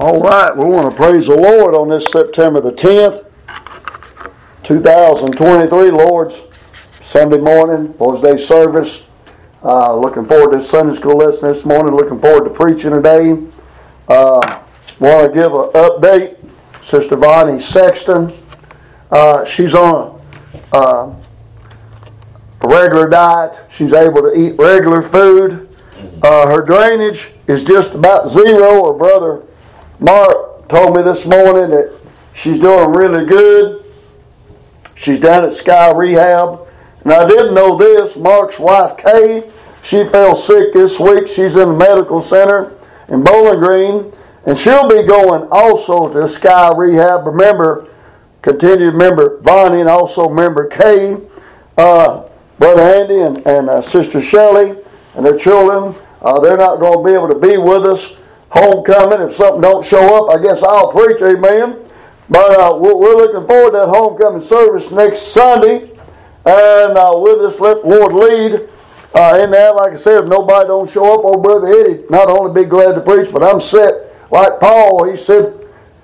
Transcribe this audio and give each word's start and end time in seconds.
All 0.00 0.20
right, 0.20 0.56
we 0.56 0.64
want 0.64 0.88
to 0.88 0.96
praise 0.96 1.26
the 1.26 1.34
Lord 1.34 1.74
on 1.74 1.88
this 1.88 2.06
September 2.06 2.60
the 2.60 2.70
10th, 2.70 3.26
2023, 4.62 5.90
Lord's 5.90 6.38
Sunday 7.02 7.38
morning, 7.38 7.92
Lord's 7.98 8.22
Day 8.22 8.38
service. 8.38 9.02
Uh, 9.64 9.96
looking 9.96 10.24
forward 10.24 10.52
to 10.52 10.62
Sunday 10.62 10.94
school 10.94 11.16
lesson 11.16 11.48
this 11.48 11.64
morning. 11.64 11.96
Looking 11.96 12.20
forward 12.20 12.44
to 12.44 12.50
preaching 12.54 12.92
today. 12.92 13.42
Uh, 14.06 14.62
want 15.00 15.26
to 15.26 15.34
give 15.34 15.52
an 15.52 15.68
update. 15.72 16.48
Sister 16.80 17.16
Bonnie 17.16 17.58
Sexton, 17.58 18.32
uh, 19.10 19.44
she's 19.44 19.74
on 19.74 20.20
a, 20.72 20.76
uh, 20.76 21.14
a 22.60 22.68
regular 22.68 23.08
diet. 23.08 23.58
She's 23.68 23.92
able 23.92 24.22
to 24.22 24.32
eat 24.32 24.56
regular 24.60 25.02
food. 25.02 25.68
Uh, 26.22 26.46
her 26.46 26.64
drainage 26.64 27.32
is 27.48 27.64
just 27.64 27.96
about 27.96 28.28
zero. 28.28 28.92
Her 28.92 28.96
brother 28.96 29.42
Mark 30.00 30.68
told 30.68 30.96
me 30.96 31.02
this 31.02 31.26
morning 31.26 31.70
that 31.70 31.98
she's 32.32 32.58
doing 32.58 32.90
really 32.90 33.26
good. 33.26 33.84
She's 34.94 35.20
down 35.20 35.44
at 35.44 35.54
Sky 35.54 35.90
Rehab. 35.90 36.60
And 37.02 37.12
I 37.12 37.26
didn't 37.26 37.54
know 37.54 37.76
this. 37.76 38.16
Mark's 38.16 38.58
wife, 38.58 38.96
Kay, 38.96 39.50
she 39.82 40.04
fell 40.06 40.34
sick 40.34 40.72
this 40.72 41.00
week. 41.00 41.26
She's 41.26 41.56
in 41.56 41.68
the 41.68 41.74
medical 41.74 42.20
center 42.20 42.76
in 43.08 43.24
Bowling 43.24 43.60
Green. 43.60 44.12
And 44.46 44.56
she'll 44.56 44.88
be 44.88 45.02
going 45.02 45.48
also 45.50 46.12
to 46.12 46.28
Sky 46.28 46.72
Rehab. 46.76 47.26
Remember, 47.26 47.88
continue 48.42 48.86
to 48.86 48.92
remember 48.92 49.38
Bonnie 49.38 49.80
and 49.80 49.88
also 49.88 50.28
remember 50.28 50.66
Kay, 50.66 51.16
uh, 51.76 52.24
Brother 52.58 52.82
Andy 52.82 53.20
and, 53.20 53.46
and 53.46 53.68
uh, 53.68 53.82
Sister 53.82 54.20
Shelley 54.20 54.76
and 55.14 55.26
their 55.26 55.36
children. 55.36 55.94
Uh, 56.22 56.40
they're 56.40 56.56
not 56.56 56.78
going 56.78 56.98
to 56.98 57.04
be 57.04 57.14
able 57.14 57.28
to 57.28 57.38
be 57.38 57.56
with 57.56 57.84
us 57.84 58.16
homecoming. 58.50 59.20
If 59.20 59.34
something 59.34 59.60
don't 59.60 59.84
show 59.84 60.28
up, 60.28 60.38
I 60.38 60.42
guess 60.42 60.62
I'll 60.62 60.90
preach, 60.90 61.20
amen. 61.22 61.84
But 62.30 62.60
uh, 62.60 62.76
we're, 62.78 63.16
looking 63.16 63.46
forward 63.46 63.72
to 63.72 63.78
that 63.78 63.88
homecoming 63.88 64.42
service 64.42 64.90
next 64.90 65.32
Sunday. 65.32 65.90
And 66.44 66.96
uh, 66.96 67.12
we'll 67.14 67.46
just 67.46 67.60
let 67.60 67.86
Lord 67.86 68.12
lead 68.12 68.68
uh, 69.14 69.40
in 69.42 69.50
that. 69.50 69.74
Like 69.74 69.92
I 69.92 69.96
said, 69.96 70.24
if 70.24 70.30
nobody 70.30 70.66
don't 70.66 70.90
show 70.90 71.18
up, 71.18 71.24
old 71.24 71.42
Brother 71.42 71.68
Eddie, 71.68 72.04
not 72.10 72.28
only 72.28 72.62
be 72.62 72.68
glad 72.68 72.94
to 72.94 73.00
preach, 73.00 73.32
but 73.32 73.42
I'm 73.42 73.60
set. 73.60 74.14
Like 74.30 74.60
Paul, 74.60 75.04
he 75.04 75.16
said, 75.16 75.54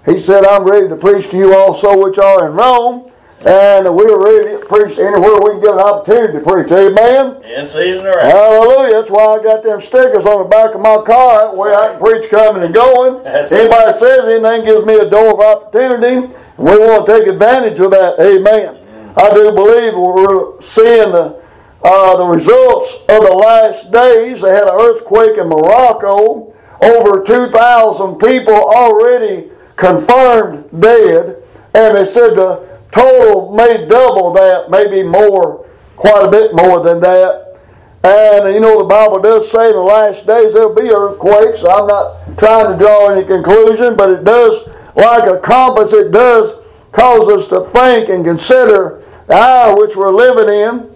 he 0.07 0.19
said, 0.19 0.45
I'm 0.45 0.65
ready 0.65 0.89
to 0.89 0.97
preach 0.97 1.31
to 1.31 1.37
you 1.37 1.55
also 1.55 2.03
which 2.03 2.19
are 2.19 2.47
in 2.47 2.55
Rome. 2.55 3.11
And 3.45 3.95
we're 3.95 4.17
ready 4.25 4.59
to 4.59 4.67
preach 4.67 4.99
anywhere 4.99 5.39
we 5.39 5.51
can 5.51 5.61
get 5.61 5.75
an 5.75 5.81
opportunity 5.81 6.39
to 6.39 6.41
preach. 6.41 6.73
Amen. 6.73 7.43
In 7.45 7.67
season 7.67 8.07
or 8.07 8.19
out. 8.19 8.33
Hallelujah. 8.33 8.93
That's 8.95 9.11
why 9.11 9.37
I 9.37 9.43
got 9.43 9.63
them 9.63 9.83
stickers 9.83 10.25
on 10.25 10.45
the 10.45 10.49
back 10.49 10.75
of 10.75 10.81
my 10.81 11.03
car. 11.05 11.51
That 11.51 11.55
way 11.55 11.75
I 11.75 11.89
can 11.89 12.01
preach 12.01 12.31
coming 12.31 12.63
and 12.63 12.75
going. 12.75 13.23
That's 13.25 13.53
Anybody 13.53 13.99
says 13.99 14.25
anything 14.25 14.65
gives 14.65 14.87
me 14.87 14.95
a 14.95 15.11
door 15.11 15.35
of 15.35 15.41
opportunity. 15.41 16.25
And 16.25 16.35
we 16.57 16.79
want 16.79 17.05
to 17.05 17.13
take 17.13 17.29
advantage 17.29 17.79
of 17.81 17.91
that. 17.91 18.19
Amen. 18.19 18.81
I 19.15 19.29
do 19.35 19.53
believe 19.53 19.93
we're 19.95 20.61
seeing 20.63 21.13
the 21.13 21.45
uh, 21.85 22.17
the 22.17 22.25
results 22.25 22.95
of 23.11 23.23
the 23.25 23.31
last 23.31 23.93
days. 23.93 24.41
They 24.41 24.49
had 24.49 24.69
an 24.69 24.81
earthquake 24.81 25.37
in 25.37 25.49
Morocco. 25.49 26.55
Over 26.81 27.23
2,000 27.23 28.19
people 28.19 28.55
already 28.55 29.51
confirmed 29.77 30.65
dead. 30.81 31.43
And 31.75 31.97
they 31.97 32.07
said 32.07 32.37
the 32.37 32.74
total 32.95 33.53
may 33.53 33.87
double 33.89 34.33
that, 34.33 34.71
maybe 34.71 35.03
more, 35.03 35.67
quite 35.97 36.25
a 36.25 36.31
bit 36.31 36.55
more 36.55 36.81
than 36.81 37.01
that. 37.01 37.59
And 38.05 38.55
you 38.55 38.61
know, 38.61 38.79
the 38.79 38.85
Bible 38.85 39.21
does 39.21 39.51
say 39.51 39.69
in 39.69 39.73
the 39.75 39.81
last 39.81 40.27
days 40.27 40.53
there'll 40.53 40.75
be 40.75 40.91
earthquakes. 40.91 41.65
I'm 41.65 41.89
not 41.89 42.39
trying 42.39 42.73
to 42.73 42.79
draw 42.79 43.09
any 43.09 43.27
conclusion, 43.27 43.97
but 43.97 44.11
it 44.11 44.25
does, 44.25 44.69
like 44.95 45.29
a 45.29 45.41
compass, 45.41 45.93
it 45.93 46.13
does 46.13 46.61
cause 46.93 47.29
us 47.29 47.49
to 47.49 47.65
think 47.71 48.11
and 48.11 48.25
consider 48.25 49.03
the 49.27 49.35
hour 49.35 49.77
which 49.77 49.97
we're 49.97 50.15
living 50.15 50.49
in. 50.49 50.95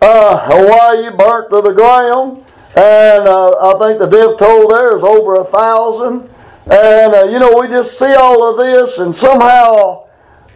Uh, 0.00 0.38
Hawaii 0.44 1.14
burnt 1.14 1.50
to 1.50 1.60
the 1.60 1.74
ground, 1.74 2.44
and 2.74 3.28
uh, 3.28 3.74
I 3.74 3.78
think 3.78 3.98
the 3.98 4.06
death 4.06 4.38
toll 4.38 4.68
there 4.68 4.96
is 4.96 5.02
over 5.02 5.34
a 5.34 5.44
thousand. 5.44 6.30
And 6.70 7.14
uh, 7.14 7.24
you 7.24 7.38
know, 7.38 7.60
we 7.60 7.66
just 7.66 7.98
see 7.98 8.14
all 8.14 8.48
of 8.48 8.56
this, 8.56 8.98
and 8.98 9.14
somehow 9.14 10.06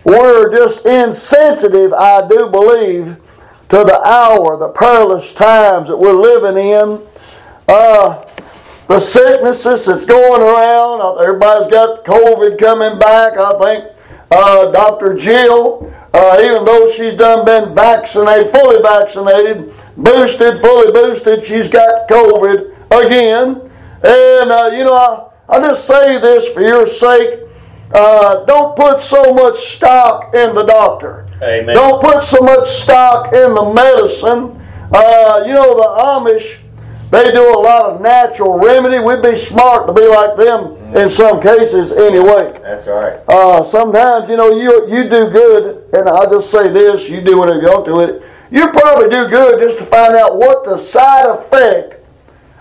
we're 0.04 0.50
just 0.50 0.84
insensitive, 0.84 1.92
I 1.92 2.28
do 2.28 2.48
believe, 2.48 3.16
to 3.70 3.78
the 3.78 4.00
hour, 4.04 4.58
the 4.58 4.68
perilous 4.68 5.32
times 5.32 5.88
that 5.88 5.96
we're 5.96 6.12
living 6.12 6.62
in. 6.62 7.00
Uh, 7.66 8.22
the 8.86 9.00
sicknesses 9.00 9.86
that's 9.86 10.04
going 10.04 10.42
around, 10.42 11.00
uh, 11.00 11.14
everybody's 11.16 11.70
got 11.70 12.04
COVID 12.04 12.58
coming 12.58 12.98
back. 12.98 13.38
I 13.38 13.58
think 13.58 13.96
uh, 14.30 14.70
Dr. 14.72 15.16
Jill, 15.16 15.90
uh, 16.12 16.38
even 16.42 16.66
though 16.66 16.90
she's 16.90 17.14
done 17.14 17.46
been 17.46 17.74
vaccinated, 17.74 18.52
fully 18.52 18.82
vaccinated, 18.82 19.72
boosted, 19.96 20.60
fully 20.60 20.92
boosted, 20.92 21.44
she's 21.44 21.70
got 21.70 22.08
COVID 22.08 22.74
again. 22.90 23.70
And, 24.02 24.50
uh, 24.52 24.70
you 24.74 24.84
know, 24.84 24.92
I, 24.92 25.56
I 25.56 25.60
just 25.60 25.86
say 25.86 26.20
this 26.20 26.52
for 26.52 26.60
your 26.60 26.86
sake. 26.86 27.40
Uh, 27.92 28.44
don't 28.44 28.76
put 28.76 29.00
so 29.00 29.34
much 29.34 29.58
stock 29.76 30.34
in 30.34 30.54
the 30.54 30.64
doctor. 30.64 31.26
Amen. 31.42 31.74
Don't 31.74 32.00
put 32.00 32.22
so 32.22 32.40
much 32.40 32.68
stock 32.68 33.32
in 33.32 33.54
the 33.54 33.72
medicine. 33.72 34.60
Uh, 34.92 35.44
you 35.46 35.52
know, 35.52 35.76
the 35.76 35.82
Amish, 35.82 36.60
they 37.10 37.30
do 37.32 37.54
a 37.54 37.58
lot 37.58 37.90
of 37.90 38.00
natural 38.00 38.58
remedy. 38.58 38.98
We'd 38.98 39.22
be 39.22 39.36
smart 39.36 39.86
to 39.86 39.92
be 39.92 40.06
like 40.06 40.36
them 40.36 40.96
in 40.96 41.08
some 41.10 41.40
cases 41.40 41.92
anyway. 41.92 42.58
That's 42.62 42.86
right. 42.86 43.20
Uh, 43.28 43.62
sometimes, 43.64 44.28
you 44.28 44.36
know, 44.36 44.56
you, 44.56 44.88
you 44.88 45.08
do 45.08 45.28
good, 45.28 45.92
and 45.92 46.08
I'll 46.08 46.30
just 46.30 46.50
say 46.50 46.68
this 46.70 47.08
you 47.08 47.20
do 47.20 47.38
whatever 47.38 47.60
you 47.60 47.68
want 47.68 47.86
to 47.86 48.00
it. 48.00 48.22
You 48.50 48.68
probably 48.68 49.10
do 49.10 49.28
good 49.28 49.60
just 49.60 49.78
to 49.78 49.84
find 49.84 50.14
out 50.14 50.36
what 50.36 50.64
the 50.64 50.78
side 50.78 51.26
effect 51.26 52.04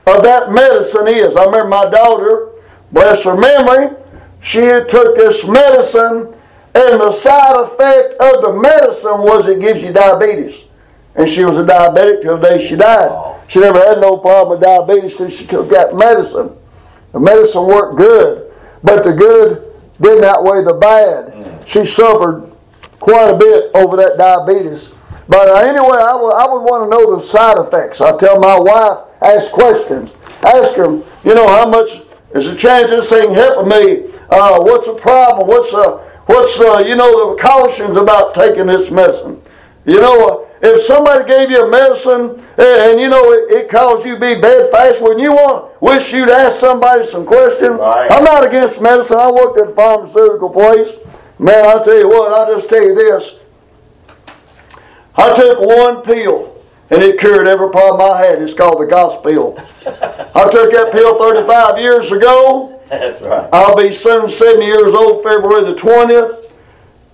of 0.06 0.24
that 0.24 0.52
medicine 0.52 1.08
is. 1.08 1.36
I 1.36 1.46
remember 1.46 1.70
my 1.70 1.90
daughter, 1.90 2.50
bless 2.92 3.24
her 3.24 3.38
memory, 3.38 3.96
she 4.44 4.60
took 4.60 5.16
this 5.16 5.48
medicine, 5.48 6.34
and 6.76 7.00
the 7.00 7.14
side 7.14 7.56
effect 7.62 8.20
of 8.20 8.42
the 8.42 8.54
medicine 8.62 9.22
was 9.22 9.48
it 9.48 9.62
gives 9.62 9.82
you 9.82 9.94
diabetes. 9.94 10.66
And 11.16 11.30
she 11.30 11.46
was 11.46 11.58
a 11.58 11.64
diabetic 11.64 12.24
till 12.24 12.38
the 12.38 12.50
day 12.50 12.68
she 12.68 12.76
died. 12.76 13.40
She 13.48 13.60
never 13.60 13.80
had 13.80 14.02
no 14.02 14.18
problem 14.18 14.60
with 14.60 14.68
diabetes 14.68 15.16
till 15.16 15.30
she 15.30 15.46
took 15.46 15.70
that 15.70 15.96
medicine. 15.96 16.52
The 17.14 17.20
medicine 17.20 17.66
worked 17.68 17.98
good, 17.98 18.52
but 18.84 19.04
the 19.04 19.14
good 19.14 19.74
didn't 20.02 20.26
outweigh 20.26 20.64
the 20.64 20.74
bad. 20.74 21.66
She 21.68 21.86
suffered 21.86 22.52
quite 23.00 23.30
a 23.30 23.38
bit 23.38 23.72
over 23.76 23.96
that 23.98 24.18
diabetes. 24.18 24.94
But 25.30 25.48
uh, 25.50 25.56
anyway, 25.56 25.98
I 25.98 26.16
would, 26.16 26.34
I 26.34 26.52
would 26.52 26.64
want 26.64 26.84
to 26.84 26.90
know 26.90 27.16
the 27.16 27.22
side 27.22 27.58
effects. 27.58 28.02
I 28.02 28.18
tell 28.18 28.40
my 28.40 28.60
wife, 28.60 29.00
ask 29.22 29.52
questions. 29.52 30.12
Ask 30.44 30.76
her, 30.76 30.88
you 31.24 31.34
know, 31.34 31.48
how 31.48 31.70
much 31.70 32.02
is 32.36 32.50
the 32.50 32.56
chance 32.58 32.90
this 32.90 33.10
thing 33.10 33.34
helping 33.34 33.70
me? 33.70 34.13
Uh, 34.34 34.60
what's 34.60 34.88
the 34.88 34.96
problem? 34.96 35.48
What's 35.48 35.72
uh, 35.76 35.98
what's 36.26 36.60
uh, 36.60 36.80
you 36.80 36.96
know 36.96 37.36
the 37.36 37.42
cautions 37.42 37.96
about 37.96 38.34
taking 38.34 38.66
this 38.66 38.90
medicine? 38.90 39.40
You 39.86 40.02
know, 40.02 40.28
uh, 40.28 40.68
if 40.68 40.82
somebody 40.88 41.24
gave 41.26 41.52
you 41.52 41.68
a 41.68 41.70
medicine 41.70 42.44
and, 42.58 42.60
and 42.60 43.00
you 43.00 43.10
know 43.10 43.32
it, 43.32 43.52
it 43.52 43.70
caused 43.70 44.08
you 44.08 44.16
to 44.16 44.20
be 44.20 44.42
bedfast, 44.42 45.04
wouldn't 45.04 45.22
you 45.22 45.34
want 45.34 45.80
wish 45.84 46.12
you'd 46.12 46.30
ask 46.30 46.58
somebody 46.58 47.06
some 47.06 47.28
questions? 47.28 47.80
Right. 47.80 48.10
I'm 48.10 48.24
not 48.24 48.44
against 48.44 48.82
medicine. 48.82 49.18
I 49.18 49.30
worked 49.30 49.60
at 49.60 49.70
a 49.70 49.76
pharmaceutical 49.76 50.50
place. 50.50 50.90
Man, 51.38 51.64
I 51.66 51.84
tell 51.84 52.00
you 52.00 52.10
what, 52.10 52.34
I'll 52.34 52.56
just 52.56 52.70
tell 52.70 52.82
you 52.82 52.96
this. 52.96 53.40
I 55.16 55.36
took 55.36 55.60
one 55.60 56.02
pill 56.02 56.60
and 56.90 57.04
it 57.04 57.20
cured 57.20 57.46
every 57.48 57.70
problem 57.70 58.12
I 58.12 58.26
had. 58.26 58.42
It's 58.42 58.56
called 58.56 58.82
the 58.82 58.88
gospel. 58.88 59.58
I 59.86 60.50
took 60.50 60.72
that 60.72 60.90
pill 60.92 61.20
35 61.20 61.78
years 61.78 62.12
ago. 62.12 62.80
That's 63.00 63.22
right. 63.22 63.50
I'll 63.54 63.76
be 63.76 63.92
soon 63.92 64.30
70 64.30 64.66
years 64.66 64.94
old, 64.94 65.24
February 65.24 65.64
the 65.66 65.76
20th. 65.80 66.52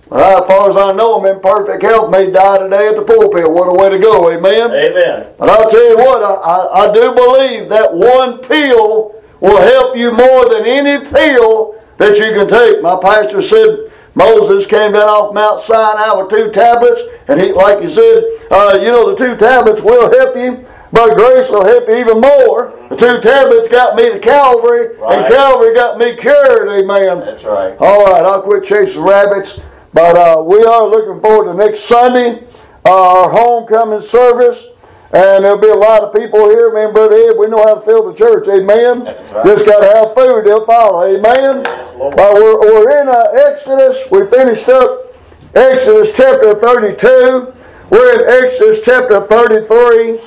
Well, 0.08 0.42
as 0.42 0.46
far 0.48 0.68
as 0.68 0.76
I 0.76 0.92
know, 0.92 1.20
I'm 1.20 1.26
in 1.26 1.40
perfect 1.40 1.82
health. 1.82 2.10
May 2.10 2.30
die 2.32 2.58
today 2.58 2.88
at 2.88 2.96
the 2.96 3.02
pulpit. 3.02 3.48
What 3.48 3.68
a 3.68 3.72
way 3.72 3.90
to 3.90 3.98
go, 3.98 4.30
amen? 4.30 4.72
Amen. 4.72 5.28
But 5.38 5.50
I'll 5.50 5.70
tell 5.70 5.88
you 5.88 5.96
what, 5.96 6.22
I, 6.22 6.34
I, 6.34 6.88
I 6.90 6.92
do 6.92 7.14
believe 7.14 7.68
that 7.68 7.94
one 7.94 8.38
pill 8.38 9.14
will 9.38 9.60
help 9.60 9.96
you 9.96 10.10
more 10.10 10.48
than 10.48 10.66
any 10.66 11.04
pill 11.08 11.80
that 11.98 12.16
you 12.18 12.32
can 12.34 12.48
take. 12.48 12.82
My 12.82 12.98
pastor 13.00 13.40
said 13.40 13.92
Moses 14.14 14.66
came 14.66 14.92
down 14.92 15.08
off 15.08 15.32
Mount 15.32 15.62
Sinai 15.62 16.12
with 16.14 16.30
two 16.30 16.50
tablets, 16.50 17.02
and 17.28 17.40
he, 17.40 17.52
like 17.52 17.80
he 17.80 17.88
said, 17.88 18.24
uh, 18.50 18.78
you 18.82 18.90
know, 18.90 19.14
the 19.14 19.16
two 19.16 19.36
tablets 19.36 19.80
will 19.80 20.10
help 20.10 20.34
you, 20.34 20.66
but 20.92 21.14
grace 21.14 21.48
will 21.50 21.64
help 21.64 21.88
you 21.88 21.96
even 21.96 22.20
more. 22.20 22.74
The 22.90 22.96
two 22.96 23.20
tablets 23.20 23.68
got 23.68 23.94
me 23.96 24.10
to 24.10 24.18
Calvary, 24.18 24.96
Right. 24.98 25.18
and 25.20 25.32
Calvary 25.34 25.74
got 25.74 25.98
me 25.98 26.16
cured, 26.16 26.68
amen. 26.68 27.20
That's 27.20 27.44
right. 27.44 27.76
All 27.78 28.04
right, 28.06 28.24
I'll 28.24 28.42
quit 28.42 28.64
chasing 28.64 29.02
rabbits. 29.02 29.60
But 29.92 30.16
uh, 30.16 30.42
we 30.42 30.62
are 30.64 30.86
looking 30.86 31.20
forward 31.20 31.50
to 31.52 31.54
next 31.54 31.80
Sunday, 31.80 32.44
uh, 32.84 32.90
our 33.24 33.30
homecoming 33.30 34.00
service. 34.00 34.66
And 35.12 35.44
there'll 35.44 35.58
be 35.58 35.68
a 35.68 35.74
lot 35.74 36.02
of 36.04 36.14
people 36.14 36.48
here, 36.48 36.72
man, 36.72 36.92
Brother 36.94 37.16
Ed, 37.16 37.36
we 37.36 37.48
know 37.48 37.64
how 37.64 37.74
to 37.74 37.80
fill 37.80 38.08
the 38.08 38.16
church, 38.16 38.46
amen? 38.46 39.02
right. 39.04 39.44
Just 39.44 39.66
got 39.66 39.80
to 39.80 39.86
have 39.96 40.14
food, 40.14 40.44
they'll 40.46 40.64
follow, 40.64 41.02
amen? 41.04 41.64
Lord. 41.98 42.14
Well, 42.14 42.34
we're, 42.34 42.60
we're 42.60 43.00
in 43.02 43.08
uh, 43.08 43.24
Exodus, 43.50 44.08
we 44.12 44.24
finished 44.26 44.68
up 44.68 45.12
Exodus 45.56 46.12
chapter 46.16 46.54
32. 46.54 47.52
We're 47.90 48.20
in 48.22 48.44
Exodus 48.44 48.80
chapter 48.84 49.20
33. 49.22 50.20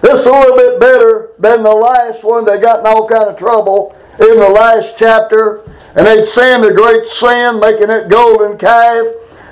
This 0.00 0.20
is 0.20 0.26
a 0.26 0.30
little 0.30 0.56
bit 0.56 0.80
better 0.80 1.30
than 1.38 1.62
the 1.62 1.74
last 1.74 2.24
one. 2.24 2.44
They 2.44 2.58
got 2.58 2.80
in 2.80 2.86
all 2.86 3.06
kind 3.06 3.28
of 3.28 3.36
trouble 3.36 3.96
in 4.18 4.38
the 4.38 4.48
last 4.48 4.98
chapter. 4.98 5.62
And 5.94 6.06
they 6.06 6.24
sinned 6.24 6.64
a 6.64 6.72
great 6.72 7.06
sin, 7.06 7.60
making 7.60 7.88
that 7.88 8.08
golden 8.08 8.56
calf. 8.56 9.06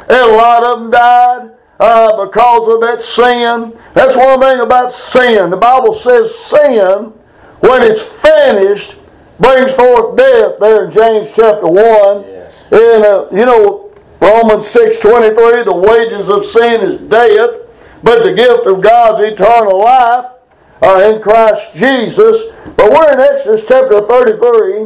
And 0.09 0.31
a 0.31 0.37
lot 0.37 0.63
of 0.63 0.81
them 0.81 0.91
died 0.91 1.51
uh, 1.81 2.25
because 2.25 2.69
of 2.69 2.81
that 2.81 3.03
sin. 3.03 3.79
That's 3.93 4.17
one 4.17 4.41
thing 4.41 4.61
about 4.61 4.93
sin. 4.93 5.51
The 5.51 5.57
Bible 5.57 5.95
says 5.95 6.35
sin, 6.35 7.13
when 7.61 7.83
it's 7.83 8.03
finished, 8.03 8.97
brings 9.39 9.73
forth 9.73 10.17
death 10.17 10.59
there 10.61 10.87
in 10.87 10.91
James 10.91 11.31
chapter 11.35 11.67
1. 11.67 12.23
Yes. 12.23 12.55
And, 12.71 13.05
uh, 13.05 13.29
you 13.33 13.45
know, 13.45 13.93
Romans 14.21 14.65
6.23, 14.65 15.65
the 15.65 15.75
wages 15.75 16.29
of 16.29 16.45
sin 16.45 16.81
is 16.81 17.01
death, 17.03 17.51
but 18.03 18.25
the 18.25 18.35
gift 18.35 18.67
of 18.67 18.81
God's 18.81 19.23
eternal 19.23 19.79
life 19.79 20.27
uh, 20.83 21.13
in 21.13 21.23
Christ 21.23 21.75
Jesus. 21.75 22.53
But 22.77 22.93
we're 22.93 23.13
in 23.13 23.21
Exodus 23.21 23.65
chapter 23.67 24.01
33, 24.01 24.83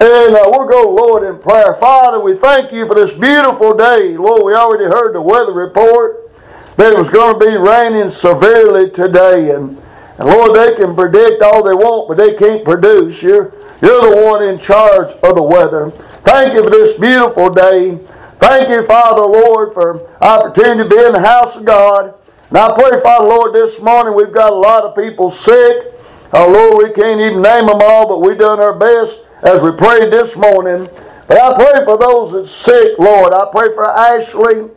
and 0.00 0.34
uh, 0.34 0.44
we'll 0.46 0.68
go 0.68 0.90
Lord 0.90 1.22
in 1.22 1.38
prayer. 1.40 1.74
Father, 1.74 2.20
we 2.20 2.36
thank 2.36 2.72
you 2.72 2.86
for 2.86 2.94
this 2.94 3.12
beautiful 3.12 3.74
day. 3.74 4.16
Lord, 4.16 4.44
we 4.44 4.54
already 4.54 4.84
heard 4.84 5.14
the 5.14 5.22
weather 5.22 5.52
report 5.52 6.30
that 6.76 6.92
it 6.92 6.98
was 6.98 7.08
going 7.08 7.38
to 7.38 7.46
be 7.46 7.56
raining 7.56 8.08
severely 8.10 8.90
today. 8.90 9.54
And, 9.54 9.80
and 10.18 10.28
Lord, 10.28 10.54
they 10.54 10.74
can 10.74 10.94
predict 10.94 11.42
all 11.42 11.62
they 11.62 11.74
want, 11.74 12.08
but 12.08 12.16
they 12.16 12.34
can't 12.34 12.64
produce. 12.64 13.22
You're, 13.22 13.54
you're 13.80 14.02
the 14.02 14.22
one 14.26 14.42
in 14.42 14.58
charge 14.58 15.12
of 15.22 15.34
the 15.34 15.42
weather. 15.42 15.90
Thank 15.90 16.54
you 16.54 16.64
for 16.64 16.70
this 16.70 16.98
beautiful 16.98 17.50
day. 17.50 17.98
Thank 18.38 18.68
you, 18.68 18.84
Father, 18.84 19.22
Lord, 19.22 19.72
for 19.72 20.10
opportunity 20.20 20.82
to 20.82 20.88
be 20.88 21.02
in 21.02 21.12
the 21.12 21.20
house 21.20 21.56
of 21.56 21.64
God. 21.64 22.14
And 22.48 22.58
I 22.58 22.72
pray, 22.74 23.00
Father, 23.00 23.26
Lord, 23.26 23.54
this 23.54 23.80
morning 23.80 24.14
we've 24.14 24.32
got 24.32 24.52
a 24.52 24.56
lot 24.56 24.84
of 24.84 24.94
people 24.94 25.30
sick. 25.30 25.92
Oh, 26.32 26.48
Lord, 26.50 26.88
we 26.88 26.94
can't 26.94 27.20
even 27.20 27.42
name 27.42 27.66
them 27.66 27.80
all, 27.82 28.06
but 28.06 28.20
we've 28.20 28.38
done 28.38 28.60
our 28.60 28.74
best 28.74 29.20
as 29.42 29.62
we 29.62 29.72
prayed 29.72 30.12
this 30.12 30.36
morning. 30.36 30.88
But 31.26 31.38
I 31.40 31.54
pray 31.54 31.84
for 31.84 31.98
those 31.98 32.32
that's 32.32 32.50
sick, 32.50 32.98
Lord. 32.98 33.32
I 33.32 33.48
pray 33.50 33.74
for 33.74 33.84
Ashley. 33.84 34.70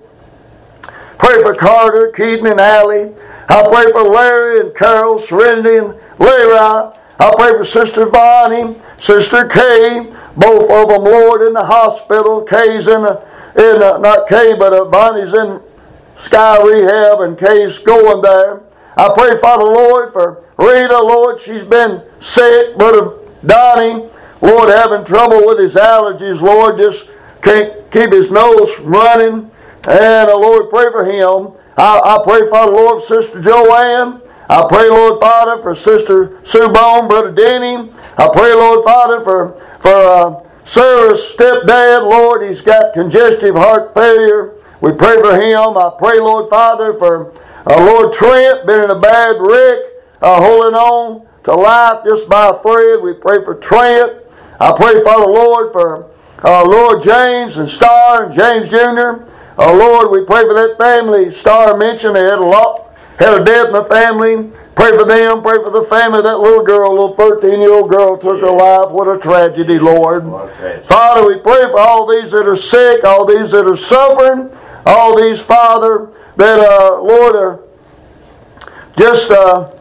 Pray 1.20 1.44
for 1.44 1.54
Carter, 1.54 2.12
Keaton, 2.16 2.48
and 2.48 2.60
Allie. 2.60 3.14
I 3.50 3.68
pray 3.68 3.92
for 3.92 4.04
Larry 4.04 4.62
and 4.62 4.76
Carol, 4.76 5.20
Serenity, 5.20 5.78
and 5.78 5.96
Lyra. 6.18 6.98
I 7.20 7.34
pray 7.36 7.52
for 7.52 7.66
Sister 7.66 8.06
Bonnie, 8.08 8.80
Sister 9.00 9.48
Kay, 9.48 10.12
both 10.38 10.72
of 10.72 10.90
them, 10.90 11.04
Lord, 11.04 11.42
in 11.42 11.54
the 11.54 11.66
hospital. 11.66 12.44
Kay's 12.44 12.88
in, 12.88 13.06
in 13.06 13.80
not 13.80 14.28
Kay, 14.28 14.56
but 14.58 14.74
uh, 14.74 14.86
Bonnie's 14.86 15.34
in 15.34 15.62
Sky 16.20 16.62
Rehab, 16.62 17.22
and 17.22 17.38
Kay's 17.38 17.80
going 17.80 18.22
there. 18.22 18.62
I 18.98 19.10
pray, 19.16 19.40
Father, 19.40 19.64
Lord, 19.64 20.12
for 20.12 20.44
Rita, 20.58 21.00
Lord. 21.00 21.40
She's 21.40 21.64
been 21.64 22.04
sick. 22.20 22.78
Brother 22.78 23.18
Donnie, 23.46 24.10
Lord, 24.42 24.70
having 24.70 25.06
trouble 25.06 25.48
with 25.48 25.60
his 25.60 25.76
allergies, 25.76 26.42
Lord, 26.42 26.78
just 26.78 27.10
can't 27.42 27.90
keep 27.92 28.12
his 28.12 28.32
nose 28.32 28.70
from 28.74 28.88
running. 28.88 29.52
And 29.88 30.30
uh, 30.30 30.38
Lord, 30.38 30.70
pray 30.70 30.92
for 30.92 31.06
him. 31.06 31.54
I, 31.78 32.00
I 32.00 32.22
pray, 32.26 32.50
Father, 32.50 32.74
Lord, 32.74 33.02
for 33.02 33.22
Sister 33.22 33.42
Joanne. 33.42 34.22
I 34.50 34.68
pray, 34.68 34.90
Lord 34.90 35.22
Father, 35.22 35.62
for 35.62 35.76
Sister 35.76 36.40
Sue 36.44 36.68
Bone, 36.68 37.08
Brother 37.08 37.32
Denny. 37.32 37.90
I 38.18 38.30
pray, 38.34 38.54
Lord 38.54 38.84
Father, 38.84 39.24
for 39.24 39.54
for 39.80 39.90
uh, 39.90 40.44
Sarah's 40.66 41.20
stepdad. 41.22 42.04
Lord, 42.10 42.50
he's 42.50 42.62
got 42.62 42.94
congestive 42.94 43.56
heart 43.56 43.94
failure. 43.94 44.56
We 44.82 44.94
pray 44.94 45.22
for 45.22 45.36
him. 45.36 45.78
I 45.78 45.92
pray, 45.98 46.20
Lord 46.20 46.50
Father, 46.50 46.94
for 46.98 47.34
uh, 47.66 47.78
Lord 47.86 48.14
Trent, 48.14 48.66
been 48.66 48.84
in 48.84 48.92
a 48.92 49.00
bad 49.00 49.36
wreck, 49.40 49.80
uh, 50.22 50.42
holding 50.42 50.76
on 50.76 51.28
to 51.44 51.54
life 51.54 52.04
just 52.06 52.30
by 52.30 52.50
a 52.50 52.54
thread. 52.60 53.02
We 53.02 53.14
pray 53.14 53.44
for 53.44 53.56
Trent. 53.56 54.14
I 54.60 54.72
pray, 54.76 55.04
Father, 55.04 55.26
Lord, 55.26 55.74
for 55.74 56.10
uh, 56.44 56.64
Lord 56.66 57.04
James 57.04 57.58
and 57.58 57.68
Star 57.68 58.26
and 58.26 58.34
James 58.34 58.70
Jr. 58.70 59.26
Uh, 59.58 59.74
Lord, 59.74 60.12
we 60.12 60.24
pray 60.26 60.44
for 60.44 60.54
that 60.54 60.78
family. 60.78 61.30
Star 61.32 61.76
mentioned 61.76 62.16
they 62.16 62.24
had 62.24 62.40
a 62.40 62.44
lot, 62.44 62.96
had 63.18 63.42
a 63.42 63.44
death 63.44 63.68
in 63.68 63.74
the 63.74 63.84
family. 63.84 64.50
Pray 64.76 64.92
for 64.92 65.04
them. 65.04 65.42
Pray 65.42 65.62
for 65.62 65.72
the 65.72 65.84
family. 65.84 66.22
That 66.22 66.38
little 66.40 66.64
girl, 66.64 66.92
little 66.92 67.16
13 67.16 67.60
year 67.60 67.74
old 67.74 67.90
girl, 67.90 68.18
took 68.18 68.40
her 68.40 68.50
life. 68.50 68.92
What 68.92 69.14
a 69.14 69.20
tragedy, 69.20 69.78
Lord. 69.78 70.26
What 70.26 70.50
a 70.50 70.56
tragedy. 70.56 70.88
Father, 70.88 71.28
we 71.28 71.38
pray 71.40 71.64
for 71.64 71.80
all 71.80 72.08
these 72.08 72.32
that 72.32 72.48
are 72.48 72.56
sick, 72.56 73.04
all 73.04 73.26
these 73.26 73.52
that 73.52 73.68
are 73.68 73.76
suffering, 73.76 74.50
all 74.90 75.16
these, 75.16 75.40
Father, 75.40 76.10
that, 76.36 76.60
uh, 76.60 77.02
Lord, 77.02 77.36
are 77.36 77.60
just 78.98 79.32
uh, 79.32 79.72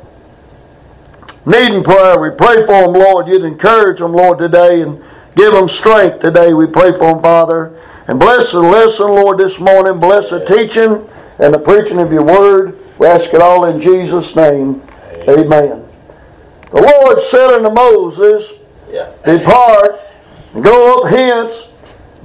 needing 1.46 1.82
prayer. 1.82 2.20
We 2.20 2.31
pray 2.31 2.64
for 2.66 2.82
them, 2.82 2.93
Lord. 2.93 3.26
You'd 3.26 3.44
encourage 3.44 3.99
them, 3.99 4.12
Lord, 4.12 4.38
today 4.38 4.82
and 4.82 5.02
give 5.34 5.52
them 5.52 5.69
strength 5.69 6.20
today. 6.20 6.52
We 6.52 6.66
pray 6.66 6.93
for 6.93 7.12
them, 7.12 7.22
Father. 7.22 7.81
And 8.06 8.19
bless 8.19 8.52
the 8.52 8.60
lesson, 8.60 9.06
Lord, 9.06 9.38
this 9.38 9.58
morning. 9.58 10.00
Bless 10.00 10.31
the 10.31 10.44
teaching 10.44 11.08
and 11.38 11.55
the 11.55 11.58
preaching 11.58 11.99
of 11.99 12.12
your 12.12 12.25
word. 12.25 12.78
We 12.99 13.06
ask 13.06 13.32
it 13.34 13.40
all 13.40 13.66
in 13.66 13.81
Jesus' 13.81 14.34
name. 14.34 14.82
Amen. 15.28 15.87
The 16.70 16.82
Lord 16.82 17.20
said 17.20 17.50
unto 17.50 17.70
Moses, 17.70 18.52
Depart, 19.25 20.00
and 20.55 20.64
go 20.64 21.02
up 21.02 21.10
hence, 21.10 21.68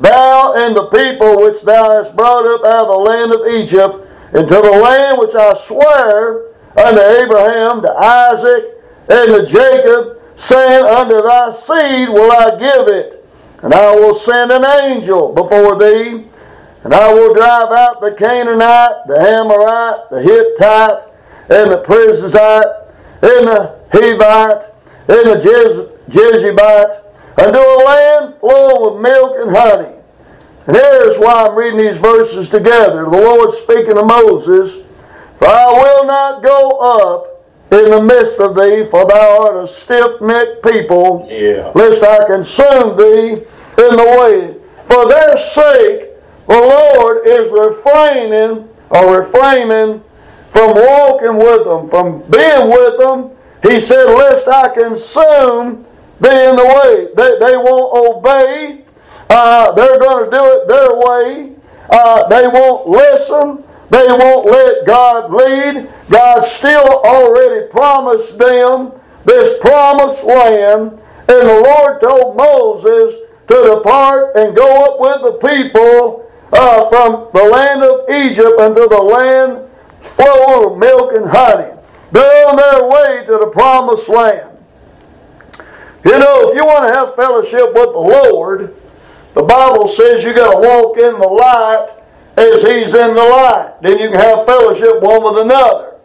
thou 0.03 0.53
and 0.53 0.75
the 0.75 0.85
people 0.87 1.41
which 1.41 1.61
thou 1.63 1.89
hast 1.91 2.15
brought 2.15 2.45
up 2.45 2.63
out 2.63 2.85
of 2.85 2.87
the 2.87 2.97
land 2.97 3.31
of 3.33 3.47
Egypt, 3.47 4.07
into 4.33 4.55
the 4.55 4.79
land 4.83 5.17
which 5.17 5.33
I 5.33 5.53
swear 5.55 6.47
unto 6.77 7.01
Abraham, 7.01 7.81
to 7.81 7.91
Isaac, 7.91 8.65
and 9.09 9.27
to 9.33 9.45
Jacob, 9.45 10.19
saying, 10.37 10.85
Unto 10.85 11.21
thy 11.21 11.51
seed 11.53 12.09
will 12.09 12.31
I 12.31 12.57
give 12.57 12.87
it, 12.87 13.25
and 13.61 13.73
I 13.73 13.95
will 13.95 14.13
send 14.13 14.51
an 14.51 14.65
angel 14.65 15.33
before 15.33 15.77
thee, 15.77 16.25
and 16.83 16.93
I 16.93 17.13
will 17.13 17.33
drive 17.33 17.71
out 17.71 18.01
the 18.01 18.13
Canaanite, 18.13 19.07
the 19.07 19.19
Amorite, 19.19 20.09
the 20.09 20.21
Hittite, 20.21 21.03
and 21.49 21.71
the 21.71 21.81
Perizzite, 21.83 22.89
and 23.21 23.47
the 23.47 23.79
Hivite, 23.91 24.69
and 25.07 25.29
the 25.29 25.35
Jez- 25.35 25.89
Jezebite, 26.09 26.99
unto 27.37 27.59
a 27.59 27.77
land 27.85 28.35
flowing 28.39 28.93
with 28.93 29.01
milk 29.01 29.35
and 29.37 29.55
honey. 29.55 29.92
And 30.67 30.75
here's 30.77 31.17
why 31.17 31.45
I'm 31.47 31.55
reading 31.55 31.79
these 31.79 31.97
verses 31.97 32.47
together. 32.49 33.03
The 33.03 33.09
Lord 33.09 33.53
speaking 33.53 33.95
to 33.95 34.03
Moses, 34.03 34.75
For 35.37 35.47
I 35.47 35.65
will 35.71 36.05
not 36.05 36.41
go 36.41 36.71
up 36.79 37.29
in 37.71 37.89
the 37.89 38.01
midst 38.01 38.39
of 38.39 38.55
thee, 38.55 38.85
for 38.89 39.05
thou 39.07 39.43
art 39.45 39.63
a 39.63 39.67
stiff 39.67 40.21
necked 40.21 40.63
people, 40.63 41.27
Yeah. 41.29 41.71
lest 41.75 42.03
I 42.03 42.25
consume 42.25 42.95
thee 42.97 43.31
in 43.31 43.95
the 43.97 44.15
way. 44.19 44.55
For 44.85 45.07
their 45.07 45.35
sake, 45.37 46.09
the 46.47 46.57
Lord 46.59 47.25
is 47.27 47.49
refraining 47.51 48.69
or 48.89 49.17
refraining 49.17 50.03
from 50.51 50.75
walking 50.75 51.37
with 51.37 51.65
them, 51.65 51.89
from 51.89 52.19
being 52.29 52.69
with 52.69 52.99
them. 52.99 53.31
He 53.63 53.79
said, 53.79 54.05
Lest 54.05 54.47
I 54.47 54.69
consume 54.69 55.85
thee 56.21 56.45
in 56.49 56.55
the 56.55 56.65
way. 56.65 57.07
They, 57.15 57.39
they 57.39 57.57
won't 57.57 58.17
obey. 58.17 58.82
Uh, 59.33 59.71
they're 59.71 59.97
going 59.97 60.29
to 60.29 60.37
do 60.37 60.45
it 60.45 60.67
their 60.67 60.93
way. 60.93 61.55
Uh, 61.89 62.27
they 62.27 62.45
won't 62.47 62.87
listen. 62.87 63.63
They 63.89 64.05
won't 64.05 64.45
let 64.45 64.85
God 64.85 65.31
lead. 65.31 65.89
God 66.07 66.45
still 66.45 67.01
already 67.03 67.67
promised 67.71 68.37
them 68.37 68.91
this 69.25 69.59
promised 69.59 70.23
land. 70.23 70.91
And 71.27 71.49
the 71.49 71.61
Lord 71.65 71.99
told 71.99 72.37
Moses 72.37 73.15
to 73.47 73.75
depart 73.75 74.35
and 74.35 74.55
go 74.55 74.85
up 74.85 74.99
with 74.99 75.41
the 75.41 75.47
people 75.47 76.31
uh, 76.51 76.89
from 76.89 77.29
the 77.33 77.49
land 77.49 77.83
of 77.83 78.07
Egypt 78.11 78.59
unto 78.59 78.87
the 78.87 79.01
land 79.01 79.67
flowing 79.99 80.69
with 80.69 80.79
milk 80.79 81.13
and 81.13 81.27
honey. 81.27 81.71
They're 82.11 82.49
on 82.49 82.55
their 82.55 82.87
way 82.87 83.25
to 83.25 83.31
the 83.31 83.49
promised 83.51 84.09
land. 84.09 84.55
You 86.05 86.19
know, 86.19 86.51
if 86.51 86.55
you 86.55 86.65
want 86.65 86.87
to 86.87 86.93
have 86.93 87.15
fellowship 87.15 87.73
with 87.73 87.93
the 87.93 87.97
Lord, 87.97 88.75
the 89.33 89.43
Bible 89.43 89.87
says 89.87 90.23
you 90.23 90.33
got 90.33 90.53
to 90.53 90.59
walk 90.59 90.97
in 90.97 91.19
the 91.19 91.27
light 91.27 91.89
as 92.37 92.61
He's 92.61 92.93
in 92.93 93.15
the 93.15 93.23
light. 93.23 93.75
Then 93.81 93.99
you 93.99 94.09
can 94.09 94.19
have 94.19 94.45
fellowship 94.45 95.01
one 95.01 95.23
with 95.23 95.43
another. 95.43 95.95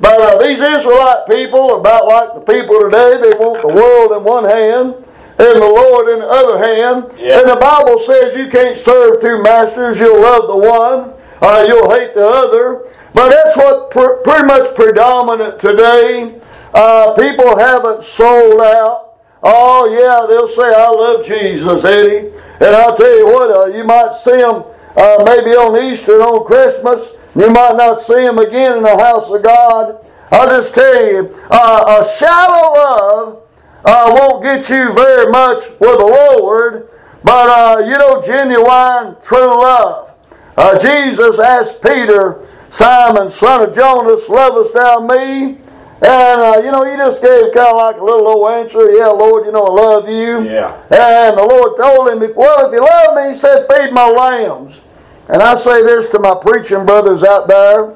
But 0.00 0.20
uh, 0.20 0.42
these 0.42 0.60
Israelite 0.60 1.26
people 1.26 1.72
are 1.72 1.80
about 1.80 2.06
like 2.06 2.34
the 2.34 2.52
people 2.52 2.80
today. 2.80 3.20
They 3.20 3.36
want 3.36 3.60
the 3.60 3.68
world 3.68 4.12
in 4.12 4.24
one 4.24 4.44
hand 4.44 4.94
and 5.38 5.62
the 5.62 5.66
Lord 5.66 6.08
in 6.08 6.20
the 6.20 6.28
other 6.28 6.58
hand. 6.58 7.12
Yeah. 7.18 7.40
And 7.40 7.50
the 7.50 7.56
Bible 7.56 7.98
says 7.98 8.36
you 8.36 8.48
can't 8.48 8.78
serve 8.78 9.20
two 9.20 9.42
masters. 9.42 9.98
You'll 9.98 10.20
love 10.22 10.46
the 10.46 10.56
one 10.56 11.20
uh, 11.40 11.64
you'll 11.66 11.90
hate 11.90 12.14
the 12.14 12.26
other. 12.26 12.86
But 13.14 13.30
that's 13.30 13.56
what 13.56 13.90
pr- 13.90 14.22
pretty 14.22 14.46
much 14.46 14.74
predominant 14.74 15.60
today. 15.60 16.40
Uh, 16.72 17.14
people 17.14 17.56
haven't 17.58 18.04
sold 18.04 18.60
out. 18.60 19.18
Oh, 19.42 19.88
yeah, 19.88 20.26
they'll 20.28 20.48
say, 20.48 20.74
I 20.74 20.88
love 20.88 21.24
Jesus, 21.24 21.84
Eddie. 21.84 22.30
And 22.60 22.76
I'll 22.76 22.96
tell 22.96 23.16
you 23.16 23.26
what, 23.26 23.50
uh, 23.50 23.66
you 23.66 23.84
might 23.84 24.12
see 24.14 24.36
them 24.36 24.64
uh, 24.96 25.22
maybe 25.24 25.56
on 25.56 25.82
Easter 25.82 26.20
on 26.20 26.44
Christmas. 26.44 27.12
You 27.34 27.50
might 27.50 27.76
not 27.76 28.00
see 28.00 28.22
them 28.26 28.38
again 28.38 28.78
in 28.78 28.82
the 28.82 28.96
house 28.96 29.30
of 29.30 29.42
God. 29.42 30.04
I'll 30.30 30.48
just 30.48 30.74
tell 30.74 31.06
you, 31.06 31.34
uh, 31.50 32.00
a 32.00 32.18
shallow 32.18 32.74
love 32.74 33.42
uh, 33.84 34.16
won't 34.18 34.42
get 34.42 34.68
you 34.68 34.92
very 34.92 35.30
much 35.30 35.68
with 35.80 35.98
the 35.98 36.36
Lord, 36.38 36.88
but 37.24 37.48
uh, 37.48 37.78
you 37.84 37.96
know, 37.96 38.20
genuine, 38.22 39.16
true 39.22 39.46
love. 39.46 40.14
Uh, 40.56 40.78
Jesus 40.78 41.38
asked 41.38 41.82
Peter, 41.82 42.46
Simon, 42.70 43.30
son 43.30 43.62
of 43.62 43.74
Jonas, 43.74 44.28
lovest 44.28 44.74
thou 44.74 45.00
me? 45.00 45.58
And, 46.02 46.40
uh, 46.40 46.60
you 46.64 46.70
know, 46.70 46.84
he 46.84 46.96
just 46.96 47.20
gave 47.20 47.52
kind 47.52 47.68
of 47.68 47.76
like 47.76 47.96
a 47.98 48.04
little 48.04 48.26
old 48.26 48.48
answer, 48.48 48.90
yeah, 48.90 49.08
Lord, 49.08 49.44
you 49.44 49.52
know, 49.52 49.66
I 49.66 49.70
love 49.70 50.08
you. 50.08 50.42
Yeah. 50.48 50.74
And 50.90 51.36
the 51.36 51.44
Lord 51.44 51.76
told 51.76 52.08
him, 52.08 52.34
well, 52.34 52.66
if 52.66 52.72
you 52.72 52.80
love 52.80 53.16
me, 53.16 53.28
he 53.30 53.34
said, 53.34 53.66
feed 53.70 53.92
my 53.92 54.08
lambs. 54.08 54.80
And 55.28 55.42
I 55.42 55.54
say 55.56 55.82
this 55.82 56.08
to 56.10 56.18
my 56.18 56.34
preaching 56.40 56.86
brothers 56.86 57.22
out 57.22 57.48
there. 57.48 57.94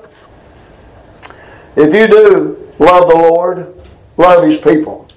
If 1.77 1.95
you 1.95 2.07
do 2.07 2.73
love 2.79 3.09
the 3.09 3.17
Lord, 3.17 3.75
love 4.19 4.45
his 4.45 4.61
people. 4.61 5.09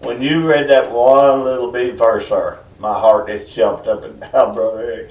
When 0.00 0.20
you 0.20 0.46
read 0.46 0.68
that 0.68 0.90
one 0.92 1.44
little 1.44 1.72
bitty 1.72 1.96
verse, 1.96 2.28
sir, 2.28 2.58
my 2.78 2.92
heart 2.92 3.26
just 3.28 3.56
jumped 3.56 3.86
up 3.86 4.04
and 4.04 4.20
down, 4.32 4.54
Brother 4.54 5.08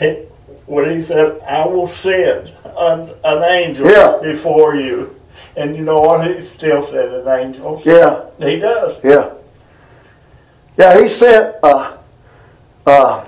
Eric. 0.00 0.28
When 0.66 0.88
he 0.96 1.02
said, 1.02 1.42
I 1.42 1.66
will 1.66 1.86
send 1.86 2.50
an, 2.64 3.10
an 3.22 3.42
angel 3.42 3.90
Yeah. 3.90 4.18
before 4.22 4.74
you. 4.76 5.14
And 5.56 5.76
you 5.76 5.82
know 5.82 6.00
what? 6.00 6.26
He 6.28 6.40
still 6.40 6.82
said 6.82 7.08
an 7.12 7.28
angel. 7.28 7.80
Yeah. 7.84 8.24
He 8.38 8.58
does. 8.58 9.02
Yeah. 9.04 9.30
Yeah, 10.76 11.00
he 11.00 11.08
sent 11.08 11.54
a, 11.62 11.98
a 12.86 13.26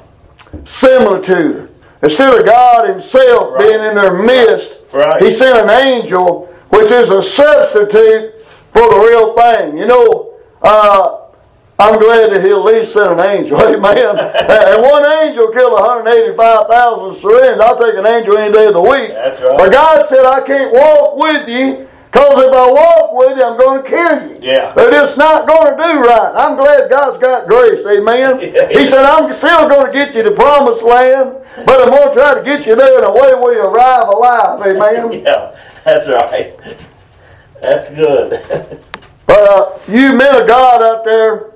similitude. 0.64 1.70
Instead 2.02 2.38
of 2.40 2.44
God 2.46 2.88
Himself 2.88 3.54
Right. 3.54 3.68
being 3.68 3.84
in 3.84 3.94
their 3.94 4.14
midst, 4.14 4.75
Right. 4.92 5.22
He 5.22 5.30
sent 5.30 5.58
an 5.58 5.70
angel, 5.70 6.46
which 6.70 6.90
is 6.90 7.10
a 7.10 7.22
substitute 7.22 8.32
for 8.72 8.82
the 8.88 8.98
real 8.98 9.34
thing. 9.34 9.76
You 9.78 9.86
know, 9.86 10.34
uh, 10.62 11.18
I'm 11.78 11.98
glad 12.00 12.32
that 12.32 12.42
He 12.44 12.50
at 12.50 12.64
least 12.64 12.92
sent 12.92 13.12
an 13.12 13.20
angel. 13.20 13.60
Amen. 13.62 14.18
and 14.18 14.82
one 14.82 15.04
angel 15.22 15.48
killed 15.52 15.72
185,000 15.75 17.14
Syrians. 17.16 17.60
I'll 17.60 17.78
take 17.78 17.94
an 17.94 18.06
angel 18.06 18.36
any 18.38 18.52
day 18.52 18.66
of 18.66 18.75
the 18.75 18.80
week. 18.80 19.10
That's 19.10 19.40
right. 19.42 19.58
But 19.58 19.72
God 19.72 20.08
said, 20.08 20.25
I 20.25 20.40
can't 20.46 20.72
walk 20.72 21.16
with 21.16 21.48
you 21.48 21.86
because 22.16 22.44
if 22.44 22.52
I 22.54 22.70
walk 22.70 23.12
with 23.12 23.37
you, 23.37 23.44
I'm 23.44 23.58
going 23.58 23.85
to 23.85 23.88
kill 23.90 24.30
you. 24.30 24.38
Yeah. 24.40 24.73
They're 24.73 24.90
just 24.90 25.18
not 25.18 25.46
going 25.46 25.76
to 25.76 25.82
do 25.82 26.00
right. 26.00 26.32
I'm 26.35 26.56
glad 26.56 26.88
God's 26.88 27.18
got 27.18 27.46
grace. 27.46 27.85
Amen. 27.85 28.40
He 28.70 28.87
said, 28.87 29.04
I'm 29.04 29.30
still 29.35 29.68
going 29.68 29.87
to 29.87 29.92
get 29.92 30.14
you 30.14 30.23
to 30.23 30.30
promised 30.30 30.82
land, 30.82 31.37
but 31.66 31.82
I'm 31.82 31.90
going 31.90 32.08
to 32.08 32.14
try 32.14 32.35
to 32.35 32.42
get 32.42 32.66
you 32.66 32.75
there 32.75 32.99
in 32.99 33.04
a 33.04 33.12
way 33.12 33.35
where 33.38 33.54
you 33.54 33.61
arrive 33.61 34.08
alive. 34.08 34.62
Amen. 34.66 35.12
Yeah, 35.26 35.58
that's 35.85 36.08
right. 36.08 36.56
That's 37.61 37.92
good. 37.92 38.80
But 39.26 39.42
uh, 39.42 39.78
you 39.88 40.12
men 40.12 40.40
of 40.40 40.46
God 40.46 40.80
out 40.82 41.04
there, 41.04 41.50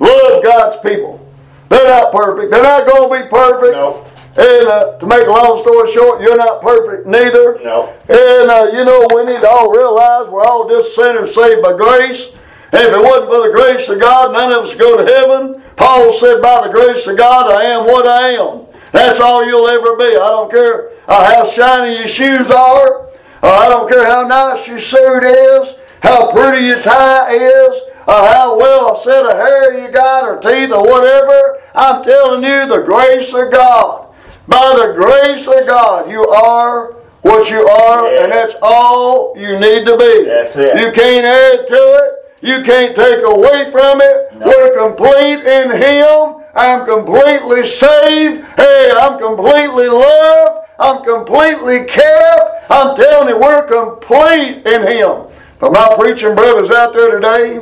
love 0.00 0.42
God's 0.42 0.80
people. 0.82 1.24
They're 1.68 1.86
not 1.86 2.10
perfect. 2.10 2.50
They're 2.50 2.64
not 2.64 2.84
going 2.84 3.08
to 3.08 3.24
be 3.24 3.30
perfect. 3.30 3.74
No. 3.74 4.04
And 4.36 4.66
uh, 4.66 4.98
to 4.98 5.06
make 5.06 5.26
a 5.26 5.30
long 5.30 5.60
story 5.60 5.92
short, 5.92 6.22
you're 6.22 6.38
not 6.38 6.62
perfect 6.62 7.06
neither. 7.06 7.60
No. 7.62 7.92
And 8.08 8.50
uh, 8.50 8.70
you 8.72 8.84
know, 8.84 9.06
we 9.14 9.24
need 9.24 9.42
to 9.42 9.48
all 9.48 9.70
realize 9.70 10.28
we're 10.28 10.44
all 10.44 10.68
just 10.68 10.94
sinners 10.94 11.34
saved 11.34 11.62
by 11.62 11.76
grace. 11.76 12.32
And 12.72 12.80
if 12.80 12.94
it 12.96 13.02
wasn't 13.02 13.28
for 13.28 13.46
the 13.46 13.52
grace 13.52 13.88
of 13.90 14.00
God, 14.00 14.32
none 14.32 14.50
of 14.50 14.64
us 14.64 14.74
go 14.74 14.96
to 14.96 15.04
heaven. 15.04 15.62
Paul 15.76 16.14
said, 16.14 16.40
By 16.40 16.66
the 16.66 16.72
grace 16.72 17.06
of 17.06 17.18
God, 17.18 17.52
I 17.52 17.64
am 17.64 17.84
what 17.84 18.06
I 18.06 18.30
am. 18.30 18.64
That's 18.92 19.20
all 19.20 19.44
you'll 19.44 19.68
ever 19.68 19.96
be. 19.96 20.04
I 20.04 20.28
don't 20.30 20.50
care 20.50 20.90
uh, 21.06 21.34
how 21.34 21.50
shiny 21.50 21.98
your 21.98 22.08
shoes 22.08 22.50
are. 22.50 23.02
Uh, 23.42 23.48
I 23.48 23.68
don't 23.68 23.90
care 23.90 24.06
how 24.06 24.26
nice 24.26 24.66
your 24.66 24.80
suit 24.80 25.24
is, 25.24 25.74
how 26.00 26.32
pretty 26.32 26.66
your 26.66 26.80
tie 26.80 27.34
is, 27.34 27.82
uh, 28.06 28.32
how 28.32 28.56
well 28.56 28.96
a 28.96 29.02
set 29.02 29.26
of 29.26 29.32
hair 29.32 29.78
you 29.78 29.90
got 29.90 30.24
or 30.24 30.40
teeth 30.40 30.70
or 30.70 30.82
whatever. 30.82 31.60
I'm 31.74 32.04
telling 32.04 32.42
you, 32.44 32.66
the 32.66 32.82
grace 32.82 33.34
of 33.34 33.50
God. 33.50 34.11
By 34.48 34.74
the 34.86 34.92
grace 34.94 35.46
of 35.46 35.66
God, 35.66 36.10
you 36.10 36.26
are 36.28 36.94
what 37.22 37.48
you 37.50 37.66
are, 37.66 38.10
Yeah. 38.12 38.24
and 38.24 38.32
that's 38.32 38.54
all 38.60 39.34
you 39.36 39.58
need 39.58 39.86
to 39.86 39.96
be. 39.96 40.24
That's 40.24 40.56
it. 40.56 40.78
You 40.80 40.90
can't 40.90 41.24
add 41.24 41.68
to 41.68 41.74
it. 41.74 42.18
You 42.40 42.62
can't 42.62 42.96
take 42.96 43.22
away 43.22 43.70
from 43.70 44.00
it. 44.00 44.34
No. 44.34 44.46
We're 44.48 44.76
complete 44.76 45.44
in 45.46 45.70
Him. 45.70 46.42
I'm 46.56 46.84
completely 46.84 47.64
saved. 47.66 48.44
Hey, 48.56 48.90
I'm 49.00 49.18
completely 49.18 49.88
loved. 49.88 50.66
I'm 50.80 51.04
completely 51.04 51.84
kept. 51.84 52.68
I'm 52.70 52.96
telling 52.96 53.28
you, 53.28 53.38
we're 53.38 53.62
complete 53.62 54.66
in 54.66 54.82
Him. 54.82 55.26
But 55.60 55.70
my 55.72 55.94
preaching 55.96 56.34
brothers 56.34 56.72
out 56.72 56.92
there 56.94 57.12
today, 57.12 57.60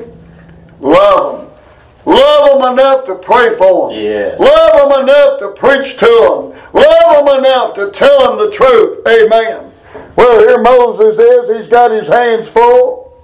love 0.81 1.41
them. 1.41 1.47
Love 2.07 2.61
them 2.63 2.73
enough 2.73 3.05
to 3.05 3.17
pray 3.17 3.55
for 3.57 3.91
them. 3.91 4.01
Yes. 4.01 4.41
Love 4.41 4.91
them 4.91 5.01
enough 5.03 5.39
to 5.41 5.49
preach 5.51 5.99
to 5.99 6.07
them. 6.07 6.60
Love 6.81 7.27
them 7.27 7.39
enough 7.45 7.75
to 7.75 7.91
tell 7.91 8.37
them 8.37 8.47
the 8.47 8.55
truth. 8.55 9.07
Amen. 9.07 9.73
Well, 10.17 10.41
here 10.41 10.63
Moses 10.63 11.19
is. 11.19 11.57
He's 11.57 11.71
got 11.71 11.91
his 11.91 12.07
hands 12.07 12.49
full. 12.49 13.19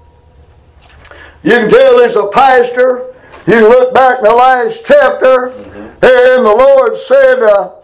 You 1.42 1.52
can 1.52 1.70
tell 1.70 2.02
he's 2.02 2.16
a 2.16 2.26
pastor. 2.26 3.14
You 3.46 3.60
look 3.68 3.94
back 3.94 4.18
in 4.18 4.24
the 4.24 4.34
last 4.34 4.84
chapter, 4.84 5.50
and 5.52 6.44
the 6.44 6.56
Lord 6.58 6.96
said, 6.96 7.40
uh, 7.42 7.74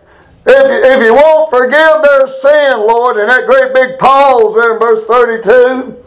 if, 0.44 0.66
you, 0.68 0.92
if 0.92 1.04
you 1.04 1.14
won't 1.14 1.50
forgive 1.50 2.02
their 2.02 2.26
sin, 2.26 2.80
Lord, 2.80 3.16
and 3.18 3.30
that 3.30 3.46
great 3.46 3.72
big 3.72 3.98
pause 3.98 4.54
there 4.54 4.74
in 4.74 4.80
verse 4.80 5.04
32, 5.04 6.01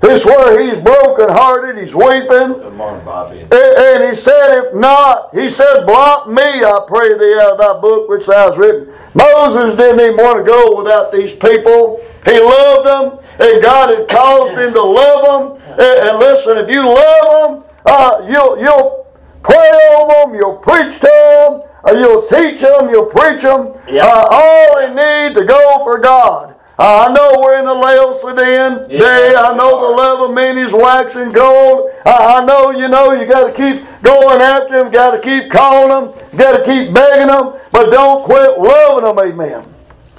this 0.00 0.20
is 0.20 0.26
where 0.26 0.60
he's 0.62 0.82
brokenhearted, 0.82 1.76
he's 1.76 1.94
weeping. 1.94 2.54
Good 2.54 2.74
morning, 2.74 3.04
Bobby. 3.04 3.40
And, 3.40 3.52
and 3.52 4.04
he 4.08 4.14
said, 4.14 4.64
if 4.64 4.74
not, 4.74 5.34
he 5.34 5.50
said, 5.50 5.84
blot 5.84 6.30
me, 6.30 6.42
I 6.42 6.84
pray 6.88 7.18
thee, 7.18 7.38
out 7.40 7.52
of 7.52 7.58
thy 7.58 7.80
book 7.80 8.08
which 8.08 8.26
thou 8.26 8.48
hast 8.48 8.58
written. 8.58 8.92
Moses 9.14 9.76
didn't 9.76 10.00
even 10.00 10.16
want 10.16 10.38
to 10.38 10.44
go 10.44 10.76
without 10.76 11.12
these 11.12 11.34
people. 11.34 12.00
He 12.24 12.38
loved 12.40 12.86
them, 12.86 13.18
and 13.40 13.62
God 13.62 13.96
had 13.96 14.08
caused 14.08 14.58
him 14.58 14.72
to 14.72 14.82
love 14.82 15.58
them. 15.58 15.62
And, 15.72 16.08
and 16.08 16.18
listen, 16.18 16.58
if 16.58 16.68
you 16.70 16.86
love 16.86 17.64
them, 17.64 17.70
uh, 17.86 18.26
you'll, 18.28 18.58
you'll 18.58 19.06
pray 19.42 19.70
over 19.96 20.12
them, 20.12 20.34
you'll 20.34 20.58
preach 20.58 20.94
to 21.00 21.00
them, 21.00 21.62
uh, 21.84 21.92
you'll 21.98 22.26
teach 22.26 22.60
them, 22.60 22.90
you'll 22.90 23.06
preach 23.06 23.42
them. 23.42 23.74
Yeah. 23.88 24.04
Uh, 24.04 24.28
all 24.30 24.76
they 24.76 24.88
need 24.88 25.34
to 25.34 25.44
go 25.44 25.82
for 25.84 25.98
God. 25.98 26.54
I 26.80 27.12
know 27.12 27.40
we're 27.40 27.58
in 27.58 27.66
the 27.66 27.74
Laodicean 27.74 28.90
Yeah, 28.90 28.98
day. 28.98 29.34
I 29.36 29.54
know 29.54 29.80
the 29.90 29.96
love 29.96 30.30
of 30.30 30.34
many 30.34 30.62
is 30.62 30.72
waxing 30.72 31.32
cold. 31.32 31.90
I, 32.06 32.40
I 32.40 32.44
know, 32.44 32.70
you 32.70 32.88
know, 32.88 33.12
you 33.12 33.26
got 33.26 33.48
to 33.48 33.52
keep 33.52 33.84
going 34.02 34.40
after 34.40 34.82
them, 34.82 34.90
got 34.90 35.10
to 35.10 35.20
keep 35.20 35.50
calling 35.50 35.88
them, 36.12 36.38
got 36.38 36.52
to 36.56 36.64
keep 36.64 36.94
begging 36.94 37.26
them, 37.28 37.54
but 37.70 37.90
don't 37.90 38.24
quit 38.24 38.58
loving 38.58 39.04
them. 39.04 39.18
Amen. 39.18 39.66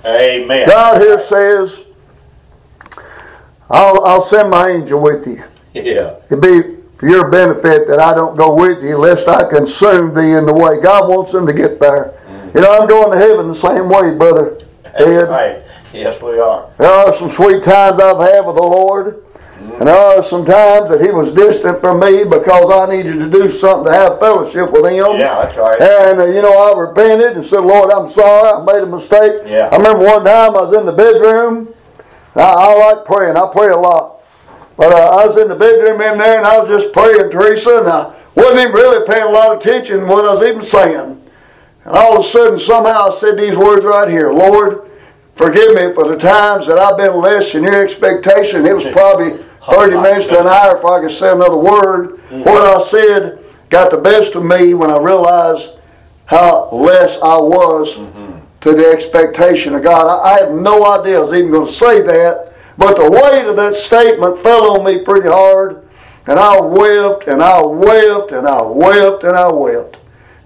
Amen. 0.05 0.67
God 0.67 1.01
here 1.01 1.19
says, 1.19 1.79
I'll, 3.69 4.03
I'll 4.05 4.21
send 4.21 4.49
my 4.49 4.69
angel 4.69 5.01
with 5.01 5.25
you. 5.25 5.43
Yeah. 5.73 6.17
It'd 6.29 6.41
be 6.41 6.77
for 6.97 7.07
your 7.07 7.29
benefit 7.31 7.87
that 7.87 7.99
I 7.99 8.13
don't 8.13 8.37
go 8.37 8.53
with 8.53 8.83
you, 8.83 8.97
lest 8.97 9.27
I 9.27 9.49
consume 9.49 10.13
thee 10.13 10.33
in 10.33 10.45
the 10.45 10.53
way. 10.53 10.79
God 10.79 11.09
wants 11.09 11.31
them 11.31 11.47
to 11.47 11.53
get 11.53 11.79
there. 11.79 12.13
Mm. 12.27 12.55
You 12.55 12.61
know, 12.61 12.79
I'm 12.79 12.87
going 12.87 13.11
to 13.11 13.17
heaven 13.17 13.47
the 13.47 13.55
same 13.55 13.89
way, 13.89 14.15
brother 14.15 14.59
That's 14.83 15.01
Ed. 15.01 15.29
right. 15.29 15.63
Yes, 15.93 16.21
we 16.21 16.39
are. 16.39 16.69
There 16.77 16.89
are 16.89 17.11
some 17.13 17.29
sweet 17.29 17.63
times 17.63 17.99
I've 17.99 18.19
had 18.19 18.45
with 18.45 18.55
the 18.55 18.63
Lord. 18.63 19.23
And 19.79 19.87
there 19.87 19.95
are 19.95 20.23
some 20.23 20.45
times 20.45 20.89
that 20.89 21.01
He 21.01 21.11
was 21.11 21.33
distant 21.33 21.79
from 21.79 21.99
me 21.99 22.23
because 22.23 22.71
I 22.71 22.95
needed 22.95 23.19
to 23.19 23.29
do 23.29 23.51
something 23.51 23.91
to 23.91 23.97
have 23.97 24.19
fellowship 24.19 24.71
with 24.71 24.85
Him. 24.85 25.19
Yeah, 25.19 25.43
that's 25.43 25.57
right. 25.57 25.79
And, 25.79 26.19
uh, 26.19 26.25
you 26.25 26.41
know, 26.41 26.57
I 26.57 26.79
repented 26.79 27.37
and 27.37 27.45
said, 27.45 27.59
Lord, 27.59 27.91
I'm 27.91 28.07
sorry. 28.07 28.49
I 28.49 28.63
made 28.63 28.83
a 28.83 28.87
mistake. 28.87 29.43
Yeah. 29.45 29.69
I 29.71 29.77
remember 29.77 30.05
one 30.05 30.25
time 30.25 30.55
I 30.55 30.61
was 30.61 30.73
in 30.73 30.85
the 30.85 30.91
bedroom. 30.91 31.73
I, 32.35 32.41
I 32.41 32.93
like 32.93 33.05
praying. 33.05 33.37
I 33.37 33.49
pray 33.51 33.69
a 33.69 33.77
lot. 33.77 34.21
But 34.77 34.93
uh, 34.93 35.19
I 35.19 35.25
was 35.25 35.37
in 35.37 35.47
the 35.47 35.55
bedroom 35.55 36.01
in 36.01 36.17
there 36.17 36.37
and 36.37 36.47
I 36.47 36.57
was 36.57 36.67
just 36.67 36.93
praying, 36.93 37.29
Teresa, 37.29 37.79
and 37.79 37.87
I 37.87 38.15
wasn't 38.33 38.61
even 38.61 38.71
really 38.71 39.05
paying 39.05 39.27
a 39.27 39.29
lot 39.29 39.53
of 39.53 39.59
attention 39.59 39.99
to 39.99 40.05
what 40.05 40.25
I 40.25 40.33
was 40.33 40.43
even 40.43 40.63
saying. 40.63 41.21
And 41.85 41.95
all 41.95 42.17
of 42.17 42.25
a 42.25 42.27
sudden, 42.27 42.57
somehow 42.59 43.09
I 43.09 43.13
said 43.13 43.37
these 43.37 43.57
words 43.57 43.85
right 43.85 44.09
here 44.09 44.31
Lord, 44.31 44.90
forgive 45.41 45.73
me 45.73 45.93
for 45.93 46.07
the 46.07 46.17
times 46.17 46.67
that 46.67 46.77
I've 46.77 46.97
been 46.97 47.15
less 47.15 47.51
than 47.53 47.63
your 47.63 47.83
expectation. 47.83 48.65
It 48.65 48.75
was 48.75 48.85
probably 48.85 49.43
30 49.63 49.95
minutes 50.01 50.27
to 50.27 50.41
an 50.41 50.47
hour 50.47 50.77
if 50.77 50.85
I 50.85 51.01
could 51.01 51.11
say 51.11 51.31
another 51.31 51.57
word. 51.57 52.17
Mm-hmm. 52.29 52.41
What 52.41 52.61
I 52.61 52.81
said 52.83 53.43
got 53.69 53.89
the 53.89 53.97
best 53.97 54.35
of 54.35 54.43
me 54.43 54.73
when 54.73 54.91
I 54.91 54.97
realized 54.97 55.71
how 56.25 56.69
less 56.71 57.15
I 57.21 57.37
was 57.37 57.95
mm-hmm. 57.97 58.39
to 58.61 58.73
the 58.73 58.87
expectation 58.91 59.73
of 59.73 59.83
God. 59.83 60.07
I, 60.07 60.33
I 60.33 60.39
had 60.41 60.53
no 60.53 60.85
idea 60.85 61.17
I 61.17 61.21
was 61.21 61.33
even 61.33 61.51
going 61.51 61.67
to 61.67 61.73
say 61.73 62.01
that, 62.01 62.53
but 62.77 62.97
the 62.97 63.09
weight 63.09 63.47
of 63.47 63.55
that 63.55 63.75
statement 63.75 64.39
fell 64.39 64.79
on 64.79 64.85
me 64.85 65.03
pretty 65.03 65.27
hard, 65.27 65.87
and 66.27 66.39
I 66.39 66.59
wept 66.59 67.27
and 67.27 67.41
I 67.41 67.61
wept 67.61 68.31
and 68.31 68.47
I 68.47 68.61
wept 68.61 69.23
and 69.23 69.35
I 69.35 69.51
wept. 69.51 69.97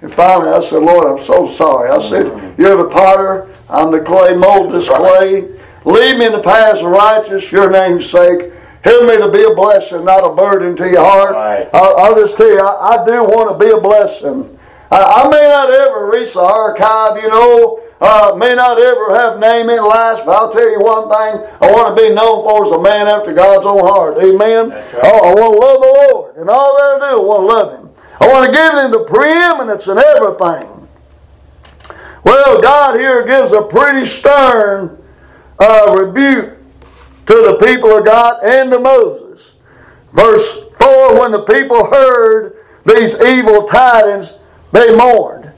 And 0.02 0.14
finally 0.14 0.50
I 0.50 0.62
said, 0.62 0.82
Lord, 0.82 1.08
I'm 1.08 1.24
so 1.24 1.50
sorry. 1.50 1.90
I 1.90 2.00
said, 2.00 2.28
mm-hmm. 2.28 2.62
You're 2.62 2.78
the 2.78 2.90
potter, 2.90 3.50
I'm 3.70 3.92
the 3.92 4.02
clay, 4.02 4.36
mold 4.36 4.74
this 4.74 4.88
clay. 4.88 5.50
Lead 5.86 6.18
me 6.18 6.26
in 6.26 6.32
the 6.32 6.42
paths 6.42 6.82
of 6.82 6.88
righteousness 6.88 7.52
your 7.52 7.70
name's 7.70 8.10
sake. 8.10 8.52
Help 8.84 9.08
me 9.08 9.18
to 9.18 9.32
be 9.32 9.44
a 9.44 9.56
blessing, 9.56 10.06
not 10.06 10.24
a 10.24 10.36
burden 10.36 10.76
to 10.78 10.88
your 10.88 11.04
heart. 11.04 11.34
Right. 11.34 11.70
I'll, 11.74 11.98
I'll 11.98 12.16
just 12.16 12.38
tell 12.38 12.50
you, 12.50 12.60
I, 12.60 13.02
I 13.02 13.06
do 13.06 13.24
want 13.24 13.58
to 13.58 13.66
be 13.66 13.72
a 13.72 13.80
blessing. 13.80 14.60
I, 14.92 15.02
I 15.02 15.30
may 15.30 15.42
not 15.48 15.72
ever 15.72 16.10
reach 16.12 16.34
the 16.34 16.42
archive, 16.42 17.22
you 17.22 17.30
know, 17.30 17.82
uh, 18.00 18.36
may 18.38 18.54
not 18.54 18.80
ever 18.80 19.16
have 19.16 19.40
name 19.40 19.70
in 19.70 19.84
lights, 19.84 20.22
but 20.26 20.36
I'll 20.38 20.52
tell 20.52 20.70
you 20.70 20.80
one 20.80 21.10
thing 21.10 21.50
I 21.62 21.72
want 21.72 21.98
to 21.98 22.04
be 22.04 22.14
known 22.14 22.44
for 22.44 22.66
as 22.66 22.72
a 22.72 22.82
man 22.82 23.08
after 23.08 23.34
God's 23.34 23.66
own 23.66 23.80
heart. 23.80 24.18
Amen. 24.18 24.70
Right. 24.70 24.94
Oh, 25.02 25.30
I 25.30 25.34
want 25.34 25.54
to 25.54 25.60
love 25.60 25.82
the 25.82 26.14
Lord, 26.14 26.36
and 26.38 26.50
all 26.50 26.78
that 26.78 27.02
I 27.02 27.10
do, 27.12 27.22
I 27.22 27.24
want 27.24 27.42
to 27.42 27.56
love 27.56 27.80
Him. 27.80 27.90
I 28.20 28.28
want 28.28 28.46
to 28.46 28.52
give 28.52 28.74
Him 28.74 28.92
the 28.92 29.04
preeminence 29.06 29.88
in 29.88 29.98
everything. 29.98 30.75
Well, 32.25 32.60
God 32.60 33.00
here 33.00 33.25
gives 33.25 33.51
a 33.53 33.62
pretty 33.62 34.03
stern 34.03 35.01
uh, 35.60 35.96
rebuke 35.98 36.58
to 37.27 37.34
the 37.34 37.58
people 37.65 37.96
of 37.98 38.03
God 38.05 38.44
and 38.44 38.72
to 38.72 38.79
Moses. 38.79 39.53
Verse 40.12 40.63
4 40.79 41.20
When 41.20 41.32
the 41.32 41.44
people 41.44 41.86
heard 41.86 42.58
these 42.86 43.20
evil 43.22 43.63
tidings, 43.67 44.34
they 44.72 44.96
mourned. 44.96 45.51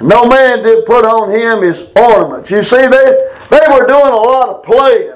No 0.00 0.24
man 0.24 0.62
did 0.62 0.86
put 0.86 1.04
on 1.04 1.30
him 1.30 1.62
his 1.62 1.86
ornaments. 1.94 2.50
You 2.50 2.62
see, 2.62 2.78
they, 2.86 3.30
they 3.50 3.60
were 3.70 3.86
doing 3.86 4.12
a 4.12 4.16
lot 4.16 4.48
of 4.48 4.62
playing. 4.64 5.12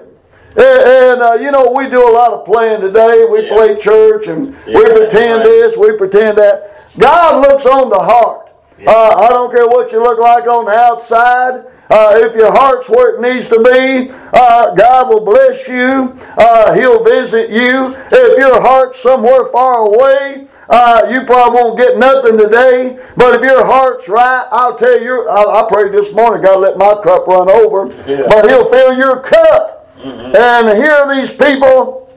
And, 0.56 0.60
and, 0.60 1.22
uh, 1.22 1.32
you 1.40 1.50
know, 1.50 1.72
we 1.72 1.88
do 1.88 2.06
a 2.08 2.12
lot 2.12 2.32
of 2.32 2.44
playing 2.44 2.80
today. 2.80 3.24
We 3.24 3.46
Yeah. 3.46 3.54
play 3.54 3.76
church 3.78 4.28
and 4.28 4.54
we 4.66 4.84
pretend 4.84 5.40
right. 5.40 5.44
this, 5.44 5.76
we 5.76 5.96
pretend 5.96 6.38
that. 6.38 6.74
God 6.98 7.42
looks 7.48 7.64
on 7.66 7.90
the 7.90 7.98
heart. 7.98 8.47
Yeah. 8.78 8.90
Uh, 8.90 9.16
I 9.18 9.28
don't 9.28 9.50
care 9.50 9.66
what 9.66 9.90
you 9.92 10.02
look 10.02 10.18
like 10.18 10.46
on 10.46 10.66
the 10.66 10.72
outside. 10.72 11.64
Uh, 11.90 12.12
if 12.16 12.34
your 12.36 12.52
heart's 12.52 12.88
where 12.88 13.14
it 13.16 13.20
needs 13.20 13.48
to 13.48 13.58
be, 13.62 14.10
uh, 14.32 14.74
God 14.74 15.08
will 15.08 15.24
bless 15.24 15.66
you. 15.66 16.18
Uh, 16.36 16.74
He'll 16.74 17.02
visit 17.02 17.50
you. 17.50 17.94
If 18.12 18.38
your 18.38 18.60
heart's 18.60 18.98
somewhere 19.00 19.46
far 19.46 19.78
away, 19.86 20.46
uh, 20.68 21.08
you 21.10 21.22
probably 21.24 21.60
won't 21.62 21.78
get 21.78 21.96
nothing 21.96 22.36
today. 22.36 22.98
But 23.16 23.36
if 23.36 23.40
your 23.42 23.64
heart's 23.64 24.06
right, 24.06 24.46
I'll 24.52 24.76
tell 24.76 25.00
you, 25.02 25.26
I, 25.28 25.64
I 25.64 25.68
prayed 25.68 25.92
this 25.92 26.12
morning, 26.14 26.42
God 26.42 26.60
let 26.60 26.76
my 26.76 26.94
cup 27.02 27.26
run 27.26 27.50
over. 27.50 27.86
Yeah. 28.06 28.26
But 28.28 28.48
He'll 28.48 28.68
fill 28.68 28.96
your 28.96 29.20
cup. 29.20 29.76
And 30.04 30.68
here 30.76 30.92
are 30.92 31.16
these 31.16 31.32
people, 31.32 32.14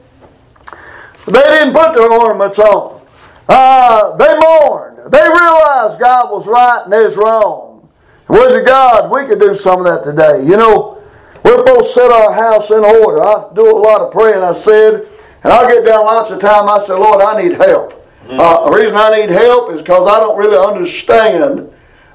they 1.26 1.40
didn't 1.42 1.72
put 1.72 1.94
their 1.94 2.12
ornaments 2.12 2.58
on. 2.58 3.00
Uh, 3.48 4.16
they 4.18 4.38
mourned. 4.38 4.91
They 5.08 5.22
realized 5.22 5.98
God 5.98 6.30
was 6.30 6.46
right 6.46 6.82
and 6.84 6.92
they 6.92 7.04
was 7.04 7.16
wrong. 7.16 7.88
Would 8.28 8.50
to 8.50 8.62
God, 8.62 9.10
we 9.10 9.26
could 9.26 9.40
do 9.40 9.54
some 9.54 9.84
of 9.84 9.86
that 9.86 10.04
today. 10.08 10.44
You 10.44 10.56
know, 10.56 11.02
we're 11.44 11.58
supposed 11.58 11.88
to 11.88 11.94
set 11.94 12.10
our 12.10 12.32
house 12.32 12.70
in 12.70 12.84
order. 12.84 13.22
I 13.22 13.52
do 13.54 13.68
a 13.68 13.76
lot 13.76 14.00
of 14.00 14.12
praying, 14.12 14.42
I 14.42 14.52
said, 14.52 15.08
and 15.42 15.52
I 15.52 15.70
get 15.70 15.84
down 15.84 16.04
lots 16.04 16.30
of 16.30 16.40
time, 16.40 16.68
I 16.68 16.78
say, 16.84 16.92
Lord, 16.92 17.20
I 17.20 17.42
need 17.42 17.56
help. 17.56 17.98
Uh, 18.28 18.70
the 18.70 18.76
reason 18.76 18.96
I 18.96 19.10
need 19.16 19.30
help 19.30 19.72
is 19.72 19.78
because 19.82 20.08
I 20.08 20.20
don't 20.20 20.38
really 20.38 20.56
understand 20.56 21.70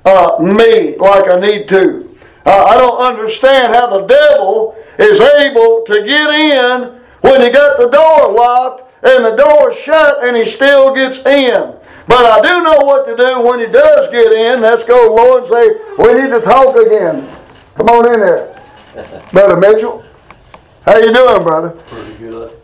uh, 0.06 0.38
me 0.40 0.96
like 0.96 1.30
I 1.30 1.40
need 1.40 1.68
to. 1.70 2.18
Uh, 2.46 2.64
I 2.64 2.78
don't 2.78 3.00
understand 3.00 3.74
how 3.74 3.88
the 3.88 4.08
devil 4.08 4.76
is 4.98 5.20
able 5.20 5.84
to 5.86 6.04
get 6.04 6.30
in 6.34 7.02
when 7.22 7.42
he 7.42 7.50
got 7.50 7.78
the 7.78 7.90
door 7.90 8.32
locked 8.32 8.84
and 9.04 9.26
the 9.26 9.36
door 9.36 9.74
shut 9.74 10.24
and 10.24 10.38
he 10.38 10.46
still 10.46 10.96
gets 10.96 11.24
in. 11.26 11.76
But 12.08 12.26
I 12.26 12.42
do 12.42 12.64
know 12.64 12.86
what 12.86 13.06
to 13.06 13.18
do 13.18 13.42
when 13.42 13.60
he 13.60 13.66
does 13.66 14.10
get 14.10 14.32
in. 14.32 14.62
Let's 14.62 14.86
go, 14.86 15.14
Lord, 15.14 15.44
and 15.44 15.50
say, 15.50 15.68
we 15.98 16.22
need 16.22 16.30
to 16.30 16.42
talk 16.42 16.76
again. 16.76 17.28
Come 17.76 17.88
on 17.88 18.14
in 18.14 18.20
there. 18.20 18.54
Brother 19.32 19.58
Mitchell. 19.58 20.04
How 20.86 20.98
you 20.98 21.14
doing, 21.14 21.44
brother? 21.44 21.72
Pretty 21.72 22.14
good. 22.18 22.58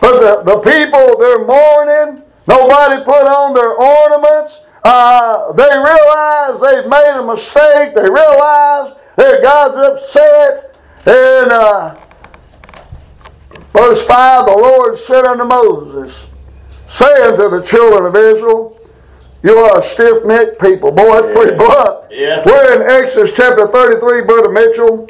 But 0.00 0.20
the, 0.20 0.52
the 0.52 0.58
people, 0.58 1.18
they're 1.18 1.44
mourning. 1.44 2.22
Nobody 2.48 3.04
put 3.04 3.28
on 3.28 3.54
their 3.54 3.70
ornaments. 3.70 4.60
Uh, 4.82 5.52
they 5.52 5.68
realize 5.68 6.60
they've 6.60 6.90
made 6.90 7.20
a 7.20 7.24
mistake. 7.24 7.94
They 7.94 8.10
realize 8.10 8.94
that 9.16 9.42
God's 9.42 9.76
upset. 9.76 10.74
And 11.06 11.52
uh, 11.52 11.94
verse 13.72 14.04
5 14.06 14.46
the 14.46 14.52
Lord 14.52 14.98
said 14.98 15.24
unto 15.24 15.44
Moses, 15.44 16.26
saying 16.90 17.36
to 17.36 17.48
the 17.48 17.62
children 17.62 18.04
of 18.04 18.16
Israel, 18.16 18.78
You 19.42 19.56
are 19.56 19.78
a 19.78 19.82
stiff 19.82 20.24
necked 20.24 20.60
people. 20.60 20.90
Boy, 20.90 21.22
that's 21.22 21.34
pretty 21.34 21.56
blunt. 21.56 22.10
Yeah. 22.10 22.42
We're 22.44 22.82
in 22.82 22.90
Exodus 22.90 23.32
chapter 23.32 23.68
33, 23.68 24.22
Brother 24.22 24.50
Mitchell. 24.50 25.08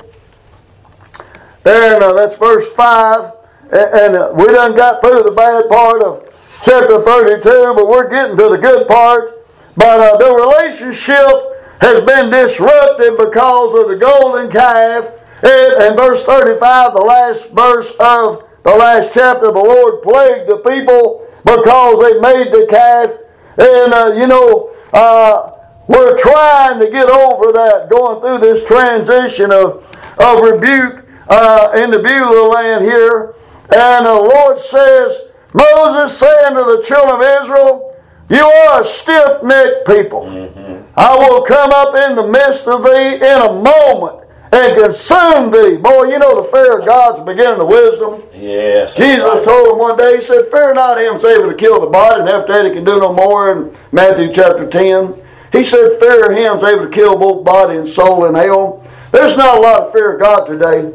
And 1.65 2.03
uh, 2.03 2.13
that's 2.13 2.37
verse 2.37 2.69
5. 2.73 3.33
And, 3.73 3.75
and 3.75 4.15
uh, 4.15 4.33
we 4.35 4.47
done 4.47 4.75
got 4.75 5.01
through 5.01 5.23
the 5.23 5.31
bad 5.31 5.69
part 5.69 6.03
of 6.03 6.27
chapter 6.63 7.01
32, 7.01 7.43
but 7.75 7.89
we're 7.89 8.09
getting 8.11 8.37
to 8.37 8.51
the 8.51 8.59
good 8.59 8.87
part. 8.87 9.47
But 9.77 10.01
uh, 10.01 10.17
the 10.19 10.35
relationship 10.35 11.81
has 11.81 12.05
been 12.05 12.31
disrupted 12.31 13.17
because 13.17 13.75
of 13.81 13.89
the 13.89 13.97
golden 13.97 14.51
calf. 14.51 15.17
And, 15.43 15.83
and 15.83 15.97
verse 15.97 16.25
35, 16.25 16.93
the 16.93 17.01
last 17.01 17.49
verse 17.51 17.91
of 17.99 18.45
the 18.65 18.77
last 18.77 19.15
chapter, 19.15 19.47
the 19.47 19.53
Lord 19.53 20.03
plagued 20.03 20.47
the 20.47 20.59
people 20.59 21.27
because 21.45 22.01
they 22.01 22.21
made 22.21 22.53
the 22.53 22.67
calf. 22.69 23.11
And, 23.59 23.93
uh, 23.93 24.13
you 24.17 24.27
know, 24.27 24.73
uh, 24.93 25.53
we're 25.87 26.17
trying 26.17 26.79
to 26.79 26.89
get 26.91 27.09
over 27.09 27.53
that, 27.53 27.89
going 27.91 28.21
through 28.21 28.39
this 28.39 28.65
transition 28.65 29.51
of, 29.51 29.85
of 30.19 30.41
rebuke 30.41 31.05
uh, 31.29 31.73
in 31.75 31.91
the 31.91 31.99
Beulah 31.99 32.49
land 32.49 32.85
here. 32.85 33.35
And 33.73 34.07
the 34.07 34.15
Lord 34.15 34.59
says, 34.59 35.29
Moses 35.53 36.17
saying 36.19 36.55
to 36.55 36.65
the 36.65 36.85
children 36.87 37.17
of 37.17 37.43
Israel, 37.43 37.97
You 38.29 38.45
are 38.45 38.83
a 38.83 38.85
stiff 38.85 39.43
necked 39.43 39.87
people. 39.87 40.29
I 40.97 41.17
will 41.17 41.43
come 41.43 41.73
up 41.73 41.95
in 41.95 42.17
the 42.17 42.27
midst 42.27 42.67
of 42.67 42.85
thee 42.85 43.15
in 43.17 43.23
a 43.23 43.53
moment 43.53 44.29
and 44.53 44.77
consume 44.77 45.51
thee. 45.53 45.77
Boy, 45.77 46.05
you 46.05 46.19
know 46.19 46.43
the 46.43 46.51
fear 46.51 46.79
of 46.79 46.87
God's 46.87 47.19
the 47.19 47.25
beginning 47.25 47.61
of 47.61 47.69
wisdom. 47.69 48.23
Yes. 48.35 48.95
Jesus 48.95 49.25
right. 49.25 49.45
told 49.45 49.69
him 49.69 49.79
one 49.79 49.97
day, 49.97 50.17
he 50.17 50.25
said, 50.25 50.47
Fear 50.51 50.75
not 50.75 50.99
him 50.99 51.15
able 51.17 51.51
to 51.51 51.57
kill 51.57 51.81
the 51.81 51.87
body, 51.87 52.21
and 52.21 52.29
after 52.29 52.53
that 52.53 52.67
he 52.67 52.73
can 52.73 52.85
do 52.85 52.99
no 52.99 53.13
more 53.13 53.53
in 53.53 53.77
Matthew 53.93 54.33
chapter 54.33 54.69
10. 54.69 55.15
He 55.53 55.65
said, 55.65 55.99
Fear 56.01 56.33
him 56.33 56.59
that's 56.59 56.65
able 56.65 56.87
to 56.87 56.91
kill 56.91 57.17
both 57.17 57.45
body 57.45 57.79
and 57.79 57.89
soul 57.89 58.27
in 58.27 58.35
hell. 58.35 58.85
There's 59.13 59.37
not 59.37 59.59
a 59.59 59.61
lot 59.61 59.83
of 59.83 59.93
fear 59.93 60.15
of 60.15 60.21
God 60.21 60.47
today. 60.47 60.93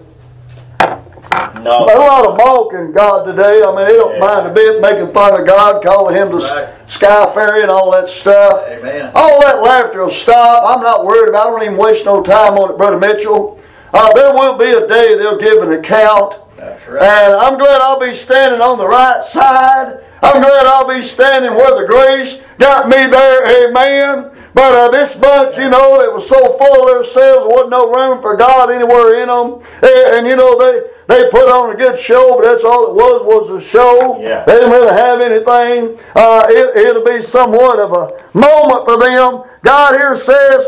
A 1.36 1.98
lot 1.98 2.26
of 2.26 2.38
mocking 2.38 2.92
God 2.92 3.26
today. 3.26 3.62
I 3.64 3.68
mean, 3.76 3.88
they 3.88 3.94
don't 3.96 4.14
Yeah. 4.14 4.20
mind 4.20 4.48
a 4.48 4.50
bit 4.52 4.82
making 4.82 5.12
fun 5.12 5.40
of 5.40 5.46
God, 5.46 5.84
calling 5.84 6.16
him 6.16 6.32
the 6.32 6.38
Right. 6.38 6.68
sky 6.88 7.26
fairy 7.34 7.62
and 7.62 7.72
all 7.72 7.92
that 7.92 8.08
stuff. 8.10 8.62
Amen. 8.70 9.12
All 9.16 9.40
that 9.42 9.62
laughter 9.62 10.04
will 10.04 10.12
stop. 10.12 10.64
I'm 10.66 10.82
not 10.82 11.06
worried 11.06 11.30
about 11.30 11.48
it. 11.48 11.50
I 11.50 11.52
don't 11.52 11.64
even 11.64 11.78
waste 11.78 12.06
no 12.06 12.22
time 12.22 12.58
on 12.58 12.70
it, 12.72 12.78
Brother 12.78 12.98
Mitchell. 12.98 13.60
Uh, 13.94 14.12
there 14.14 14.34
will 14.34 14.54
be 14.54 14.72
a 14.72 14.88
day 14.88 15.16
they'll 15.16 15.38
give 15.38 15.62
an 15.62 15.72
account. 15.74 16.36
That's 16.58 16.88
right. 16.88 17.02
And 17.04 17.34
I'm 17.36 17.58
glad 17.58 17.82
I'll 17.82 18.00
be 18.00 18.14
standing 18.14 18.62
on 18.62 18.78
the 18.78 18.88
right 18.88 19.24
side. 19.24 20.00
I'm 20.24 20.42
glad 20.42 20.66
I'll 20.66 20.88
be 20.88 21.04
standing 21.04 21.54
where 21.56 21.76
the 21.80 21.86
grace 21.86 22.42
got 22.60 22.88
me 22.90 23.06
there. 23.08 23.68
Amen. 23.68 24.32
But 24.54 24.74
uh, 24.74 24.88
this 24.88 25.16
bunch, 25.16 25.58
you 25.58 25.70
know, 25.70 26.00
it 26.00 26.14
was 26.14 26.30
so 26.30 26.58
full 26.58 26.88
of 26.88 26.96
themselves, 26.96 27.46
there 27.46 27.48
wasn't 27.48 27.72
no 27.72 27.92
room 27.92 28.22
for 28.22 28.38
God 28.38 28.72
anywhere 28.72 29.16
in 29.16 29.28
them. 29.28 29.60
And, 29.82 30.16
and, 30.16 30.28
you 30.28 30.38
know, 30.38 30.58
they, 30.58 30.82
they 31.08 31.30
put 31.30 31.48
on 31.48 31.74
a 31.74 31.78
good 31.78 32.00
show, 32.00 32.38
but 32.38 32.46
that's 32.46 32.64
all 32.64 32.90
it 32.90 32.96
was, 32.96 33.26
was 33.26 33.64
a 33.64 33.66
show. 33.66 34.20
Yeah. 34.20 34.44
They 34.46 34.54
didn't 34.54 34.72
really 34.72 34.94
have 34.94 35.22
anything. 35.22 36.00
Uh, 36.16 36.48
it, 36.50 36.78
it'll 36.78 37.06
be 37.06 37.22
somewhat 37.22 37.80
of 37.80 37.94
a 37.94 38.38
moment 38.38 38.86
for 38.86 38.98
them. 38.98 39.44
God 39.62 39.94
here 39.94 40.16
says, 40.16 40.66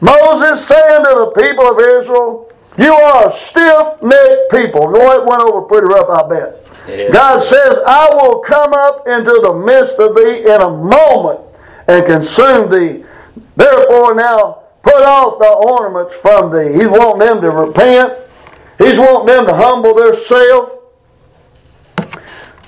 Moses 0.00 0.66
saying 0.66 1.04
to 1.04 1.14
the 1.14 1.42
people 1.42 1.66
of 1.66 1.78
Israel, 1.78 2.52
You 2.78 2.92
are 2.92 3.28
a 3.28 3.32
stiff 3.32 4.02
necked 4.02 4.50
people. 4.50 4.92
Boy, 4.92 5.22
it 5.22 5.26
went 5.26 5.42
over 5.42 5.62
pretty 5.62 5.86
rough, 5.86 6.08
I 6.08 6.28
bet. 6.28 6.62
Yeah. 6.88 7.12
God 7.12 7.42
says, 7.42 7.78
I 7.86 8.10
will 8.12 8.40
come 8.40 8.72
up 8.74 9.06
into 9.06 9.40
the 9.42 9.54
midst 9.54 9.98
of 9.98 10.14
thee 10.16 10.40
in 10.40 10.60
a 10.60 10.70
moment 10.70 11.40
and 11.88 12.04
consume 12.04 12.70
thee. 12.70 13.04
Therefore, 13.56 14.14
now 14.14 14.62
put 14.82 15.02
off 15.02 15.38
the 15.38 15.48
ornaments 15.48 16.14
from 16.16 16.50
thee. 16.50 16.72
He's 16.72 16.88
wanting 16.88 17.26
them 17.26 17.40
to 17.40 17.50
repent, 17.50 18.12
He's 18.84 18.98
wanting 18.98 19.34
them 19.34 19.46
to 19.46 19.54
humble 19.54 19.94
themselves. 19.94 20.72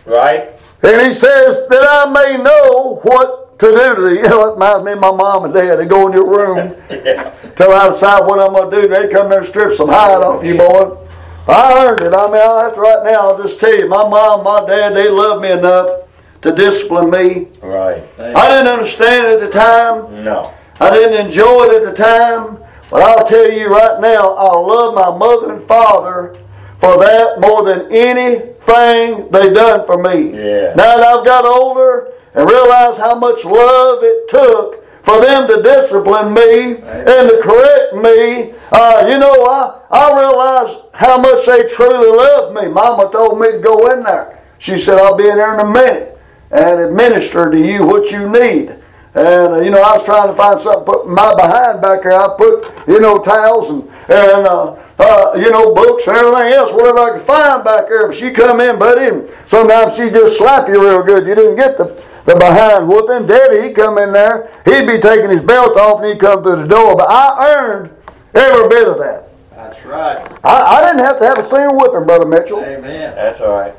Right? 0.07 0.51
And 0.83 1.01
he 1.07 1.13
says 1.13 1.67
that 1.69 1.83
I 1.83 2.11
may 2.13 2.43
know 2.43 2.97
what 3.03 3.59
to 3.59 3.67
do 3.71 3.95
to 3.95 4.01
the, 4.03 4.15
you 4.17 4.23
know, 4.29 4.51
it 4.51 4.53
reminds 4.55 4.85
me 4.85 4.93
of 4.93 5.01
my 5.01 5.11
mom 5.11 5.45
and 5.45 5.55
dad. 5.55 5.77
They 5.77 5.87
go 5.87 6.07
in 6.07 6.13
your 6.13 6.27
room, 6.29 6.75
Yeah. 6.91 7.33
till 7.57 7.73
I 7.73 7.89
decide 7.89 8.27
what 8.27 8.39
I'm 8.41 8.53
going 8.53 8.71
to 8.71 8.83
do. 8.83 8.89
They 8.89 9.09
come 9.09 9.31
there 9.31 9.41
and 9.41 9.49
strip 9.49 9.77
some 9.77 9.89
hide 9.89 10.23
off 10.23 10.45
you, 10.45 10.57
boy. 10.57 10.99
I 11.47 11.87
earned 11.87 12.01
it. 12.01 12.13
I 12.15 12.25
mean, 12.25 12.75
to 12.75 12.81
right 12.81 13.05
now, 13.05 13.31
I'll 13.31 13.43
just 13.43 13.61
tell 13.61 13.75
you, 13.75 13.89
my 13.89 14.09
mom, 14.09 14.45
my 14.45 14.67
dad, 14.67 14.95
they 14.95 15.09
loved 15.09 15.43
me 15.43 15.51
enough 15.53 16.03
to 16.43 16.55
discipline 16.55 17.11
me. 17.11 17.49
Right. 17.63 18.03
I 18.19 18.49
didn't 18.49 18.69
understand 18.69 19.27
it 19.27 19.33
at 19.35 19.41
the 19.41 19.51
time. 19.51 20.25
No. 20.25 20.53
I 20.81 20.91
didn't 20.91 21.27
enjoy 21.27 21.65
it 21.65 21.83
at 21.83 21.97
the 21.97 22.03
time. 22.03 22.59
But 22.95 23.03
I'll 23.03 23.27
tell 23.27 23.51
you 23.51 23.67
right 23.67 24.01
now, 24.01 24.35
I 24.35 24.55
love 24.57 24.95
my 24.95 25.19
mother 25.19 25.53
and 25.53 25.65
father 25.65 26.33
for 26.79 26.97
that 26.99 27.41
more 27.41 27.65
than 27.65 27.91
anything 27.91 29.29
they 29.33 29.53
done 29.53 29.85
for 29.85 30.01
me. 30.01 30.31
Yeah. 30.31 30.75
Now 30.77 30.99
that 30.99 31.03
I've 31.03 31.27
got 31.27 31.45
older 31.45 32.13
and 32.35 32.49
realized 32.49 33.01
how 33.01 33.17
much 33.19 33.45
love 33.45 33.99
it 34.05 34.31
took 34.31 34.87
for 35.03 35.21
them 35.21 35.49
to 35.49 35.61
discipline 35.61 36.35
me 36.35 36.77
and 36.85 37.31
to 37.31 37.41
correct 37.43 37.95
me, 37.97 38.55
uh, 38.71 39.09
you 39.11 39.19
know, 39.19 39.45
I, 39.45 39.81
I 39.91 40.21
realized 40.21 40.81
how 40.95 41.19
much 41.19 41.47
they 41.47 41.67
truly 41.67 42.17
loved 42.17 42.55
me. 42.55 42.69
Mama 42.69 43.11
told 43.11 43.41
me 43.41 43.51
to 43.51 43.59
go 43.59 43.91
in 43.91 44.05
there. 44.05 44.39
She 44.61 44.79
said, 44.79 44.99
I'll 44.99 45.17
be 45.17 45.29
in 45.29 45.37
there 45.37 45.55
in 45.55 45.67
a 45.67 45.69
minute 45.69 46.17
and 46.53 46.79
administer 46.79 47.51
to 47.51 47.59
you 47.59 47.85
what 47.85 48.13
you 48.13 48.31
need. 48.31 48.77
And 49.15 49.55
uh, 49.55 49.61
you 49.61 49.71
know, 49.71 49.81
I 49.81 49.97
was 49.97 50.05
trying 50.05 50.29
to 50.29 50.35
find 50.35 50.61
something 50.61 50.85
to 50.85 50.93
put 50.93 51.09
my 51.09 51.35
behind 51.35 51.81
back 51.81 52.03
there. 52.03 52.19
I 52.21 52.35
put 52.37 52.67
you 52.89 53.01
know 53.01 53.23
towels 53.23 53.71
and 53.71 53.83
and 54.11 54.47
uh, 54.47 54.73
uh, 54.99 55.35
you 55.37 55.51
know 55.51 55.73
books 55.75 56.07
and 56.09 56.17
everything 56.17 56.53
else, 56.53 56.73
whatever 56.73 56.99
I 56.99 57.19
could 57.19 57.27
find 57.27 57.63
back 57.63 57.89
there. 57.89 58.09
But 58.09 58.17
she 58.17 58.31
come 58.33 58.61
in, 58.61 58.79
buddy, 58.79 59.07
and 59.07 59.31
sometimes 59.47 59.97
she 59.97 60.11
just 60.11 60.37
slap 60.37 60.69
you 60.69 60.83
real 60.83 61.03
good. 61.03 61.27
You 61.27 61.35
didn't 61.35 61.57
get 61.57 61.79
the 61.79 61.95
the 62.25 62.35
behind 62.37 62.89
whooping. 62.89 63.27
Daddy, 63.27 63.69
he 63.69 63.75
come 63.75 63.99
in 63.99 64.13
there, 64.13 64.51
he'd 64.65 64.87
be 64.87 64.99
taking 64.99 65.31
his 65.31 65.43
belt 65.43 65.77
off 65.77 66.01
and 66.01 66.13
he'd 66.13 66.21
come 66.21 66.43
through 66.43 66.57
the 66.57 66.67
door. 66.69 66.97
But 66.97 67.09
I 67.11 67.55
earned 67.55 67.91
every 68.35 68.69
bit 68.69 68.89
of 68.89 68.99
that. 68.99 69.29
That's 69.51 69.85
right. 69.85 70.19
I, 70.43 70.79
I 70.79 70.81
didn't 70.87 71.05
have 71.05 71.19
to 71.21 71.27
have 71.27 71.39
a 71.39 71.45
single 71.45 71.77
whipping, 71.77 72.07
brother 72.07 72.27
Mitchell. 72.27 72.61
Amen. 72.61 73.15
That's 73.15 73.41
all 73.41 73.61
right. 73.61 73.75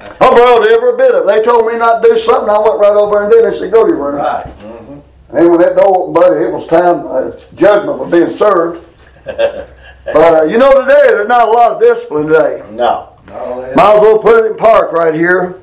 I 0.00 0.30
brought 0.30 0.66
every 0.68 0.96
bit 0.96 1.14
of 1.14 1.24
it. 1.24 1.26
They 1.26 1.42
told 1.42 1.66
me 1.66 1.76
not 1.76 2.02
to 2.02 2.10
do 2.10 2.18
something. 2.18 2.48
I 2.48 2.58
went 2.58 2.78
right 2.78 2.92
over 2.92 3.22
and 3.22 3.32
did 3.32 3.44
it. 3.44 3.50
They 3.50 3.58
said, 3.58 3.72
"Go 3.72 3.84
to 3.84 3.88
your 3.92 4.12
room." 4.12 4.16
Right. 4.16 4.46
And 5.30 5.50
when 5.50 5.60
that 5.60 5.76
door 5.76 6.08
opened, 6.08 6.14
buddy, 6.14 6.44
it 6.46 6.52
was 6.52 6.66
time, 6.68 7.06
uh, 7.06 7.30
judgment 7.54 7.98
was 7.98 8.10
being 8.10 8.30
served. 8.30 8.84
but 9.24 9.68
uh, 10.06 10.42
you 10.44 10.56
know, 10.56 10.70
today 10.70 11.02
there's 11.08 11.28
not 11.28 11.48
a 11.48 11.50
lot 11.50 11.72
of 11.72 11.80
discipline 11.80 12.28
today. 12.28 12.64
No. 12.70 13.18
No, 13.26 13.60
they 13.60 13.74
Might 13.74 13.96
as 13.96 14.00
well 14.00 14.18
put 14.18 14.44
it 14.44 14.50
in 14.50 14.56
park 14.56 14.92
right 14.92 15.14
here. 15.14 15.60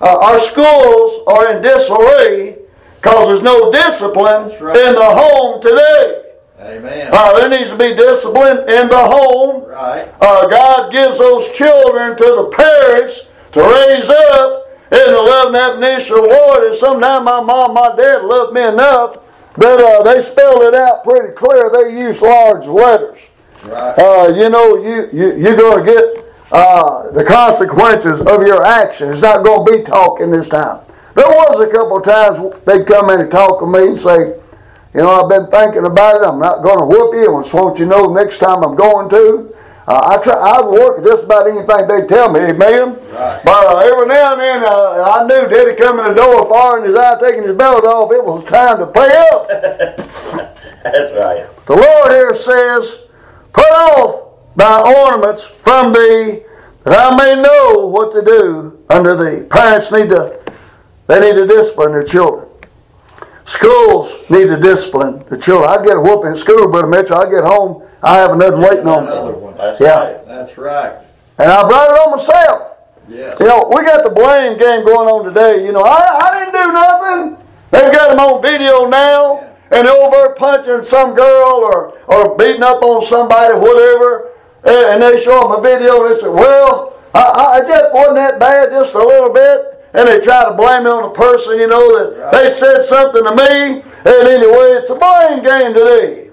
Uh, 0.00 0.18
our 0.18 0.38
schools 0.40 1.22
are 1.26 1.56
in 1.56 1.62
disarray 1.62 2.58
because 2.96 3.28
there's 3.28 3.42
no 3.42 3.72
discipline 3.72 4.52
right. 4.60 4.76
in 4.76 4.94
the 4.94 5.04
home 5.04 5.62
today. 5.62 6.22
Amen. 6.60 7.10
Uh, 7.12 7.38
there 7.38 7.48
needs 7.48 7.70
to 7.70 7.78
be 7.78 7.94
discipline 7.94 8.58
in 8.68 8.88
the 8.88 8.98
home. 8.98 9.64
Right. 9.64 10.12
Uh, 10.20 10.46
God 10.48 10.92
gives 10.92 11.18
those 11.18 11.50
children 11.52 12.16
to 12.16 12.24
the 12.24 12.50
parents 12.54 13.28
to 13.52 13.60
raise 13.60 14.10
up 14.10 14.65
in 14.92 15.10
the 15.10 15.20
love 15.20 15.48
and 15.48 15.56
admonition 15.56 16.16
of 16.16 16.22
the 16.22 16.28
Lord. 16.28 16.64
And 16.64 16.76
sometimes 16.76 17.24
my 17.24 17.40
mom, 17.40 17.74
my 17.74 17.94
dad 17.96 18.24
loved 18.24 18.54
me 18.54 18.62
enough 18.62 19.18
that 19.56 19.80
uh, 19.80 20.02
they 20.02 20.20
spelled 20.20 20.62
it 20.62 20.74
out 20.74 21.02
pretty 21.02 21.34
clear. 21.34 21.70
They 21.70 21.98
used 21.98 22.22
large 22.22 22.66
letters. 22.66 23.20
Right. 23.64 23.98
Uh, 23.98 24.32
you 24.34 24.48
know, 24.48 24.76
you, 24.76 25.08
you, 25.12 25.36
you're 25.36 25.56
going 25.56 25.84
to 25.84 25.92
get 25.92 26.24
uh, 26.52 27.10
the 27.10 27.24
consequences 27.24 28.20
of 28.20 28.46
your 28.46 28.64
action. 28.64 29.10
It's 29.10 29.22
not 29.22 29.44
going 29.44 29.66
to 29.66 29.78
be 29.78 29.82
talking 29.82 30.30
this 30.30 30.48
time. 30.48 30.80
There 31.14 31.26
was 31.26 31.60
a 31.60 31.66
couple 31.66 31.96
of 31.96 32.04
times 32.04 32.60
they'd 32.64 32.86
come 32.86 33.10
in 33.10 33.20
and 33.20 33.30
talk 33.30 33.58
to 33.60 33.66
me 33.66 33.88
and 33.88 33.98
say, 33.98 34.38
you 34.94 35.02
know, 35.02 35.10
I've 35.10 35.28
been 35.28 35.50
thinking 35.50 35.86
about 35.86 36.20
it. 36.20 36.26
I'm 36.26 36.38
not 36.38 36.62
going 36.62 36.78
to 36.78 36.86
whoop 36.86 37.14
you. 37.14 37.36
I 37.36 37.42
just 37.42 37.54
want 37.54 37.78
you 37.78 37.86
to 37.86 37.90
know 37.90 38.12
next 38.12 38.38
time 38.38 38.62
I'm 38.62 38.76
going 38.76 39.08
to. 39.10 39.54
Uh, 39.86 40.00
I 40.04 40.22
try. 40.22 40.34
I 40.34 40.66
work 40.66 41.04
just 41.04 41.24
about 41.24 41.48
anything 41.48 41.86
they 41.86 42.06
tell 42.06 42.32
me, 42.32 42.40
amen. 42.40 42.94
Right. 43.12 43.40
But 43.44 43.66
uh, 43.66 43.78
every 43.78 44.06
now 44.06 44.32
and 44.32 44.40
then, 44.40 44.64
uh, 44.64 45.14
I 45.14 45.26
knew 45.26 45.48
Daddy 45.48 45.76
coming 45.76 46.06
in 46.06 46.14
the 46.14 46.22
door, 46.22 46.48
firing 46.48 46.84
his 46.84 46.96
eye, 46.96 47.20
taking 47.20 47.44
his 47.44 47.56
belt 47.56 47.84
off. 47.84 48.10
It 48.12 48.24
was 48.24 48.44
time 48.44 48.78
to 48.78 48.86
pay 48.88 49.26
up. 49.30 49.48
That's 50.82 51.12
right. 51.14 51.46
The 51.66 51.76
Lord 51.76 52.10
here 52.10 52.34
says, 52.34 53.06
Put 53.52 53.70
off 53.70 54.56
thy 54.56 55.04
ornaments 55.04 55.44
from 55.44 55.92
thee, 55.92 56.42
that 56.84 57.12
I 57.12 57.16
may 57.16 57.40
know 57.40 57.86
what 57.86 58.12
to 58.12 58.24
do 58.24 58.84
unto 58.90 59.16
thee. 59.16 59.46
Parents 59.46 59.92
need 59.92 60.08
to 60.08 60.40
they 61.06 61.20
need 61.20 61.36
to 61.38 61.46
discipline 61.46 61.92
their 61.92 62.02
children. 62.02 62.48
Schools 63.44 64.28
need 64.28 64.48
to 64.48 64.56
discipline 64.56 65.24
the 65.30 65.38
children. 65.38 65.70
I 65.70 65.82
get 65.84 65.96
a 65.96 66.00
whooping 66.00 66.32
at 66.32 66.38
school, 66.38 66.68
Brother 66.68 66.88
Mitchell. 66.88 67.16
I 67.16 67.30
get 67.30 67.44
home, 67.44 67.85
I 68.02 68.16
have 68.18 68.30
another 68.32 68.58
waiting 68.58 68.86
on 68.86 69.04
Another 69.06 69.32
me. 69.32 69.38
one. 69.38 69.54
That's 69.56 69.80
Yeah. 69.80 69.98
right. 70.00 70.26
That's 70.28 70.58
right. 70.58 70.92
And 71.38 71.50
I 71.50 71.66
brought 71.68 71.90
it 71.90 71.98
on 72.00 72.10
myself. 72.12 72.62
Yes. 73.08 73.38
You 73.40 73.46
know, 73.46 73.70
we 73.74 73.82
got 73.84 74.04
the 74.04 74.10
blame 74.10 74.58
game 74.58 74.84
going 74.84 75.08
on 75.08 75.24
today. 75.24 75.64
You 75.64 75.72
know, 75.72 75.82
I, 75.82 76.18
I 76.20 76.38
didn't 76.40 76.54
do 76.54 76.72
nothing. 76.72 77.36
They've 77.70 77.92
got 77.92 78.10
them 78.10 78.20
on 78.20 78.42
video 78.42 78.86
now, 78.88 79.44
and 79.70 79.86
they're 79.86 79.92
over 79.96 80.30
punching 80.34 80.84
some 80.84 81.14
girl 81.14 81.68
or, 81.72 81.94
or 82.08 82.36
beating 82.36 82.62
up 82.62 82.82
on 82.82 83.02
somebody, 83.04 83.54
whatever. 83.54 84.30
And, 84.64 84.76
and 84.76 85.02
they 85.02 85.20
show 85.22 85.40
them 85.42 85.52
a 85.52 85.60
video, 85.62 86.04
and 86.06 86.14
they 86.16 86.20
say, 86.20 86.28
well, 86.28 86.94
I, 87.14 87.20
I 87.20 87.60
just 87.60 87.94
wasn't 87.94 88.16
that 88.16 88.38
bad, 88.40 88.70
just 88.70 88.94
a 88.94 88.98
little 88.98 89.32
bit. 89.32 89.72
And 89.94 90.08
they 90.08 90.20
try 90.20 90.44
to 90.44 90.52
blame 90.54 90.82
it 90.86 90.90
on 90.90 91.04
the 91.04 91.08
person, 91.10 91.58
you 91.58 91.66
know, 91.68 91.96
that 92.20 92.32
they 92.32 92.52
said 92.52 92.82
something 92.84 93.24
to 93.24 93.34
me. 93.34 93.82
And 94.04 94.28
anyway, 94.28 94.80
it's 94.82 94.90
a 94.90 94.94
blame 94.94 95.42
game 95.42 95.72
today. 95.74 96.25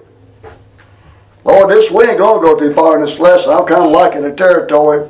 Lord, 1.44 1.70
this 1.70 1.90
we 1.90 2.04
ain't 2.04 2.18
gonna 2.18 2.40
go 2.40 2.58
too 2.58 2.72
far 2.72 2.98
in 2.98 3.04
this 3.04 3.18
lesson. 3.18 3.52
I'm 3.52 3.66
kind 3.66 3.84
of 3.84 3.90
liking 3.90 4.22
the 4.22 4.34
territory. 4.34 5.08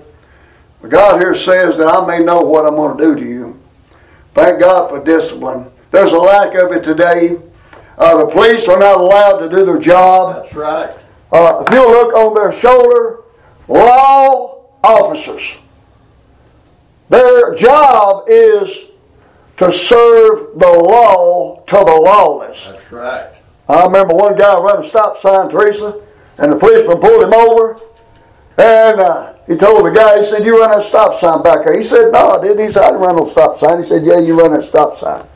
But 0.84 0.90
God 0.90 1.18
here 1.18 1.34
says 1.34 1.78
that 1.78 1.86
I 1.86 2.06
may 2.06 2.22
know 2.22 2.40
what 2.42 2.66
I'm 2.66 2.74
going 2.74 2.98
to 2.98 3.02
do 3.02 3.14
to 3.14 3.26
you. 3.26 3.58
Thank 4.34 4.60
God 4.60 4.90
for 4.90 5.02
discipline. 5.02 5.70
There's 5.90 6.12
a 6.12 6.18
lack 6.18 6.54
of 6.56 6.72
it 6.72 6.84
today. 6.84 7.38
Uh, 7.96 8.18
the 8.18 8.30
police 8.30 8.68
are 8.68 8.78
not 8.78 8.98
allowed 8.98 9.38
to 9.38 9.48
do 9.48 9.64
their 9.64 9.78
job. 9.78 10.42
That's 10.42 10.54
right. 10.54 10.90
Uh, 11.32 11.64
if 11.66 11.72
you 11.72 11.88
look 11.88 12.12
on 12.14 12.34
their 12.34 12.52
shoulder, 12.52 13.20
law 13.66 14.66
officers. 14.82 15.56
Their 17.08 17.54
job 17.54 18.24
is 18.28 18.88
to 19.56 19.72
serve 19.72 20.58
the 20.58 20.68
law 20.68 21.62
to 21.62 21.76
the 21.76 21.82
lawless. 21.82 22.66
That's 22.66 22.92
right. 22.92 23.30
I 23.68 23.84
remember 23.84 24.14
one 24.14 24.36
guy 24.36 24.58
running 24.58 24.84
a 24.84 24.88
stop 24.88 25.18
sign, 25.18 25.48
Teresa, 25.48 26.00
and 26.38 26.52
the 26.52 26.56
policeman 26.56 26.98
pulled 26.98 27.22
him 27.22 27.32
over. 27.32 27.80
And 28.56 29.00
uh, 29.00 29.34
he 29.46 29.56
told 29.56 29.84
the 29.84 29.90
guy, 29.90 30.20
he 30.20 30.26
said, 30.26 30.44
You 30.44 30.60
run 30.60 30.70
that 30.70 30.84
stop 30.84 31.14
sign 31.20 31.42
back 31.42 31.64
there. 31.64 31.76
He 31.76 31.84
said, 31.84 32.12
No, 32.12 32.38
I 32.38 32.42
didn't. 32.42 32.64
He 32.64 32.70
said, 32.70 32.84
I 32.84 32.86
didn't 32.90 33.02
run 33.02 33.16
no 33.16 33.28
stop 33.28 33.58
sign. 33.58 33.82
He 33.82 33.88
said, 33.88 34.04
Yeah, 34.04 34.18
you 34.18 34.38
run 34.38 34.52
that 34.52 34.64
stop 34.64 34.96
sign. 34.96 35.26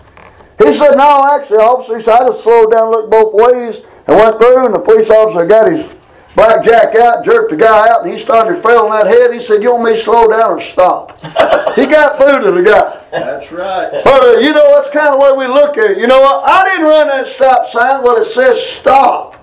He 0.59 0.73
said, 0.73 0.97
No, 0.97 1.27
actually, 1.35 1.59
officer, 1.59 1.97
he 1.97 2.03
said, 2.03 2.21
I 2.21 2.27
just 2.27 2.43
slowed 2.43 2.73
down, 2.73 2.91
looked 2.91 3.11
both 3.11 3.35
ways, 3.35 3.83
and 4.07 4.17
went 4.17 4.39
through, 4.39 4.67
and 4.67 4.75
the 4.75 4.79
police 4.79 5.11
officer 5.11 5.47
got 5.47 5.71
his 5.71 5.95
black 6.35 6.65
jack 6.65 6.95
out, 6.95 7.25
jerked 7.25 7.51
the 7.51 7.57
guy 7.57 7.89
out, 7.89 8.05
and 8.05 8.13
he 8.13 8.19
started 8.19 8.63
failing 8.63 8.91
that 8.91 9.07
head. 9.07 9.33
He 9.33 9.41
said, 9.41 9.63
You 9.63 9.73
want 9.73 9.85
me 9.85 9.91
to 9.97 9.99
slow 9.99 10.31
down 10.31 10.53
or 10.53 10.61
stop? 10.61 11.21
he 11.75 11.87
got 11.87 12.19
through 12.19 12.45
to 12.45 12.53
the 12.53 12.63
guy. 12.63 13.05
That's 13.11 13.51
right. 13.51 13.91
But 14.05 14.23
uh, 14.23 14.39
you 14.39 14.53
know, 14.53 14.81
that's 14.81 14.93
kind 14.93 15.09
of 15.09 15.19
the 15.19 15.25
way 15.25 15.47
we 15.47 15.53
look 15.53 15.77
at 15.77 15.93
it. 15.93 15.99
You 15.99 16.07
know 16.07 16.21
what? 16.21 16.45
I 16.45 16.69
didn't 16.69 16.87
run 16.87 17.09
that 17.09 17.27
stop 17.27 17.67
sign. 17.69 18.03
Well, 18.03 18.17
it 18.23 18.27
says 18.27 18.63
stop. 18.63 19.38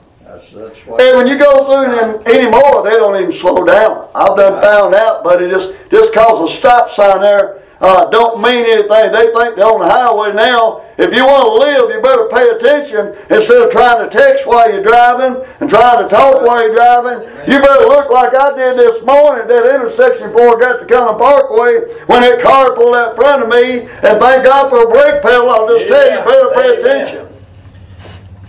That's, 0.56 0.86
what. 0.86 1.02
And 1.02 1.18
when 1.18 1.28
you 1.28 1.38
go 1.38 1.66
through 1.66 1.94
them 1.94 2.22
anymore, 2.26 2.84
they 2.84 2.98
don't 2.98 3.16
even 3.22 3.34
slow 3.34 3.66
down. 3.66 4.10
I've 4.16 4.38
done 4.38 4.62
found 4.62 4.96
out, 4.96 5.24
but 5.24 5.42
it 5.42 5.52
just 5.52 5.74
just 5.92 6.14
cause 6.14 6.50
a 6.50 6.54
stop 6.54 6.90
sign 6.90 7.22
there 7.22 7.62
uh, 7.82 8.10
don't 8.10 8.42
mean 8.42 8.66
anything. 8.66 9.12
They 9.12 9.28
think 9.34 9.56
they're 9.56 9.68
on 9.68 9.82
the 9.82 9.90
highway 9.90 10.34
now. 10.34 10.86
If 10.98 11.14
you 11.14 11.26
want 11.26 11.44
to 11.44 11.54
live, 11.60 11.92
you 11.92 12.02
better 12.02 12.28
pay 12.32 12.48
attention 12.56 13.14
instead 13.30 13.62
of 13.62 13.72
trying 13.72 14.00
to 14.00 14.10
text 14.10 14.48
while 14.48 14.72
you're 14.72 14.84
driving 14.84 15.44
and 15.60 15.70
trying 15.70 16.02
to 16.02 16.10
talk 16.10 16.42
while 16.42 16.64
you're 16.64 16.74
driving. 16.74 17.28
You 17.52 17.60
better 17.60 17.86
look 17.86 18.10
like 18.10 18.34
I 18.34 18.56
did 18.56 18.80
this 18.80 19.04
morning 19.04 19.44
at 19.44 19.50
that 19.50 19.76
intersection 19.76 20.32
before 20.32 20.56
I 20.56 20.60
got 20.60 20.80
to 20.80 20.86
Cullen 20.86 21.20
Parkway 21.20 22.00
when 22.08 22.22
that 22.22 22.42
car 22.42 22.74
pulled 22.76 22.96
out 22.96 23.12
in 23.12 23.16
front 23.18 23.44
of 23.44 23.50
me. 23.50 23.82
And 24.08 24.18
thank 24.24 24.46
God 24.46 24.70
for 24.70 24.84
a 24.84 24.90
brake 24.90 25.22
pedal. 25.22 25.50
I'll 25.50 25.68
just 25.68 25.88
tell 25.88 26.10
you, 26.10 26.18
you 26.18 26.24
better 26.24 26.52
pay 26.56 26.80
attention. 26.80 27.35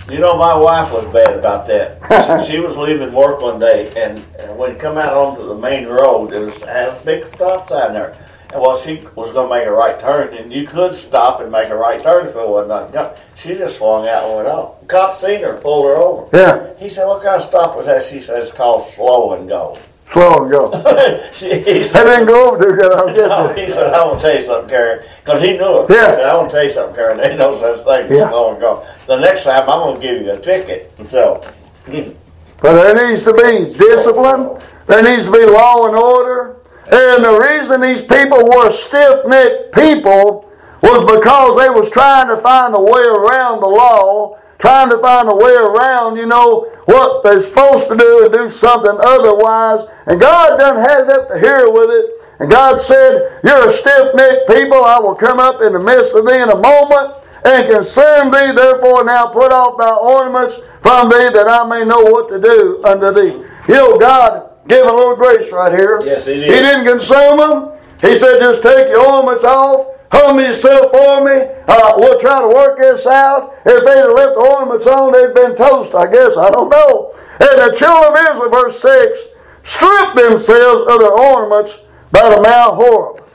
You 0.08 0.20
know, 0.20 0.36
my 0.38 0.56
wife 0.56 0.92
was 0.92 1.04
bad 1.12 1.36
about 1.36 1.66
that. 1.66 2.44
she, 2.46 2.52
she 2.52 2.60
was 2.60 2.76
leaving 2.76 3.12
work 3.12 3.40
one 3.40 3.58
day, 3.58 3.92
and, 3.96 4.24
and 4.38 4.56
when 4.56 4.72
you 4.72 4.76
come 4.76 4.96
out 4.98 5.12
onto 5.12 5.42
the 5.42 5.56
main 5.56 5.88
road, 5.88 6.30
there 6.30 6.42
was 6.42 6.62
had 6.62 6.90
a 6.90 7.00
big 7.04 7.26
stop 7.26 7.68
sign 7.68 7.92
there. 7.92 8.16
And 8.52 8.62
well, 8.62 8.78
she 8.78 9.04
was 9.16 9.32
going 9.32 9.48
to 9.48 9.54
make 9.54 9.66
a 9.66 9.72
right 9.72 9.98
turn, 9.98 10.32
and 10.32 10.52
you 10.52 10.64
could 10.64 10.92
stop 10.92 11.40
and 11.40 11.50
make 11.50 11.70
a 11.70 11.76
right 11.76 12.00
turn 12.00 12.28
if 12.28 12.36
it 12.36 12.48
wasn't 12.48 12.92
done. 12.92 13.16
She 13.34 13.54
just 13.54 13.78
swung 13.78 14.06
out 14.06 14.26
and 14.26 14.36
went 14.36 14.48
off. 14.48 14.86
Cop 14.86 15.16
seen 15.16 15.42
her, 15.42 15.54
pulled 15.56 15.86
her 15.86 15.96
over. 15.96 16.36
Yeah. 16.36 16.74
He 16.78 16.88
said, 16.88 17.06
"What 17.06 17.24
kind 17.24 17.42
of 17.42 17.48
stop 17.48 17.76
was 17.76 17.86
that?" 17.86 18.04
She 18.04 18.20
said, 18.20 18.40
"It's 18.40 18.52
called 18.52 18.88
slow 18.92 19.34
and 19.34 19.48
go." 19.48 19.76
Slow 20.08 20.42
and 20.42 20.50
go. 20.50 20.70
he 21.34 21.82
said, 21.82 22.04
didn't 22.04 22.26
go 22.26 22.52
over 22.52 22.64
too 22.64 22.76
good. 22.76 22.92
I'm 22.92 23.12
no, 23.14 23.52
he 23.54 23.68
said, 23.68 23.92
I 23.92 24.04
want 24.04 24.20
to 24.20 24.26
tell 24.26 24.36
you 24.36 24.42
something, 24.44 24.70
Karen. 24.70 25.04
Because 25.24 25.42
he 25.42 25.56
knew 25.58 25.82
it. 25.82 25.90
Yeah. 25.90 26.10
He 26.10 26.16
said, 26.16 26.24
I 26.26 26.36
want 26.36 26.50
to 26.50 26.56
tell 26.56 26.64
you 26.64 26.70
something, 26.72 26.94
Karen. 26.96 27.18
They 27.18 27.36
know 27.36 27.58
such 27.58 27.84
thing 27.84 28.16
Yeah. 28.16 28.24
as 28.26 28.30
slow 28.30 28.52
and 28.52 28.60
go. 28.60 28.86
The 29.08 29.16
next 29.18 29.42
time, 29.44 29.62
I'm 29.62 29.80
going 29.80 30.00
to 30.00 30.06
give 30.06 30.22
you 30.22 30.30
a 30.32 30.38
ticket. 30.38 30.92
So, 31.04 31.42
But 32.60 32.72
there 32.72 33.08
needs 33.10 33.22
to 33.24 33.32
be 33.34 33.76
discipline. 33.76 34.60
There 34.86 35.02
needs 35.02 35.24
to 35.24 35.32
be 35.32 35.44
law 35.44 35.86
and 35.88 35.96
order. 35.96 36.56
And 36.86 37.24
the 37.24 37.38
reason 37.40 37.80
these 37.80 38.02
people 38.04 38.48
were 38.48 38.70
stiff-necked 38.70 39.74
people 39.74 40.48
was 40.82 41.04
because 41.04 41.58
they 41.58 41.68
was 41.68 41.90
trying 41.90 42.28
to 42.28 42.36
find 42.38 42.74
a 42.74 42.80
way 42.80 43.02
around 43.02 43.60
the 43.60 43.66
law, 43.66 44.38
trying 44.66 44.90
to 44.90 44.98
find 44.98 45.28
a 45.28 45.34
way 45.34 45.54
around, 45.54 46.16
you 46.16 46.26
know, 46.26 46.64
what 46.86 47.22
they're 47.22 47.40
supposed 47.40 47.86
to 47.86 47.96
do 47.96 48.24
and 48.24 48.32
do 48.34 48.50
something 48.50 48.98
otherwise. 49.00 49.86
And 50.06 50.20
God 50.20 50.58
done 50.58 50.76
had 50.76 51.02
it 51.02 51.08
up 51.08 51.28
to 51.28 51.38
hear 51.38 51.70
with 51.70 51.88
it. 51.90 52.10
And 52.40 52.50
God 52.50 52.80
said, 52.80 53.38
You're 53.44 53.68
a 53.68 53.72
stiff-necked 53.72 54.48
people. 54.48 54.84
I 54.84 54.98
will 54.98 55.14
come 55.14 55.38
up 55.38 55.62
in 55.62 55.72
the 55.72 55.78
midst 55.78 56.14
of 56.14 56.26
thee 56.26 56.42
in 56.42 56.50
a 56.50 56.56
moment 56.56 57.14
and 57.44 57.70
consume 57.70 58.32
thee. 58.32 58.50
Therefore 58.50 59.04
now 59.04 59.28
put 59.28 59.52
off 59.52 59.78
thy 59.78 59.94
ornaments 59.94 60.56
from 60.80 61.10
thee 61.10 61.30
that 61.30 61.46
I 61.46 61.64
may 61.64 61.84
know 61.84 62.02
what 62.02 62.28
to 62.30 62.40
do 62.40 62.82
unto 62.84 63.12
thee. 63.12 63.46
You 63.68 63.74
know, 63.74 63.98
God 63.98 64.50
gave 64.66 64.84
a 64.84 64.92
little 64.92 65.14
grace 65.14 65.52
right 65.52 65.72
here. 65.72 66.00
Yes, 66.02 66.26
He 66.26 66.34
did. 66.34 66.44
He 66.44 66.50
didn't 66.50 66.86
consume 66.86 67.38
them. 67.38 67.70
He 68.00 68.18
said, 68.18 68.40
just 68.40 68.64
take 68.64 68.88
your 68.88 69.06
ornaments 69.06 69.44
off. 69.44 69.95
Humble 70.16 70.44
yourself 70.44 70.92
for 70.92 71.24
me. 71.24 71.46
Uh, 71.68 71.92
we'll 71.98 72.18
try 72.18 72.40
to 72.40 72.48
work 72.48 72.78
this 72.78 73.06
out. 73.06 73.54
If 73.66 73.84
they'd 73.84 73.98
have 73.98 74.12
left 74.12 74.34
the 74.34 74.40
ornaments 74.40 74.86
on, 74.86 75.12
they'd 75.12 75.34
been 75.34 75.54
toast, 75.54 75.94
I 75.94 76.10
guess. 76.10 76.38
I 76.38 76.50
don't 76.50 76.70
know. 76.70 77.14
And 77.38 77.60
the 77.60 77.76
children 77.76 78.16
of 78.16 78.30
Israel, 78.30 78.50
verse 78.50 78.80
6, 78.80 79.18
stripped 79.62 80.16
themselves 80.16 80.82
of 80.88 81.00
their 81.00 81.12
ornaments 81.12 81.80
by 82.12 82.34
the 82.34 82.40
Mount 82.40 82.76
Horeb. 82.76 83.28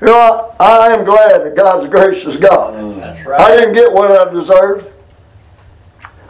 You 0.00 0.06
know, 0.06 0.54
I, 0.60 0.88
I 0.88 0.92
am 0.92 1.04
glad 1.04 1.44
that 1.44 1.56
God's 1.56 1.86
a 1.86 1.88
gracious 1.88 2.36
God. 2.36 2.74
That's 3.00 3.26
I 3.26 3.56
didn't 3.56 3.74
get 3.74 3.92
what 3.92 4.12
I 4.12 4.30
deserved. 4.32 4.86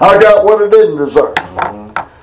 I 0.01 0.19
got 0.19 0.43
what 0.43 0.63
I 0.63 0.71
didn't 0.71 0.97
deserve. 0.97 1.35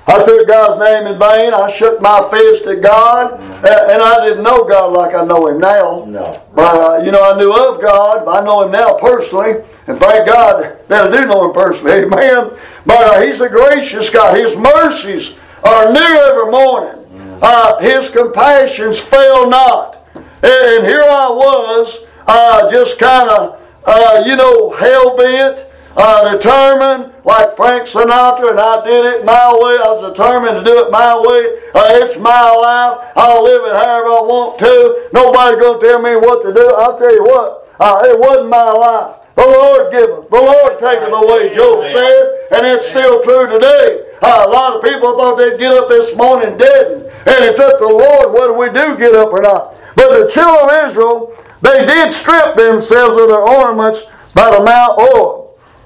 I 0.05 0.23
took 0.23 0.47
God's 0.47 0.79
name 0.79 1.07
in 1.07 1.17
vain. 1.17 1.53
I 1.53 1.71
shook 1.71 2.01
my 2.01 2.27
fist 2.29 2.65
at 2.65 2.81
God, 2.81 3.39
and, 3.39 4.01
I 4.01 4.27
didn't 4.27 4.43
know 4.43 4.65
God 4.65 4.93
like 4.93 5.15
I 5.15 5.23
know 5.23 5.47
Him 5.47 5.59
now. 5.59 6.05
no. 6.05 6.41
But 6.53 6.75
uh, 6.75 7.03
you 7.03 7.11
know, 7.11 7.23
I 7.23 7.37
knew 7.37 7.51
of 7.51 7.81
God. 7.81 8.25
But 8.25 8.41
I 8.41 8.45
know 8.45 8.63
Him 8.63 8.71
now 8.71 8.97
personally, 8.97 9.63
and 9.87 9.97
thank 9.97 10.27
God 10.27 10.77
that 10.87 11.07
I 11.07 11.21
do 11.21 11.25
know 11.25 11.45
Him 11.47 11.53
personally. 11.53 11.91
Amen. 12.03 12.51
But 12.85 13.01
uh, 13.01 13.21
He's 13.21 13.39
a 13.41 13.49
gracious 13.49 14.09
God. 14.09 14.37
His 14.37 14.57
mercies 14.57 15.35
are 15.63 15.91
new 15.91 15.99
every 15.99 16.51
morning. 16.51 16.99
Uh, 17.41 17.77
his 17.79 18.09
compassions 18.09 18.99
fail 18.99 19.49
not. 19.49 19.97
And 20.15 20.85
here 20.85 21.03
I 21.03 21.27
was, 21.29 22.05
uh, 22.25 22.71
just 22.71 22.97
kind 22.97 23.29
of, 23.29 23.61
uh, 23.85 24.23
you 24.25 24.37
know, 24.37 24.71
hell 24.71 25.17
bent, 25.17 25.67
uh, 25.95 26.35
determined, 26.35 27.13
like 27.23 27.55
Frank 27.55 27.87
Sinatra, 27.87 28.51
and 28.51 28.59
I 28.59 28.83
did 28.85 29.05
it 29.05 29.25
my 29.25 29.53
way. 29.53 29.77
I 29.77 29.93
was 29.93 30.11
determined 30.11 30.57
to 30.57 30.63
do 30.63 30.85
it 30.85 30.91
my 30.91 31.13
way. 31.15 31.59
Uh, 31.73 32.03
it's 32.03 32.19
my 32.19 32.49
life. 32.51 33.11
I'll 33.15 33.43
live 33.43 33.63
it 33.65 33.73
however 33.73 34.09
I 34.09 34.21
want 34.25 34.59
to. 34.59 35.09
Nobody's 35.13 35.59
going 35.59 35.79
to 35.79 35.85
tell 35.85 36.01
me 36.01 36.15
what 36.15 36.43
to 36.43 36.53
do. 36.53 36.65
I'll 36.75 36.97
tell 36.97 37.13
you 37.13 37.23
what, 37.23 37.69
uh, 37.79 38.01
it 38.05 38.19
wasn't 38.19 38.49
my 38.49 38.71
life. 38.71 39.23
The 39.35 39.41
Lord 39.41 39.91
giveth, 39.91 40.29
the 40.29 40.41
Lord 40.41 40.79
taketh 40.79 41.09
away, 41.09 41.55
Job 41.55 41.83
said, 41.85 42.53
and 42.53 42.67
it's 42.67 42.87
still 42.87 43.23
true 43.23 43.47
today. 43.47 44.05
Uh, 44.21 44.45
a 44.45 44.49
lot 44.49 44.75
of 44.75 44.83
people 44.83 45.17
thought 45.17 45.37
they'd 45.37 45.57
get 45.57 45.73
up 45.73 45.89
this 45.89 46.15
morning 46.15 46.55
dead, 46.55 47.09
and 47.25 47.43
it's 47.43 47.59
up 47.59 47.79
to 47.79 47.85
the 47.85 47.91
Lord 47.91 48.31
whether 48.31 48.53
we 48.53 48.67
do 48.67 48.95
get 48.95 49.15
up 49.15 49.33
or 49.33 49.41
not. 49.41 49.75
But 49.95 50.09
the 50.19 50.29
children 50.31 50.69
of 50.69 50.89
Israel, 50.89 51.35
they 51.61 51.85
did 51.85 52.13
strip 52.13 52.55
themselves 52.55 53.17
of 53.17 53.27
their 53.27 53.41
ornaments 53.41 54.01
by 54.35 54.51
the 54.51 54.63
Mount 54.63 54.99
Horeb. 54.99 55.42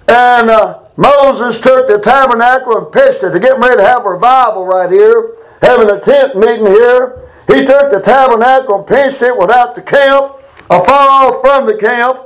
And 0.08 0.50
uh, 0.50 0.84
Moses 0.96 1.60
took 1.60 1.88
the 1.88 2.00
tabernacle 2.00 2.78
and 2.78 2.92
pitched 2.92 3.24
it. 3.24 3.32
to 3.32 3.40
get 3.40 3.60
ready 3.60 3.78
to 3.78 3.84
have 3.84 4.06
a 4.06 4.10
revival 4.10 4.66
right 4.66 4.90
here, 4.90 5.34
having 5.62 5.90
a 5.90 6.00
tent 6.00 6.36
meeting 6.36 6.66
here. 6.66 7.30
He 7.48 7.66
took 7.66 7.92
the 7.92 8.02
tabernacle 8.04 8.80
and 8.80 8.88
pitched 8.88 9.22
it 9.22 9.38
without 9.38 9.76
the 9.76 9.82
camp, 9.82 10.34
afar 10.70 11.10
off 11.10 11.42
from 11.42 11.66
the 11.66 11.78
camp, 11.78 12.20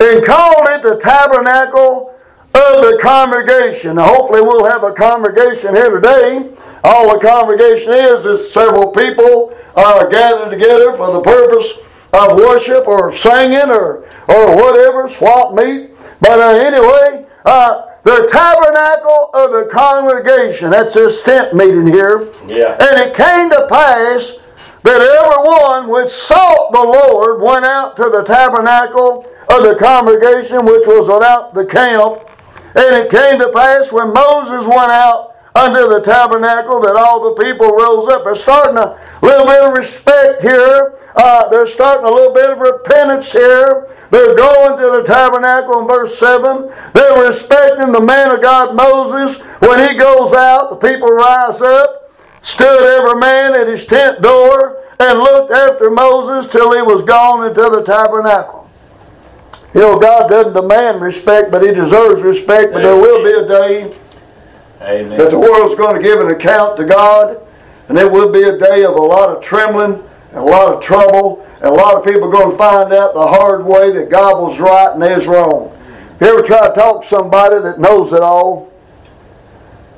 and 0.00 0.24
called 0.24 0.68
it 0.68 0.82
the 0.82 1.00
tabernacle 1.00 2.14
of 2.54 2.82
the 2.82 2.98
congregation. 3.00 3.96
Now, 3.96 4.06
hopefully, 4.14 4.42
we'll 4.42 4.64
have 4.64 4.84
a 4.84 4.92
congregation 4.92 5.74
here 5.74 5.90
today. 5.90 6.52
All 6.84 7.14
the 7.14 7.26
congregation 7.26 7.94
is 7.94 8.24
is 8.26 8.52
several 8.52 8.92
people 8.92 9.56
uh, 9.74 10.06
gathered 10.06 10.50
together 10.50 10.94
for 10.96 11.12
the 11.12 11.20
purpose 11.22 11.78
of 12.12 12.36
worship 12.36 12.86
or 12.86 13.14
singing 13.14 13.70
or 13.70 14.06
or 14.28 14.56
whatever, 14.56 15.08
swap 15.08 15.54
meet. 15.54 15.90
But 16.20 16.40
uh, 16.40 16.58
anyway, 16.58 17.26
uh, 17.44 17.94
the 18.04 18.28
tabernacle 18.30 19.30
of 19.32 19.52
the 19.52 19.68
congregation. 19.72 20.70
That's 20.70 20.94
this 20.94 21.22
tent 21.22 21.54
meeting 21.54 21.86
here. 21.86 22.30
Yeah. 22.46 22.76
And 22.78 23.00
it 23.00 23.14
came 23.14 23.50
to 23.50 23.66
pass 23.68 24.38
that 24.82 25.00
everyone 25.00 25.88
which 25.88 26.10
sought 26.12 26.72
the 26.72 26.82
Lord 26.82 27.40
went 27.40 27.64
out 27.64 27.96
to 27.96 28.10
the 28.10 28.22
tabernacle 28.22 29.26
of 29.48 29.62
the 29.62 29.76
congregation 29.76 30.66
which 30.66 30.86
was 30.86 31.08
without 31.08 31.54
the 31.54 31.64
camp. 31.64 32.20
And 32.76 32.94
it 32.94 33.10
came 33.10 33.38
to 33.40 33.50
pass 33.52 33.90
when 33.90 34.12
Moses 34.12 34.66
went 34.66 34.90
out 34.90 35.34
unto 35.54 35.88
the 35.88 36.02
tabernacle 36.04 36.80
that 36.80 36.96
all 36.96 37.34
the 37.34 37.42
people 37.42 37.68
rose 37.68 38.08
up. 38.08 38.24
They're 38.24 38.34
starting 38.34 38.76
a 38.76 38.98
little 39.22 39.46
bit 39.46 39.62
of 39.62 39.72
respect 39.72 40.42
here. 40.42 40.98
Uh, 41.16 41.48
they're 41.48 41.66
starting 41.66 42.04
a 42.04 42.10
little 42.10 42.34
bit 42.34 42.50
of 42.50 42.58
repentance 42.58 43.32
here. 43.32 43.88
They're 44.10 44.34
going 44.34 44.78
to 44.78 44.98
the 44.98 45.04
tabernacle 45.04 45.80
in 45.80 45.88
verse 45.88 46.18
7. 46.18 46.70
They're 46.92 47.24
respecting 47.24 47.92
the 47.92 48.00
man 48.00 48.30
of 48.30 48.42
God, 48.42 48.76
Moses. 48.76 49.40
When 49.60 49.88
he 49.88 49.96
goes 49.96 50.32
out, 50.32 50.70
the 50.70 50.88
people 50.88 51.08
rise 51.08 51.60
up 51.60 52.04
stood 52.44 52.82
every 52.82 53.18
man 53.18 53.54
at 53.54 53.66
his 53.66 53.86
tent 53.86 54.22
door 54.22 54.84
and 55.00 55.18
looked 55.18 55.50
after 55.50 55.90
Moses 55.90 56.50
till 56.52 56.74
he 56.74 56.82
was 56.82 57.02
gone 57.02 57.46
into 57.46 57.62
the 57.62 57.82
tabernacle. 57.84 58.70
You 59.74 59.80
know, 59.80 59.98
God 59.98 60.28
doesn't 60.28 60.52
demand 60.52 61.00
respect, 61.00 61.50
but 61.50 61.62
he 61.62 61.74
deserves 61.74 62.22
respect. 62.22 62.72
But 62.72 62.82
there 62.82 62.96
will 62.96 63.24
be 63.24 63.32
a 63.32 63.48
day 63.48 63.98
Amen. 64.82 65.18
that 65.18 65.30
the 65.30 65.38
world's 65.38 65.74
going 65.74 65.96
to 65.96 66.02
give 66.02 66.20
an 66.20 66.28
account 66.28 66.76
to 66.76 66.84
God, 66.84 67.44
and 67.88 67.98
it 67.98 68.10
will 68.10 68.30
be 68.30 68.42
a 68.42 68.56
day 68.56 68.84
of 68.84 68.94
a 68.94 69.02
lot 69.02 69.30
of 69.30 69.42
trembling 69.42 69.94
and 70.30 70.38
a 70.38 70.42
lot 70.42 70.72
of 70.72 70.82
trouble, 70.82 71.44
and 71.64 71.72
a 71.72 71.76
lot 71.76 71.94
of 71.94 72.04
people 72.04 72.28
are 72.28 72.30
going 72.30 72.50
to 72.50 72.58
find 72.58 72.92
out 72.92 73.14
the 73.14 73.26
hard 73.26 73.64
way 73.64 73.90
that 73.90 74.10
God 74.10 74.38
was 74.38 74.60
right 74.60 74.92
and 74.92 75.02
they 75.02 75.16
was 75.16 75.26
wrong. 75.26 75.72
If 76.16 76.20
you 76.20 76.26
ever 76.26 76.42
try 76.42 76.68
to 76.68 76.74
talk 76.74 77.00
to 77.00 77.08
somebody 77.08 77.58
that 77.58 77.80
knows 77.80 78.12
it 78.12 78.20
all, 78.20 78.70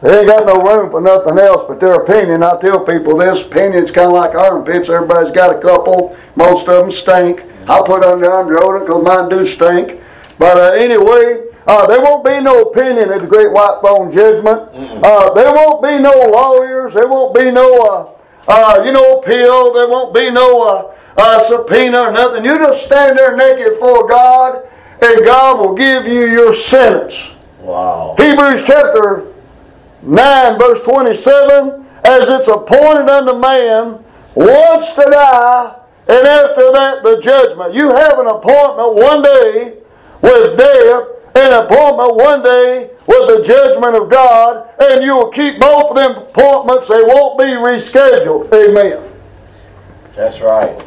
they 0.00 0.20
ain't 0.20 0.28
got 0.28 0.46
no 0.46 0.62
room 0.62 0.92
for 0.92 1.00
nothing 1.00 1.38
else 1.38 1.64
but 1.66 1.80
their 1.80 1.94
opinion. 1.94 2.44
I 2.44 2.60
tell 2.60 2.84
people 2.84 3.16
this 3.16 3.44
opinion's 3.44 3.90
kind 3.90 4.06
of 4.06 4.12
like 4.12 4.36
armpits. 4.36 4.88
Everybody's 4.88 5.32
got 5.32 5.56
a 5.56 5.58
couple. 5.58 6.16
Most 6.36 6.68
of 6.68 6.84
them 6.84 6.92
stink. 6.92 7.42
I 7.66 7.82
put 7.84 8.04
on 8.04 8.20
the 8.20 8.28
deodorant 8.28 8.86
because 8.86 9.02
mine 9.02 9.28
do 9.28 9.44
stink. 9.44 10.00
But 10.38 10.58
uh, 10.58 10.70
anyway, 10.74 11.46
uh, 11.66 11.84
there 11.88 12.00
won't 12.00 12.24
be 12.24 12.40
no 12.40 12.62
opinion 12.62 13.10
at 13.10 13.22
the 13.22 13.26
Great 13.26 13.50
White 13.50 13.78
Throne 13.80 14.12
Judgment. 14.12 14.70
Uh, 15.02 15.34
there 15.34 15.52
won't 15.52 15.82
be 15.82 15.98
no 15.98 16.12
lawyers. 16.30 16.94
There 16.94 17.08
won't 17.08 17.34
be 17.34 17.50
no, 17.50 17.82
uh, 17.82 18.52
uh, 18.52 18.84
you 18.84 18.92
know, 18.92 19.18
appeal. 19.18 19.72
There 19.72 19.88
won't 19.88 20.14
be 20.14 20.30
no 20.30 20.94
uh, 21.16 21.42
subpoena 21.42 22.00
or 22.00 22.12
nothing. 22.12 22.44
You 22.44 22.58
just 22.58 22.84
stand 22.84 23.18
there 23.18 23.36
naked 23.36 23.74
before 23.74 24.08
God, 24.08 24.68
and 25.02 25.24
God 25.24 25.60
will 25.60 25.74
give 25.74 26.06
you 26.06 26.26
your 26.26 26.52
sentence. 26.52 27.32
Wow. 27.60 28.14
Hebrews 28.18 28.64
chapter 28.64 29.32
9, 30.02 30.58
verse 30.58 30.82
27 30.82 31.86
As 32.04 32.28
it's 32.28 32.48
appointed 32.48 33.08
unto 33.08 33.38
man 33.38 34.04
once 34.34 34.92
to 34.94 35.02
die, 35.02 35.74
and 36.08 36.26
after 36.26 36.72
that 36.72 37.02
the 37.02 37.20
judgment. 37.20 37.74
You 37.74 37.90
have 37.90 38.18
an 38.18 38.28
appointment 38.28 38.94
one 38.94 39.22
day 39.22 39.78
with 40.20 40.56
death, 40.56 41.08
and 41.34 41.52
an 41.52 41.64
appointment 41.64 42.14
one 42.14 42.42
day 42.42 42.90
with 43.06 43.28
the 43.28 43.42
judgment 43.44 43.96
of 43.96 44.08
God, 44.10 44.68
and 44.78 45.02
you 45.02 45.16
will 45.16 45.30
keep 45.30 45.58
both 45.58 45.90
of 45.90 45.96
them 45.96 46.16
appointments. 46.16 46.88
They 46.88 47.02
won't 47.02 47.38
be 47.38 47.44
rescheduled. 47.44 48.52
Amen. 48.52 49.02
That's 50.14 50.40
right. 50.40 50.80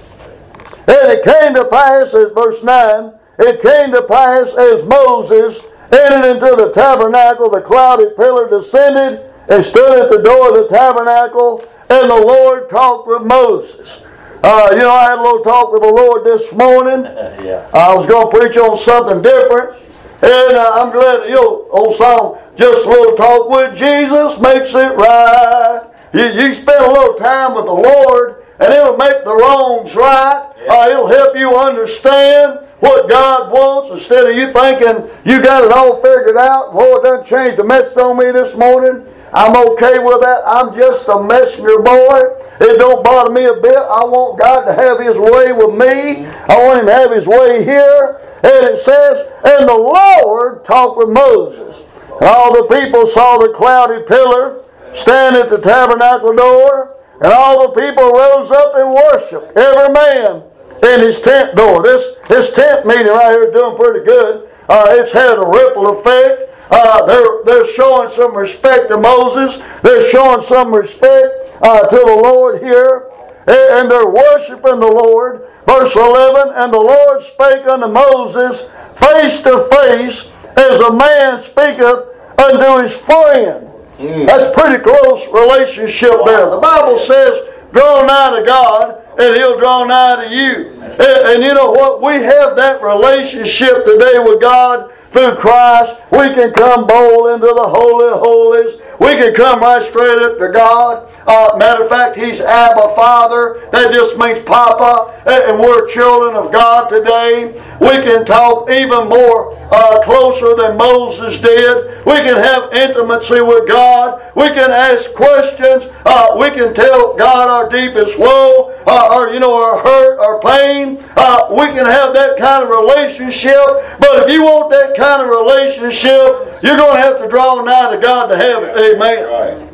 And 0.88 1.12
it 1.12 1.24
came 1.24 1.54
to 1.54 1.66
pass, 1.66 2.14
as 2.14 2.32
verse 2.32 2.64
9, 2.64 3.14
it 3.40 3.62
came 3.62 3.92
to 3.92 4.02
pass 4.02 4.54
as 4.56 4.84
Moses 4.86 5.62
entered 5.92 6.30
into 6.30 6.56
the 6.56 6.72
tabernacle, 6.74 7.50
the 7.50 7.62
cloudy 7.62 8.08
pillar 8.16 8.50
descended 8.50 9.32
and 9.50 9.64
stood 9.64 10.00
at 10.00 10.10
the 10.10 10.22
door 10.22 10.50
of 10.50 10.70
the 10.70 10.76
tabernacle, 10.76 11.64
and 11.90 12.10
the 12.10 12.16
Lord 12.16 12.70
talked 12.70 13.08
with 13.08 13.24
Moses. 13.24 14.02
Uh, 14.44 14.70
you 14.72 14.80
know, 14.80 14.92
I 14.92 15.10
had 15.10 15.20
a 15.20 15.22
little 15.22 15.44
talk 15.44 15.74
with 15.74 15.82
the 15.82 15.92
Lord 15.92 16.24
this 16.24 16.52
morning. 16.54 17.04
yeah. 17.44 17.70
I 17.74 17.94
was 17.94 18.06
going 18.06 18.32
to 18.32 18.38
preach 18.38 18.58
on 18.58 18.78
something 18.78 19.22
different. 19.22 19.82
And 20.22 20.58
uh, 20.58 20.72
I'm 20.76 20.92
glad, 20.92 21.30
you 21.30 21.36
know, 21.36 21.68
old 21.72 21.96
song, 21.96 22.40
just 22.56 22.86
a 22.86 22.90
little 22.90 23.16
talk 23.16 23.50
with 23.50 23.78
Jesus 23.78 24.40
makes 24.40 24.76
it 24.76 24.96
right. 24.96 25.90
you, 26.14 26.26
you 26.26 26.54
spend 26.54 26.84
a 26.84 26.92
little 26.92 27.16
time 27.16 27.56
with 27.56 27.66
the 27.66 27.72
Lord, 27.72 28.44
and 28.60 28.74
it'll 28.74 28.98
make 28.98 29.24
the 29.24 29.34
wrongs 29.34 29.96
right. 29.96 30.49
Uh, 30.68 30.90
it'll 30.90 31.08
help 31.08 31.38
you 31.38 31.56
understand 31.56 32.60
what 32.80 33.10
God 33.10 33.52
wants 33.52 33.92
instead 33.92 34.30
of 34.30 34.36
you 34.36 34.52
thinking 34.52 35.10
you 35.26 35.42
got 35.42 35.64
it 35.64 35.72
all 35.72 36.02
figured 36.02 36.38
out. 36.38 36.72
It 36.74 37.04
doesn't 37.04 37.26
change 37.26 37.58
the 37.58 37.64
message 37.64 37.98
on 37.98 38.18
me 38.18 38.32
this 38.32 38.56
morning. 38.56 39.06
I'm 39.32 39.56
okay 39.56 40.00
with 40.00 40.22
that. 40.22 40.42
I'm 40.46 40.74
just 40.74 41.08
a 41.08 41.22
messenger 41.22 41.80
boy. 41.80 42.36
It 42.60 42.78
don't 42.80 43.04
bother 43.04 43.32
me 43.32 43.46
a 43.46 43.54
bit. 43.54 43.78
I 43.78 44.04
want 44.04 44.40
God 44.40 44.66
to 44.66 44.74
have 44.74 45.00
His 45.00 45.18
way 45.18 45.52
with 45.54 45.76
me. 45.76 46.26
I 46.26 46.66
want 46.66 46.80
Him 46.80 46.88
to 46.88 46.94
have 46.94 47.12
His 47.12 47.28
way 47.28 47.64
here. 47.64 48.20
And 48.44 48.66
it 48.66 48.80
says, 48.80 49.28
and 49.44 49.68
the 49.68 49.76
Lord 49.76 50.66
talked 50.66 50.98
with 50.98 51.10
Moses. 51.10 51.82
And 52.20 52.30
all 52.30 52.54
the 52.54 52.76
people 52.76 53.06
saw 53.06 53.38
the 53.38 53.54
cloudy 53.54 54.04
pillar 54.08 54.64
stand 54.94 55.36
at 55.36 55.50
the 55.50 55.60
tabernacle 55.60 56.36
door. 56.36 56.98
And 57.22 57.32
all 57.32 57.68
the 57.68 57.82
people 57.82 58.12
rose 58.12 58.50
up 58.50 58.76
and 58.76 58.94
worshiped, 58.94 59.58
every 59.58 59.94
man 59.94 60.49
in 60.84 61.02
his 61.02 61.22
tent 61.22 61.56
door. 61.56 61.84
This, 61.84 62.16
this 62.28 62.54
tent 62.54 62.86
meeting 62.86 63.08
right 63.08 63.32
here 63.32 63.46
is 63.46 63.54
doing 63.54 63.76
pretty 63.76 64.06
good. 64.06 64.50
Uh, 64.68 64.86
it's 64.90 65.12
had 65.12 65.38
a 65.38 65.46
ripple 65.46 66.00
effect. 66.00 66.50
Uh, 66.72 67.06
they're, 67.06 67.44
they're 67.46 67.68
showing 67.74 68.10
some 68.10 68.36
respect 68.36 68.90
to 68.90 68.98
Moses. 68.98 69.62
They're 69.82 70.08
showing 70.10 70.42
some 70.42 70.74
respect 70.74 71.34
uh, 71.62 71.88
to 71.88 71.96
the 71.96 72.20
Lord 72.24 72.62
here. 72.62 73.10
And, 73.48 73.58
and 73.58 73.92
they're 73.92 74.08
worshiping 74.08 74.80
the 74.80 74.88
Lord. 74.88 75.48
Verse 75.66 75.96
11 75.96 76.54
And 76.56 76.72
the 76.72 76.78
Lord 76.78 77.22
spake 77.22 77.66
unto 77.66 77.88
Moses 77.88 78.70
face 78.96 79.42
to 79.44 79.68
face, 79.72 80.32
as 80.58 80.80
a 80.82 80.94
man 80.94 81.38
speaketh 81.38 82.10
unto 82.38 82.82
his 82.82 82.96
friend. 82.96 83.68
That's 83.98 84.54
pretty 84.58 84.82
close 84.82 85.28
relationship 85.28 86.12
there. 86.26 86.50
The 86.50 86.60
Bible 86.62 86.98
says, 86.98 87.48
draw 87.74 88.06
nigh 88.06 88.40
to 88.40 88.46
God, 88.46 88.99
and 89.20 89.36
he'll 89.36 89.60
draw 89.60 89.84
nigh 89.84 90.28
to 90.28 90.36
you. 90.36 90.82
And, 90.82 91.28
and 91.28 91.44
you 91.44 91.54
know 91.54 91.72
what? 91.72 92.02
We 92.02 92.14
have 92.24 92.56
that 92.56 92.82
relationship 92.82 93.86
today 93.86 94.20
with 94.20 94.42
God 94.42 94.94
through 95.12 95.36
Christ. 95.36 95.96
We 96.12 96.34
can 96.34 96.54
come 96.54 96.88
bold 96.88 97.30
into 97.30 97.48
the 97.48 97.68
Holy 97.68 98.08
of 98.08 98.20
Holies. 98.20 98.82
We 99.00 99.16
can 99.16 99.34
come 99.34 99.62
right 99.62 99.84
straight 99.84 100.20
up 100.22 100.38
to 100.40 100.52
God. 100.52 101.08
Uh, 101.26 101.56
matter 101.58 101.84
of 101.84 101.90
fact, 101.90 102.18
He's 102.18 102.42
Abba 102.42 102.96
Father. 102.96 103.68
That 103.72 103.94
just 103.94 104.18
means 104.18 104.44
Papa. 104.44 105.16
And 105.26 105.60
we're 105.60 105.88
children 105.88 106.36
of 106.36 106.52
God 106.52 106.90
today. 106.90 107.54
We 107.80 108.04
can 108.04 108.26
talk 108.26 108.70
even 108.70 109.08
more 109.08 109.56
uh, 109.72 110.04
closer 110.04 110.56
than 110.56 110.78
Moses 110.78 111.40
did. 111.40 112.04
We 112.06 112.14
can 112.14 112.36
have 112.38 112.74
intimacy 112.74 113.42
with 113.42 113.68
God. 113.68 114.22
We 114.36 114.48
can 114.50 114.72
ask 114.72 115.14
questions. 115.14 115.86
Uh, 116.06 116.36
we 116.40 116.50
can 116.50 116.74
tell 116.74 117.16
God 117.16 117.48
our 117.48 117.70
deepest 117.70 118.18
woe, 118.20 118.74
uh, 118.88 119.10
or 119.16 119.30
you 119.30 119.40
know, 119.40 119.54
our 119.54 119.80
hurt, 119.84 120.20
our 120.20 120.40
pain. 120.42 120.59
Uh, 120.70 121.48
we 121.52 121.66
can 121.68 121.86
have 121.86 122.14
that 122.14 122.38
kind 122.38 122.64
of 122.64 122.70
relationship. 122.70 123.56
But 124.00 124.24
if 124.24 124.32
you 124.32 124.44
want 124.44 124.70
that 124.72 124.96
kind 124.96 125.22
of 125.22 125.30
relationship, 125.30 126.62
you're 126.64 126.78
going 126.78 126.96
to 126.96 127.02
have 127.02 127.20
to 127.20 127.28
draw 127.28 127.62
nigh 127.64 127.96
to 127.96 128.02
God 128.02 128.28
to 128.28 128.38
have 128.38 128.64
it. 128.64 128.96
Amen. 128.96 129.66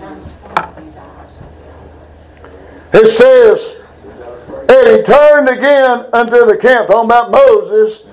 It 2.93 3.07
says, 3.09 3.75
and 4.69 4.97
he 4.97 5.03
turned 5.03 5.49
again 5.49 6.05
unto 6.13 6.45
the 6.45 6.57
camp, 6.57 6.87
talking 6.87 7.05
about 7.05 7.31
Moses. 7.31 8.03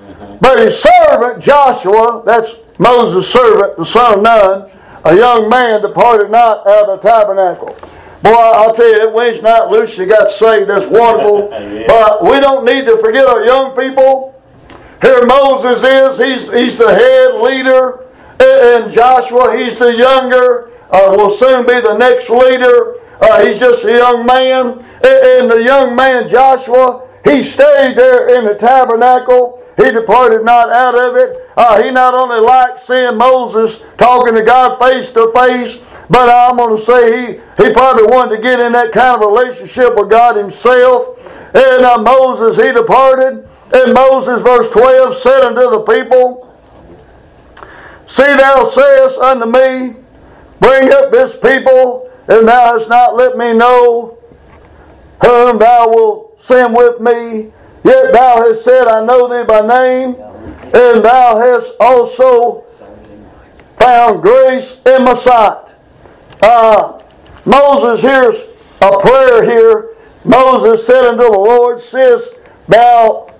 But 0.41 0.59
his 0.59 0.83
servant 0.83 1.43
Joshua, 1.43 2.23
that's 2.27 2.57
Moses' 2.79 3.31
servant, 3.33 3.77
the 3.77 3.85
son 3.85 4.19
of 4.19 4.23
Nun, 4.23 4.71
a 5.05 5.17
young 5.17 5.49
man 5.49 5.83
departed 5.83 6.31
not 6.31 6.67
out 6.67 6.89
of 6.89 7.01
the 7.01 7.09
tabernacle. 7.09 7.77
Boy, 8.23 8.31
I'll 8.31 8.75
tell 8.75 8.89
you, 8.89 9.11
Wednesday 9.11 9.43
night 9.43 9.69
Lucy 9.69 10.07
got 10.07 10.31
saved. 10.31 10.69
That's 10.69 10.87
wonderful. 10.87 11.51
Yeah. 11.73 11.87
But 11.87 12.23
we 12.23 12.39
don't 12.41 12.65
need 12.65 12.85
to 12.85 12.99
forget 12.99 13.27
our 13.27 13.45
young 13.45 13.75
people. 13.77 14.41
Here 15.01 15.25
Moses 15.27 15.83
is, 15.83 16.19
he's, 16.19 16.53
he's 16.53 16.79
the 16.79 16.95
head 16.95 17.41
leader. 17.41 18.07
And 18.39 18.93
Joshua, 18.93 19.57
he's 19.57 19.79
the 19.79 19.95
younger, 19.95 20.71
uh, 20.91 21.15
will 21.17 21.31
soon 21.31 21.67
be 21.67 21.81
the 21.81 21.97
next 21.97 22.29
leader. 22.29 22.97
Uh, 23.21 23.45
he's 23.45 23.59
just 23.59 23.85
a 23.85 23.93
young 23.93 24.27
man. 24.27 24.85
And, 25.03 25.05
and 25.05 25.51
the 25.51 25.63
young 25.63 25.97
man, 25.97 26.29
Joshua, 26.29 27.09
he 27.25 27.43
stayed 27.43 27.97
there 27.97 28.37
in 28.37 28.45
the 28.45 28.55
tabernacle. 28.55 29.63
He 29.77 29.91
departed 29.91 30.45
not 30.45 30.69
out 30.71 30.95
of 30.95 31.17
it. 31.17 31.49
Uh, 31.57 31.83
he 31.83 31.91
not 31.91 32.15
only 32.15 32.41
liked 32.41 32.81
seeing 32.81 33.17
Moses 33.17 33.83
talking 33.97 34.35
to 34.35 34.43
God 34.43 34.79
face 34.79 35.11
to 35.13 35.33
face, 35.33 35.83
but 36.13 36.29
I'm 36.29 36.59
going 36.59 36.77
to 36.77 36.83
say 36.83 37.17
he, 37.17 37.33
he 37.57 37.73
probably 37.73 38.05
wanted 38.05 38.37
to 38.37 38.43
get 38.43 38.61
in 38.61 38.73
that 38.73 38.93
kind 38.93 39.15
of 39.15 39.27
relationship 39.27 39.97
with 39.97 40.11
God 40.11 40.37
himself. 40.37 41.19
And 41.55 41.87
uh, 41.87 41.97
Moses, 42.03 42.63
he 42.63 42.71
departed. 42.71 43.49
And 43.73 43.95
Moses, 43.95 44.43
verse 44.43 44.69
12, 44.69 45.17
said 45.17 45.41
unto 45.41 45.71
the 45.71 45.81
people, 45.85 46.55
See, 48.07 48.25
thou 48.25 48.65
sayest 48.65 49.17
unto 49.21 49.47
me, 49.47 49.97
Bring 50.61 50.93
up 50.93 51.11
this 51.13 51.35
people, 51.35 52.11
and 52.29 52.47
thou 52.47 52.79
hast 52.79 52.91
not 52.91 53.17
let 53.17 53.39
me 53.39 53.55
know 53.55 54.19
whom 55.25 55.59
thou 55.59 55.89
wilt 55.89 56.39
send 56.39 56.77
with 56.77 57.01
me. 57.01 57.53
Yet 57.85 58.13
thou 58.13 58.43
hast 58.43 58.63
said, 58.63 58.87
I 58.87 59.03
know 59.03 59.29
thee 59.29 59.47
by 59.47 59.67
name, 59.67 60.17
and 60.75 61.03
thou 61.03 61.39
hast 61.39 61.73
also 61.81 62.65
found 63.79 64.21
grace 64.21 64.79
in 64.85 65.05
my 65.05 65.15
sight. 65.15 65.62
Uh, 66.43 67.01
Moses 67.45 68.03
hears 68.03 68.37
a 68.81 68.99
prayer 68.99 69.43
here. 69.45 69.97
Moses 70.25 70.87
said 70.87 71.05
unto 71.05 71.25
the 71.25 71.31
Lord, 71.31 71.81
Seest 71.81 72.35
thou 72.69 73.33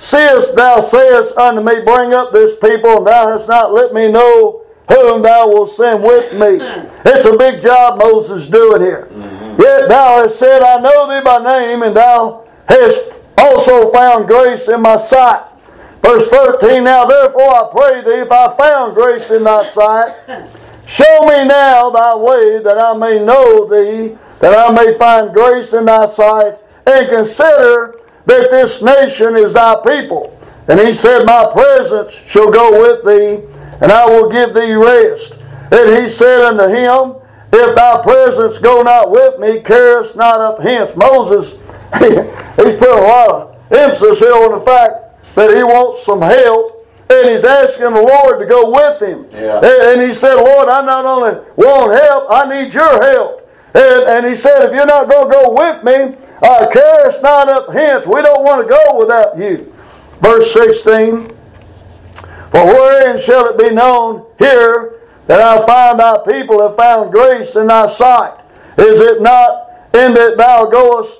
Seest 0.00 0.56
thou 0.56 0.80
sayest 0.80 1.36
unto 1.36 1.60
me, 1.60 1.82
Bring 1.84 2.14
up 2.14 2.32
this 2.32 2.58
people, 2.58 2.98
and 2.98 3.06
thou 3.06 3.28
hast 3.28 3.48
not 3.48 3.74
let 3.74 3.92
me 3.92 4.08
know 4.08 4.62
whom 4.88 5.22
thou 5.22 5.46
wilt 5.48 5.70
send 5.70 6.02
with 6.02 6.32
me. 6.32 6.58
It's 7.04 7.26
a 7.26 7.36
big 7.36 7.60
job 7.60 7.98
Moses 7.98 8.46
doing 8.46 8.80
here. 8.80 9.08
Yet 9.58 9.88
thou 9.88 10.22
hast 10.22 10.38
said, 10.38 10.62
I 10.62 10.80
know 10.80 11.06
thee 11.06 11.22
by 11.22 11.38
name, 11.38 11.82
and 11.82 11.94
thou 11.94 12.46
hast 12.66 13.12
also 13.36 13.92
found 13.92 14.26
grace 14.26 14.68
in 14.68 14.80
my 14.80 14.96
sight. 14.96 15.44
Verse 16.02 16.28
13, 16.28 16.82
Now 16.84 17.04
therefore 17.04 17.54
I 17.54 17.68
pray 17.70 18.00
thee, 18.02 18.22
if 18.22 18.32
I 18.32 18.56
found 18.56 18.94
grace 18.94 19.30
in 19.30 19.44
thy 19.44 19.68
sight, 19.68 20.14
show 20.90 21.26
me 21.26 21.44
now 21.44 21.90
thy 21.90 22.14
way, 22.16 22.58
that 22.62 22.76
I 22.78 22.96
may 22.96 23.24
know 23.24 23.66
thee, 23.66 24.16
that 24.40 24.52
I 24.52 24.72
may 24.72 24.98
find 24.98 25.32
grace 25.32 25.72
in 25.72 25.84
thy 25.84 26.06
sight, 26.06 26.58
and 26.86 27.08
consider 27.08 28.00
that 28.26 28.50
this 28.50 28.82
nation 28.82 29.36
is 29.36 29.52
thy 29.52 29.76
people. 29.86 30.36
And 30.68 30.80
he 30.80 30.92
said, 30.92 31.24
My 31.24 31.50
presence 31.52 32.12
shall 32.26 32.50
go 32.50 32.80
with 32.80 33.04
thee, 33.04 33.46
and 33.80 33.92
I 33.92 34.06
will 34.06 34.30
give 34.30 34.54
thee 34.54 34.72
rest. 34.72 35.36
And 35.70 36.02
he 36.02 36.08
said 36.08 36.42
unto 36.42 36.66
him, 36.66 37.14
If 37.52 37.76
thy 37.76 38.02
presence 38.02 38.58
go 38.58 38.82
not 38.82 39.10
with 39.10 39.38
me, 39.38 39.58
us 39.60 40.16
not 40.16 40.40
up 40.40 40.60
hence. 40.60 40.94
Moses, 40.96 41.50
he's 41.98 42.76
put 42.76 42.90
a 42.90 43.02
lot 43.02 43.30
of 43.30 43.72
emphasis 43.72 44.18
here 44.18 44.34
on 44.34 44.58
the 44.58 44.64
fact 44.64 45.34
that 45.34 45.50
he 45.50 45.62
wants 45.62 46.04
some 46.04 46.22
help, 46.22 46.79
and 47.10 47.28
he's 47.28 47.44
asking 47.44 47.92
the 47.92 48.02
Lord 48.02 48.38
to 48.38 48.46
go 48.46 48.70
with 48.70 49.02
him. 49.02 49.26
Yeah. 49.32 49.60
And, 49.60 50.00
he 50.00 50.12
said, 50.12 50.36
Lord, 50.36 50.68
I 50.68 50.80
not 50.84 51.04
only 51.04 51.40
want 51.56 51.92
help, 51.92 52.26
I 52.30 52.48
need 52.48 52.72
your 52.72 53.02
help. 53.02 53.50
And, 53.74 54.08
and 54.08 54.26
he 54.26 54.34
said, 54.36 54.66
if 54.66 54.72
you're 54.72 54.86
not 54.86 55.08
going 55.08 55.28
to 55.28 55.34
go 55.34 55.52
with 55.52 55.82
me, 55.82 56.16
uh, 56.42 56.68
carry 56.70 57.08
us 57.08 57.20
not 57.20 57.48
up 57.48 57.72
hence. 57.72 58.06
We 58.06 58.22
don't 58.22 58.44
want 58.44 58.66
to 58.66 58.68
go 58.68 58.98
without 58.98 59.36
you. 59.36 59.74
Verse 60.20 60.52
16. 60.52 61.28
For 62.50 62.64
wherein 62.64 63.18
shall 63.18 63.46
it 63.48 63.58
be 63.58 63.70
known 63.70 64.26
here 64.38 65.00
that 65.26 65.40
I 65.40 65.64
find 65.66 65.98
thy 65.98 66.18
people 66.26 66.66
have 66.66 66.76
found 66.76 67.10
grace 67.10 67.56
in 67.56 67.66
thy 67.66 67.88
sight? 67.88 68.38
Is 68.78 69.00
it 69.00 69.20
not 69.20 69.70
in 69.94 70.14
that 70.14 70.36
thou 70.36 70.66
goest, 70.66 71.18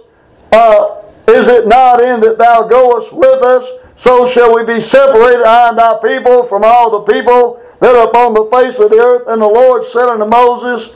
uh, 0.52 1.02
is 1.28 1.48
it 1.48 1.66
not 1.66 2.00
in 2.00 2.20
that 2.20 2.38
thou 2.38 2.66
goest 2.66 3.12
with 3.12 3.42
us? 3.42 3.68
So 4.00 4.26
shall 4.26 4.56
we 4.56 4.64
be 4.64 4.80
separated, 4.80 5.44
I 5.44 5.68
and 5.68 5.78
thy 5.78 5.98
people, 6.02 6.44
from 6.44 6.64
all 6.64 6.88
the 7.04 7.12
people 7.12 7.62
that 7.80 7.94
are 7.94 8.08
upon 8.08 8.32
the 8.32 8.46
face 8.46 8.78
of 8.78 8.88
the 8.88 8.96
earth. 8.96 9.24
And 9.28 9.42
the 9.42 9.46
Lord 9.46 9.84
said 9.84 10.08
unto 10.08 10.24
Moses, 10.24 10.94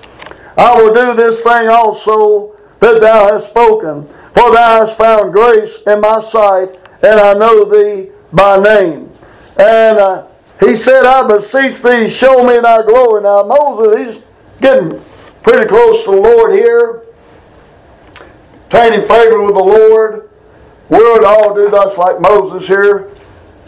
I 0.56 0.80
will 0.80 0.94
do 0.94 1.14
this 1.14 1.42
thing 1.42 1.68
also 1.68 2.56
that 2.80 3.02
thou 3.02 3.30
hast 3.30 3.50
spoken, 3.50 4.06
for 4.32 4.50
thou 4.52 4.86
hast 4.86 4.96
found 4.96 5.34
grace 5.34 5.82
in 5.86 6.00
my 6.00 6.20
sight, 6.20 6.78
and 7.02 7.20
I 7.20 7.34
know 7.34 7.66
thee 7.66 8.10
by 8.32 8.56
name. 8.62 9.10
And 9.58 9.98
uh, 9.98 10.26
he 10.58 10.74
said, 10.74 11.04
I 11.04 11.28
beseech 11.28 11.82
thee, 11.82 12.08
show 12.08 12.42
me 12.42 12.58
thy 12.58 12.86
glory. 12.86 13.22
Now, 13.24 13.42
Moses, 13.42 14.14
he's 14.14 14.24
getting 14.62 14.98
pretty 15.42 15.66
close 15.66 16.04
to 16.04 16.10
the 16.10 16.16
Lord 16.16 16.52
here, 16.52 17.02
obtaining 18.64 19.06
favor 19.06 19.42
with 19.42 19.56
the 19.56 19.62
Lord. 19.62 20.30
We 20.88 20.98
to 20.98 21.26
all 21.26 21.54
do 21.54 21.70
just 21.70 21.98
like 21.98 22.20
Moses 22.20 22.68
here. 22.68 23.10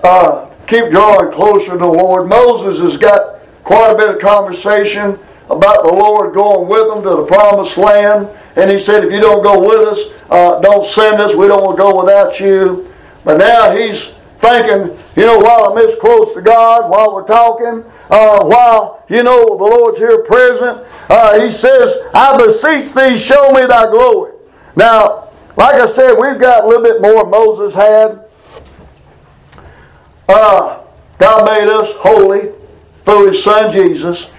Uh, 0.03 0.51
keep 0.67 0.91
drawing 0.91 1.33
closer 1.33 1.73
to 1.73 1.79
the 1.79 1.87
Lord. 1.87 2.29
Moses 2.29 2.79
has 2.81 2.99
got 2.99 3.41
quite 3.65 3.93
a 3.93 3.97
bit 3.97 4.11
of 4.11 4.21
conversation 4.21 5.19
about 5.49 5.85
the 5.85 5.93
Lord 5.93 6.35
going 6.35 6.69
with 6.69 6.89
them 6.89 7.03
to 7.03 7.23
the 7.23 7.27
promised 7.27 7.79
land. 7.79 8.29
And 8.57 8.71
he 8.71 8.79
said, 8.79 9.05
if 9.05 9.13
you 9.13 9.21
don't 9.21 9.43
go 9.43 9.61
with 9.67 9.89
us, 9.89 10.23
uh, 10.31 10.61
don't 10.61 10.85
send 10.85 11.21
us. 11.21 11.35
We 11.35 11.47
don't 11.47 11.63
want 11.63 11.77
to 11.77 11.83
go 11.83 12.01
without 12.01 12.39
you. 12.41 12.93
But 13.25 13.39
now 13.39 13.75
he's 13.75 14.13
thinking, 14.39 14.97
you 15.17 15.27
know, 15.27 15.39
while 15.39 15.65
I'm 15.65 15.77
this 15.77 15.99
close 15.99 16.33
to 16.35 16.43
God, 16.43 16.91
while 16.91 17.15
we're 17.15 17.27
talking, 17.27 17.85
uh, 18.11 18.45
while, 18.45 19.05
you 19.09 19.23
know, 19.23 19.57
the 19.57 19.65
Lord's 19.65 19.99
here 19.99 20.23
present, 20.23 20.87
uh, 21.09 21.41
he 21.41 21.51
says, 21.51 21.97
I 22.15 22.37
beseech 22.37 22.93
thee, 22.93 23.17
show 23.17 23.53
me 23.53 23.67
thy 23.67 23.91
glory. 23.91 24.33
Now, 24.75 25.26
like 25.57 25.75
I 25.75 25.87
said, 25.87 26.15
we've 26.19 26.39
got 26.39 26.65
a 26.65 26.67
little 26.67 26.83
bit 26.83 27.01
more 27.01 27.27
Moses 27.27 27.75
had. 27.75 28.25
Uh, 30.29 30.81
God 31.19 31.45
made 31.47 31.69
us 31.69 31.93
holy 31.97 32.53
through 33.05 33.29
his 33.29 33.43
son 33.43 33.73
Jesus. 33.73 34.31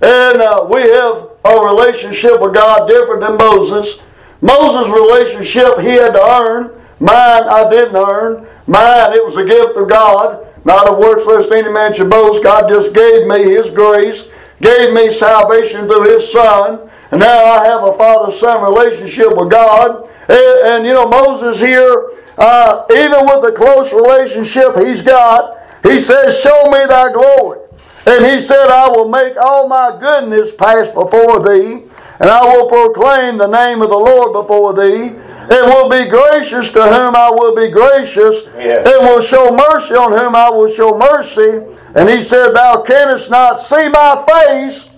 And 0.00 0.40
uh, 0.40 0.66
we 0.70 0.82
have 0.82 1.30
a 1.44 1.60
relationship 1.60 2.40
with 2.40 2.54
God 2.54 2.88
different 2.88 3.20
than 3.20 3.36
Moses. 3.36 4.00
Moses' 4.40 4.92
relationship 4.92 5.78
he 5.80 5.90
had 5.90 6.12
to 6.12 6.22
earn. 6.22 6.70
Mine 7.00 7.44
I 7.44 7.68
didn't 7.70 7.96
earn. 7.96 8.46
Mine 8.66 9.12
it 9.12 9.24
was 9.24 9.36
a 9.36 9.44
gift 9.44 9.76
of 9.76 9.88
God. 9.88 10.46
Not 10.64 10.88
of 10.88 10.98
works 10.98 11.26
lest 11.26 11.52
any 11.52 11.70
man 11.70 11.92
should 11.92 12.08
boast. 12.08 12.42
God 12.42 12.68
just 12.68 12.94
gave 12.94 13.26
me 13.26 13.42
his 13.42 13.68
grace, 13.70 14.28
gave 14.62 14.94
me 14.94 15.12
salvation 15.12 15.86
through 15.86 16.04
his 16.04 16.30
son. 16.30 16.88
And 17.10 17.20
now 17.20 17.44
I 17.44 17.66
have 17.66 17.82
a 17.82 17.92
father-son 17.94 18.62
relationship 18.62 19.36
with 19.36 19.50
God. 19.50 20.08
And, 20.28 20.68
and 20.68 20.86
you 20.86 20.92
know, 20.92 21.08
Moses 21.08 21.58
here, 21.60 22.10
uh, 22.38 22.84
even 22.90 23.26
with 23.26 23.42
the 23.42 23.52
close 23.56 23.92
relationship 23.92 24.76
he's 24.76 25.02
got, 25.02 25.58
he 25.82 25.98
says, 25.98 26.40
Show 26.40 26.70
me 26.70 26.78
thy 26.86 27.12
glory. 27.12 27.60
And 28.06 28.24
he 28.26 28.38
said, 28.40 28.68
I 28.68 28.88
will 28.88 29.08
make 29.08 29.36
all 29.36 29.68
my 29.68 29.96
goodness 30.00 30.54
pass 30.54 30.88
before 30.88 31.42
thee, 31.42 31.84
and 32.20 32.30
I 32.30 32.44
will 32.44 32.68
proclaim 32.68 33.38
the 33.38 33.46
name 33.46 33.80
of 33.82 33.88
the 33.88 33.96
Lord 33.96 34.32
before 34.32 34.74
thee, 34.74 35.08
and 35.16 35.66
will 35.66 35.88
be 35.88 36.08
gracious 36.08 36.72
to 36.72 36.82
whom 36.82 37.14
I 37.16 37.30
will 37.30 37.54
be 37.54 37.68
gracious, 37.70 38.46
Yeah. 38.58 38.78
and 38.88 39.06
will 39.08 39.20
show 39.20 39.54
mercy 39.54 39.94
on 39.94 40.12
whom 40.12 40.34
I 40.34 40.48
will 40.50 40.68
show 40.68 40.96
mercy. 40.98 41.62
And 41.94 42.08
he 42.08 42.20
said, 42.22 42.52
Thou 42.52 42.82
canst 42.82 43.30
not 43.30 43.60
see 43.60 43.88
my 43.88 44.24
face, 44.28 44.90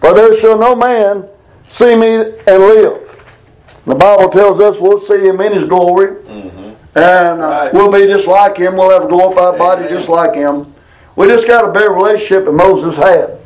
for 0.00 0.12
there 0.14 0.32
shall 0.34 0.58
no 0.58 0.74
man 0.76 1.26
see 1.68 1.96
me 1.96 2.14
and 2.46 2.62
live. 2.62 3.03
The 3.86 3.94
Bible 3.94 4.30
tells 4.30 4.60
us 4.60 4.80
we'll 4.80 4.98
see 4.98 5.26
him 5.26 5.40
in 5.40 5.52
his 5.52 5.64
glory. 5.68 6.16
And 6.96 7.42
uh, 7.42 7.46
Right. 7.46 7.74
we'll 7.74 7.90
be 7.92 8.06
just 8.06 8.26
like 8.26 8.56
him. 8.56 8.76
We'll 8.76 8.90
have 8.90 9.04
a 9.04 9.08
glorified 9.08 9.58
body 9.58 9.88
just 9.88 10.08
like 10.08 10.34
him. 10.34 10.72
We 11.16 11.26
just 11.28 11.46
got 11.46 11.68
a 11.68 11.72
better 11.72 11.90
relationship 11.92 12.44
that 12.46 12.52
Moses 12.52 12.96
had. 12.96 13.38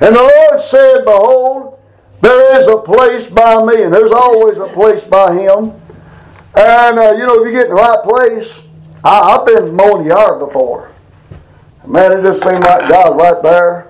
And 0.00 0.14
the 0.16 0.20
Lord 0.22 0.60
said, 0.62 1.04
Behold, 1.04 1.78
there 2.22 2.60
is 2.60 2.66
a 2.68 2.76
place 2.78 3.28
by 3.30 3.62
me, 3.62 3.82
and 3.82 3.92
there's 3.92 4.12
always 4.12 4.56
a 4.58 4.66
place 4.68 5.04
by 5.04 5.32
him. 5.34 5.72
And 6.54 6.98
uh, 6.98 7.12
you 7.12 7.26
know, 7.26 7.42
if 7.42 7.46
you 7.46 7.52
get 7.52 7.64
in 7.68 7.74
the 7.74 7.74
right 7.74 8.02
place, 8.02 8.60
I, 9.04 9.20
I've 9.20 9.46
been 9.46 9.74
mowing 9.76 10.02
the 10.08 10.14
yard 10.14 10.40
before. 10.40 10.92
Man, 11.86 12.12
it 12.18 12.22
just 12.22 12.42
seemed 12.42 12.64
like 12.64 12.88
God 12.88 13.16
right 13.18 13.42
there 13.42 13.88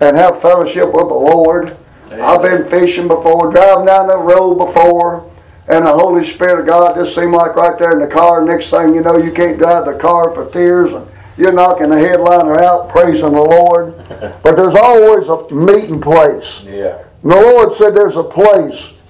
and 0.00 0.16
have 0.16 0.42
fellowship 0.42 0.86
with 0.86 1.08
the 1.08 1.14
Lord. 1.14 1.76
I've 2.10 2.42
been 2.42 2.68
fishing 2.68 3.08
before, 3.08 3.50
driving 3.50 3.86
down 3.86 4.08
the 4.08 4.16
road 4.18 4.56
before, 4.56 5.30
and 5.68 5.86
the 5.86 5.92
Holy 5.92 6.24
Spirit 6.24 6.60
of 6.60 6.66
God 6.66 6.96
just 6.96 7.14
seemed 7.14 7.32
like 7.32 7.54
right 7.54 7.78
there 7.78 7.92
in 7.92 8.00
the 8.00 8.12
car. 8.12 8.44
Next 8.44 8.70
thing 8.70 8.94
you 8.94 9.02
know, 9.02 9.16
you 9.16 9.30
can't 9.32 9.58
drive 9.58 9.86
the 9.86 9.96
car 9.98 10.34
for 10.34 10.50
tears, 10.50 10.92
and 10.92 11.06
you're 11.36 11.52
knocking 11.52 11.90
the 11.90 11.98
headliner 11.98 12.60
out, 12.60 12.88
praising 12.88 13.32
the 13.32 13.40
Lord. 13.40 13.94
But 14.42 14.56
there's 14.56 14.74
always 14.74 15.28
a 15.28 15.54
meeting 15.54 16.00
place. 16.00 16.62
Yeah. 16.64 17.04
And 17.22 17.32
the 17.32 17.36
Lord 17.36 17.72
said, 17.74 17.94
There's 17.94 18.16
a 18.16 18.24
place 18.24 19.00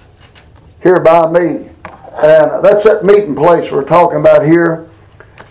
here 0.83 0.99
by 0.99 1.29
me. 1.29 1.69
And 2.13 2.63
that's 2.63 2.83
that 2.83 3.03
meeting 3.03 3.35
place 3.35 3.71
we're 3.71 3.85
talking 3.85 4.19
about 4.19 4.45
here. 4.45 4.87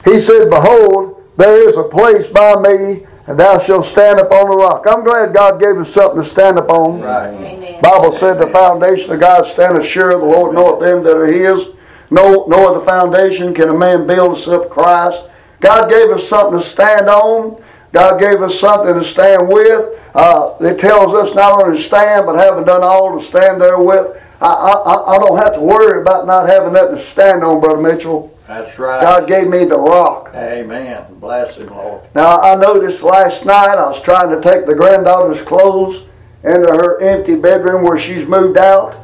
He 0.05 0.21
said, 0.21 0.51
Behold, 0.51 1.23
there 1.37 1.69
is 1.69 1.77
a 1.77 1.85
place 1.85 2.29
by 2.29 2.55
me, 2.57 3.07
and 3.31 3.39
thou 3.39 3.61
shalt 3.61 3.87
stand 3.87 4.19
upon 4.19 4.51
the 4.51 4.57
rock. 4.57 4.85
I'm 4.91 5.05
glad 5.05 5.33
God 5.33 5.61
gave 5.61 5.77
us 5.77 5.95
something 5.95 6.21
to 6.21 6.29
stand 6.29 6.59
upon. 6.59 7.01
Right. 7.01 7.29
Amen. 7.29 7.81
Bible 7.81 8.11
said 8.11 8.41
the 8.41 8.49
foundation 8.49 9.13
of 9.13 9.21
God 9.21 9.47
standeth 9.47 9.87
sure, 9.87 10.11
the 10.11 10.19
Lord 10.19 10.53
knoweth 10.53 10.81
them 10.81 11.05
that 11.05 11.17
are 11.17 11.27
his. 11.27 11.69
No, 12.11 12.47
no 12.47 12.75
other 12.75 12.85
foundation 12.85 13.55
can 13.55 13.69
a 13.69 13.73
man 13.73 14.05
build 14.09 14.37
except 14.37 14.69
Christ. 14.69 15.29
God 15.61 15.89
gave 15.89 16.11
us 16.11 16.27
something 16.27 16.59
to 16.59 16.67
stand 16.67 17.09
on. 17.09 17.63
God 17.93 18.19
gave 18.19 18.43
us 18.43 18.59
something 18.59 18.95
to 18.95 19.05
stand 19.05 19.49
with. 19.49 19.97
Uh, 20.13 20.57
it 20.61 20.81
tells 20.81 21.15
us 21.15 21.33
not 21.33 21.63
only 21.63 21.77
to 21.77 21.83
stand, 21.85 22.27
but 22.27 22.35
having 22.35 22.65
done 22.65 22.83
all 22.83 23.17
to 23.17 23.25
stand 23.25 23.61
there 23.61 23.79
with. 23.79 24.21
I, 24.41 24.47
I, 24.47 25.15
I 25.15 25.19
don't 25.19 25.39
have 25.39 25.55
to 25.55 25.61
worry 25.61 26.01
about 26.01 26.27
not 26.27 26.49
having 26.49 26.73
nothing 26.73 26.97
to 26.97 27.05
stand 27.05 27.45
on, 27.45 27.61
Brother 27.61 27.81
Mitchell. 27.81 28.37
That's 28.51 28.81
right. 28.81 29.01
God 29.01 29.29
gave 29.29 29.47
me 29.47 29.65
the 29.65 29.79
rock. 29.79 30.33
Amen. 30.35 31.05
Bless 31.21 31.57
him, 31.57 31.69
Lord. 31.69 32.03
Now, 32.17 32.41
I 32.41 32.57
noticed 32.57 33.01
last 33.01 33.47
night 33.47 33.79
I 33.79 33.89
was 33.89 34.03
trying 34.03 34.29
to 34.31 34.41
take 34.43 34.67
the 34.67 34.75
granddaughter's 34.75 35.41
clothes 35.43 36.05
into 36.43 36.67
her 36.67 37.01
empty 37.01 37.37
bedroom 37.37 37.85
where 37.85 37.97
she's 37.97 38.27
moved 38.27 38.59
out, 38.59 38.97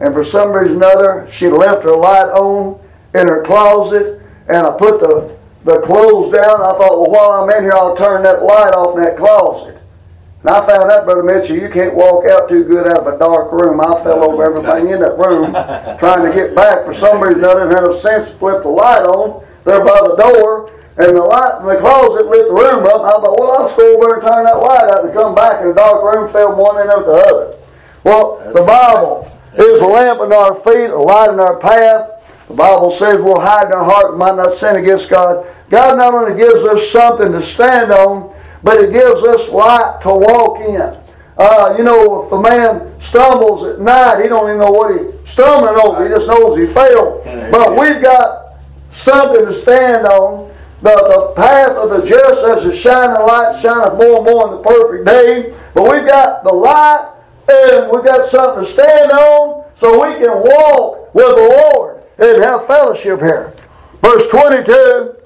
and 0.00 0.12
for 0.12 0.22
some 0.22 0.52
reason 0.52 0.82
or 0.82 0.86
other, 0.86 1.28
she 1.32 1.48
left 1.48 1.82
her 1.84 1.96
light 1.96 2.28
on 2.28 2.78
in 3.14 3.26
her 3.26 3.42
closet, 3.42 4.20
and 4.48 4.66
I 4.66 4.76
put 4.76 5.00
the, 5.00 5.34
the 5.64 5.80
clothes 5.80 6.30
down. 6.30 6.60
I 6.60 6.76
thought, 6.76 7.00
well, 7.00 7.10
while 7.10 7.30
I'm 7.42 7.56
in 7.56 7.62
here, 7.62 7.72
I'll 7.72 7.96
turn 7.96 8.22
that 8.24 8.42
light 8.42 8.74
off 8.74 8.98
in 8.98 9.04
that 9.04 9.16
closet. 9.16 9.69
And 10.42 10.50
I 10.50 10.66
found 10.66 10.90
out, 10.90 11.04
Brother 11.04 11.22
Mitchell, 11.22 11.56
you 11.56 11.68
can't 11.68 11.94
walk 11.94 12.24
out 12.24 12.48
too 12.48 12.64
good 12.64 12.86
out 12.86 13.06
of 13.06 13.14
a 13.14 13.18
dark 13.18 13.52
room. 13.52 13.78
I 13.80 14.02
fell 14.02 14.24
over 14.24 14.42
everything 14.42 14.88
in 14.88 15.00
that 15.00 15.18
room 15.18 15.52
trying 15.98 16.24
to 16.24 16.32
get 16.32 16.54
back. 16.54 16.86
For 16.86 16.94
some 16.94 17.20
reason, 17.20 17.44
I 17.44 17.52
didn't 17.54 17.72
have 17.72 17.84
a 17.84 17.96
sense 17.96 18.30
to 18.30 18.36
flip 18.36 18.62
the 18.62 18.68
light 18.70 19.02
on 19.02 19.44
there 19.64 19.84
by 19.84 20.00
the 20.00 20.16
door. 20.16 20.72
And 20.96 21.16
the 21.16 21.22
light 21.22 21.60
in 21.60 21.66
the 21.66 21.76
closet 21.76 22.26
lit 22.26 22.48
the 22.48 22.54
room 22.54 22.84
up. 22.86 23.02
I 23.04 23.20
thought, 23.20 23.38
well, 23.38 23.52
I'll 23.52 23.68
just 23.68 23.76
go 23.76 23.96
over 23.96 24.14
and 24.14 24.22
turn 24.22 24.44
that 24.44 24.56
light 24.56 24.88
out 24.90 25.04
and 25.04 25.12
come 25.12 25.34
back 25.34 25.62
in 25.62 25.68
the 25.68 25.74
dark 25.74 26.02
room, 26.02 26.28
fell 26.28 26.56
one 26.56 26.80
end 26.80 26.90
of 26.90 27.06
the 27.06 27.12
other. 27.12 27.56
Well, 28.02 28.52
the 28.52 28.62
Bible 28.62 29.30
is 29.56 29.80
a 29.80 29.86
lamp 29.86 30.20
in 30.20 30.32
our 30.32 30.54
feet, 30.56 30.90
a 30.90 30.98
light 30.98 31.30
in 31.30 31.40
our 31.40 31.56
path. 31.56 32.10
The 32.48 32.54
Bible 32.54 32.90
says 32.90 33.20
we'll 33.20 33.40
hide 33.40 33.66
in 33.66 33.72
our 33.72 33.84
heart 33.84 34.10
and 34.10 34.18
might 34.18 34.36
not 34.36 34.54
sin 34.54 34.76
against 34.76 35.10
God. 35.10 35.46
God 35.68 35.98
not 35.98 36.14
only 36.14 36.36
gives 36.36 36.64
us 36.64 36.90
something 36.90 37.30
to 37.32 37.42
stand 37.42 37.92
on, 37.92 38.34
but 38.62 38.78
it 38.78 38.92
gives 38.92 39.22
us 39.24 39.48
light 39.50 40.00
to 40.02 40.08
walk 40.10 40.60
in. 40.60 40.96
Uh, 41.38 41.74
you 41.78 41.84
know, 41.84 42.26
if 42.26 42.32
a 42.32 42.40
man 42.40 43.00
stumbles 43.00 43.64
at 43.64 43.80
night, 43.80 44.22
he 44.22 44.28
don't 44.28 44.48
even 44.48 44.60
know 44.60 44.70
what 44.70 44.94
he's 44.94 45.30
stumbling 45.30 45.80
over. 45.82 46.04
He 46.04 46.10
just 46.10 46.26
knows 46.28 46.58
he 46.58 46.66
failed. 46.66 47.24
But 47.50 47.78
we've 47.78 48.02
got 48.02 48.56
something 48.92 49.46
to 49.46 49.54
stand 49.54 50.06
on. 50.06 50.50
The, 50.82 50.90
the 50.90 51.32
path 51.36 51.76
of 51.76 51.90
the 51.90 52.06
just 52.06 52.44
as 52.44 52.64
a 52.64 52.74
shining 52.74 53.20
light 53.26 53.58
shineth 53.60 53.94
more 53.94 54.16
and 54.16 54.24
more 54.24 54.48
in 54.48 54.56
the 54.56 54.62
perfect 54.62 55.04
day. 55.06 55.54
But 55.74 55.90
we've 55.90 56.06
got 56.06 56.42
the 56.42 56.52
light 56.52 57.14
and 57.48 57.90
we've 57.90 58.04
got 58.04 58.28
something 58.28 58.64
to 58.64 58.70
stand 58.70 59.10
on 59.12 59.64
so 59.74 60.06
we 60.06 60.14
can 60.18 60.30
walk 60.30 61.14
with 61.14 61.36
the 61.36 61.72
Lord 61.72 62.02
and 62.18 62.42
have 62.42 62.66
fellowship 62.66 63.20
here. 63.20 63.54
Verse 64.00 64.26
22 64.28 65.16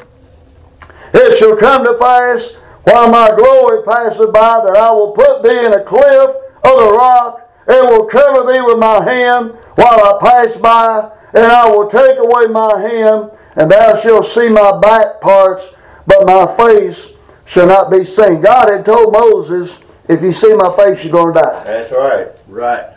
It 1.14 1.38
shall 1.38 1.56
come 1.56 1.84
to 1.84 1.94
pass 1.94 2.54
while 2.84 3.10
my 3.10 3.34
glory 3.34 3.82
passeth 3.82 4.32
by 4.32 4.62
that 4.64 4.76
I 4.76 4.90
will 4.90 5.12
put 5.12 5.42
thee 5.42 5.64
in 5.64 5.72
a 5.72 5.82
cliff 5.82 6.30
of 6.64 6.78
the 6.78 6.92
rock 6.92 7.50
and 7.66 7.88
will 7.88 8.04
cover 8.04 8.52
thee 8.52 8.60
with 8.60 8.78
my 8.78 9.02
hand 9.02 9.56
while 9.74 10.04
I 10.04 10.18
pass 10.20 10.56
by, 10.56 11.10
and 11.32 11.44
I 11.44 11.68
will 11.68 11.88
take 11.88 12.18
away 12.18 12.46
my 12.46 12.80
hand, 12.80 13.30
and 13.56 13.70
thou 13.70 13.96
shalt 13.96 14.26
see 14.26 14.48
my 14.48 14.78
back 14.80 15.20
parts, 15.20 15.70
but 16.06 16.26
my 16.26 16.46
face 16.56 17.08
shall 17.46 17.66
not 17.66 17.90
be 17.90 18.04
seen. 18.04 18.40
God 18.40 18.68
had 18.68 18.84
told 18.84 19.12
Moses, 19.12 19.74
if 20.08 20.22
you 20.22 20.32
see 20.32 20.54
my 20.54 20.74
face, 20.76 21.02
you're 21.02 21.12
going 21.12 21.34
to 21.34 21.40
die. 21.40 21.64
That's 21.64 21.90
right. 21.90 22.28
Right. 22.46 22.90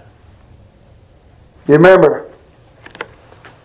You 1.68 1.76
remember 1.76 2.30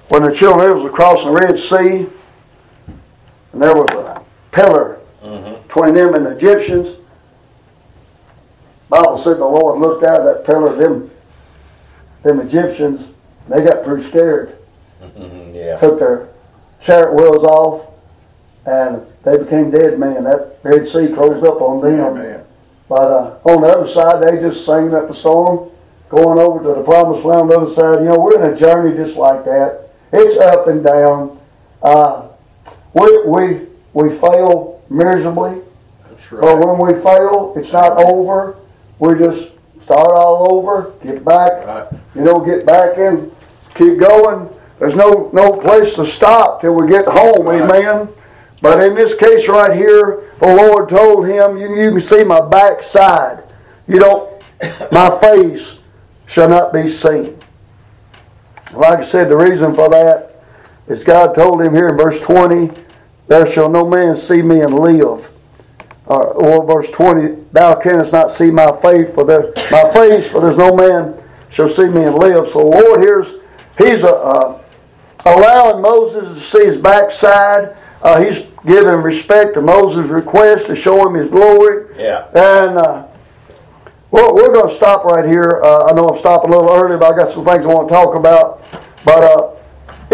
when 0.09 0.23
the 0.23 0.33
children 0.33 0.71
of 0.71 0.77
Israel 0.77 0.85
was 0.85 0.95
crossing 0.95 1.35
the 1.35 1.41
Red 1.41 1.59
Sea, 1.59 2.07
and 3.53 3.63
there 3.63 3.75
was 3.75 3.91
a 3.93 4.12
between 5.83 5.95
them 5.95 6.15
and 6.15 6.27
the 6.27 6.31
Egyptians. 6.37 6.97
Bible 8.89 9.19
said 9.19 9.39
the 9.39 9.45
Lord 9.45 9.81
looked 9.81 10.05
out 10.05 10.21
of 10.21 10.27
that 10.27 10.45
pillar, 10.45 10.75
them, 10.77 11.11
them 12.23 12.41
Egyptians, 12.41 13.09
they 13.49 13.65
got 13.65 13.85
pretty 13.85 14.03
scared. 14.03 14.57
Mhm, 15.03 15.55
Yeah. 15.55 15.77
Took 15.79 15.99
their 15.99 16.29
chariot 16.81 17.15
wheels 17.15 17.45
off, 17.45 17.87
and 18.67 19.03
they 19.25 19.39
became 19.39 19.71
dead 19.71 19.99
men. 19.99 20.25
That 20.25 20.57
Red 20.63 20.87
Sea 20.87 21.09
closed 21.09 21.45
up 21.45 21.61
on 21.61 21.81
them. 21.81 22.01
Amen. 22.17 22.41
But 22.89 23.11
uh, 23.11 23.31
on 23.45 23.63
the 23.63 23.69
other 23.69 23.87
side, 23.89 24.23
they 24.23 24.41
just 24.41 24.65
singing 24.67 24.95
up 24.95 25.09
the 25.09 25.15
storm, 25.15 25.71
going 26.11 26.39
over 26.39 26.63
to 26.63 26.81
the 26.81 26.85
promised 26.85 27.25
land 27.25 27.43
on 27.43 27.49
the 27.49 27.57
other 27.61 27.71
side. 27.71 28.01
You 28.03 28.11
know, 28.11 28.19
we're 28.21 28.45
in 28.45 28.53
a 28.53 28.57
journey 28.57 28.95
just 28.97 29.17
like 29.17 29.45
that. 29.47 29.89
It's 30.13 30.37
up 30.39 30.67
and 30.69 30.85
down. 30.85 31.41
Uh, 31.83 32.29
we, 32.93 33.25
we, 33.27 33.61
we 33.95 34.11
fail 34.19 34.83
miserably, 34.91 35.63
That's 36.31 36.43
but 36.43 36.59
when 36.67 36.79
we 36.79 37.01
fail, 37.03 37.53
it's 37.57 37.73
not 37.73 37.97
over. 37.97 38.57
We're 38.99 39.19
just 39.19 39.53
start 39.81 40.09
all 40.11 40.55
over, 40.55 40.93
get 41.03 41.25
back, 41.25 41.67
Right. 41.67 41.87
you 42.15 42.23
know, 42.23 42.41
get 42.41 42.65
back 42.65 42.99
in, 42.99 43.31
keep 43.75 43.99
going. 43.99 44.49
There's 44.79 44.97
no, 44.97 45.31
no 45.33 45.53
place 45.53 45.95
to 45.95 46.07
stop 46.07 46.61
till 46.61 46.75
we 46.75 46.87
get 46.89 47.07
home, 47.07 47.47
Right. 47.47 47.63
amen? 47.63 48.09
But 48.61 48.81
in 48.81 48.95
this 48.95 49.17
case 49.17 49.49
right 49.49 49.77
here, 49.77 50.23
the 50.39 50.55
Lord 50.55 50.89
told 50.89 51.27
him, 51.27 51.57
you, 51.59 51.75
you 51.75 51.91
can 51.91 52.01
see 52.01 52.23
my 52.23 52.41
backside. 52.49 53.43
You 53.89 53.99
don't, 53.99 54.31
my 54.93 55.19
face 55.19 55.79
shall 56.27 56.49
not 56.49 56.73
be 56.73 56.89
seen. 56.89 57.37
Like 58.73 59.01
I 59.01 59.05
said, 59.05 59.29
the 59.29 59.37
reason 59.37 59.75
for 59.75 59.89
that 59.91 60.43
is 60.87 61.03
God 61.05 61.35
told 61.35 61.61
him 61.61 61.75
here 61.75 61.89
in 61.89 61.97
verse 61.97 62.21
20, 62.21 62.71
There 63.27 63.47
shall 63.47 63.69
no 63.69 63.87
man 63.89 64.17
see 64.17 64.43
me 64.43 64.61
and 64.61 64.75
live. 64.75 65.29
Or, 66.07 66.25
or 66.33 66.67
verse 66.67 66.91
20, 66.91 67.45
Thou 67.53 67.77
canst 67.77 68.13
not 68.13 68.33
see 68.33 68.51
my 68.51 68.73
face, 68.81 69.15
for 69.15 69.25
there, 69.25 69.53
my 69.71 69.93
face, 69.93 70.29
for 70.29 70.41
there's 70.41 70.59
no 70.59 70.75
man 70.75 71.15
shall 71.49 71.69
see 71.69 71.87
me 71.87 72.05
and 72.05 72.17
live. 72.17 72.49
So 72.49 72.59
the 72.59 72.77
Lord 72.77 73.01
here's, 73.01 73.35
He's 73.79 74.05
uh, 74.05 74.13
uh, 74.13 74.63
allowing 75.25 75.83
Moses 75.83 76.37
to 76.37 76.41
see 76.41 76.67
his 76.67 76.77
backside. 76.77 77.77
Uh, 78.03 78.21
he's 78.23 78.47
giving 78.67 79.03
respect 79.03 79.55
to 79.55 79.63
Moses' 79.63 80.09
request 80.09 80.67
to 80.67 80.77
show 80.77 81.07
him 81.07 81.15
his 81.15 81.29
glory. 81.29 81.87
Yeah. 81.97 82.27
And 82.29 82.79
uh, 82.79 83.07
well, 84.11 84.35
we're 84.35 84.53
going 84.53 84.69
to 84.69 84.75
stop 84.75 85.05
right 85.05 85.25
here. 85.25 85.63
Uh, 85.65 85.87
I 85.87 85.93
know 85.93 86.09
I'm 86.09 86.19
stopping 86.19 86.53
a 86.53 86.57
little 86.57 86.71
early, 86.71 86.99
but 86.99 87.15
I 87.15 87.17
got 87.17 87.31
some 87.33 87.45
things 87.45 87.65
I 87.65 87.69
want 87.69 87.89
to 87.89 87.95
talk 87.95 88.15
about. 88.15 88.63
But 89.05 89.23
uh, 89.23 89.55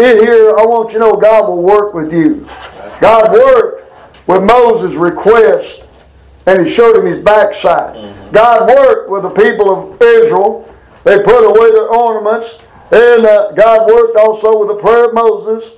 in 0.01 0.23
here, 0.23 0.57
I 0.57 0.65
want 0.65 0.93
you 0.93 0.99
to 0.99 1.05
know 1.05 1.17
God 1.17 1.49
will 1.49 1.63
work 1.63 1.93
with 1.93 2.13
you. 2.13 2.47
God 3.01 3.31
worked 3.31 3.78
with 4.29 4.43
Moses' 4.43 4.95
request, 4.95 5.83
and 6.45 6.63
He 6.63 6.71
showed 6.71 6.95
him 6.95 7.05
his 7.07 7.17
backside. 7.23 8.13
God 8.31 8.69
worked 8.69 9.09
with 9.09 9.23
the 9.23 9.31
people 9.31 9.69
of 9.71 10.01
Israel. 10.01 10.69
They 11.03 11.23
put 11.23 11.43
away 11.43 11.71
their 11.71 11.87
ornaments, 11.89 12.59
and 12.91 13.25
uh, 13.25 13.51
God 13.53 13.87
worked 13.91 14.15
also 14.17 14.55
with 14.59 14.67
the 14.69 14.81
prayer 14.81 15.05
of 15.05 15.15
Moses. 15.15 15.73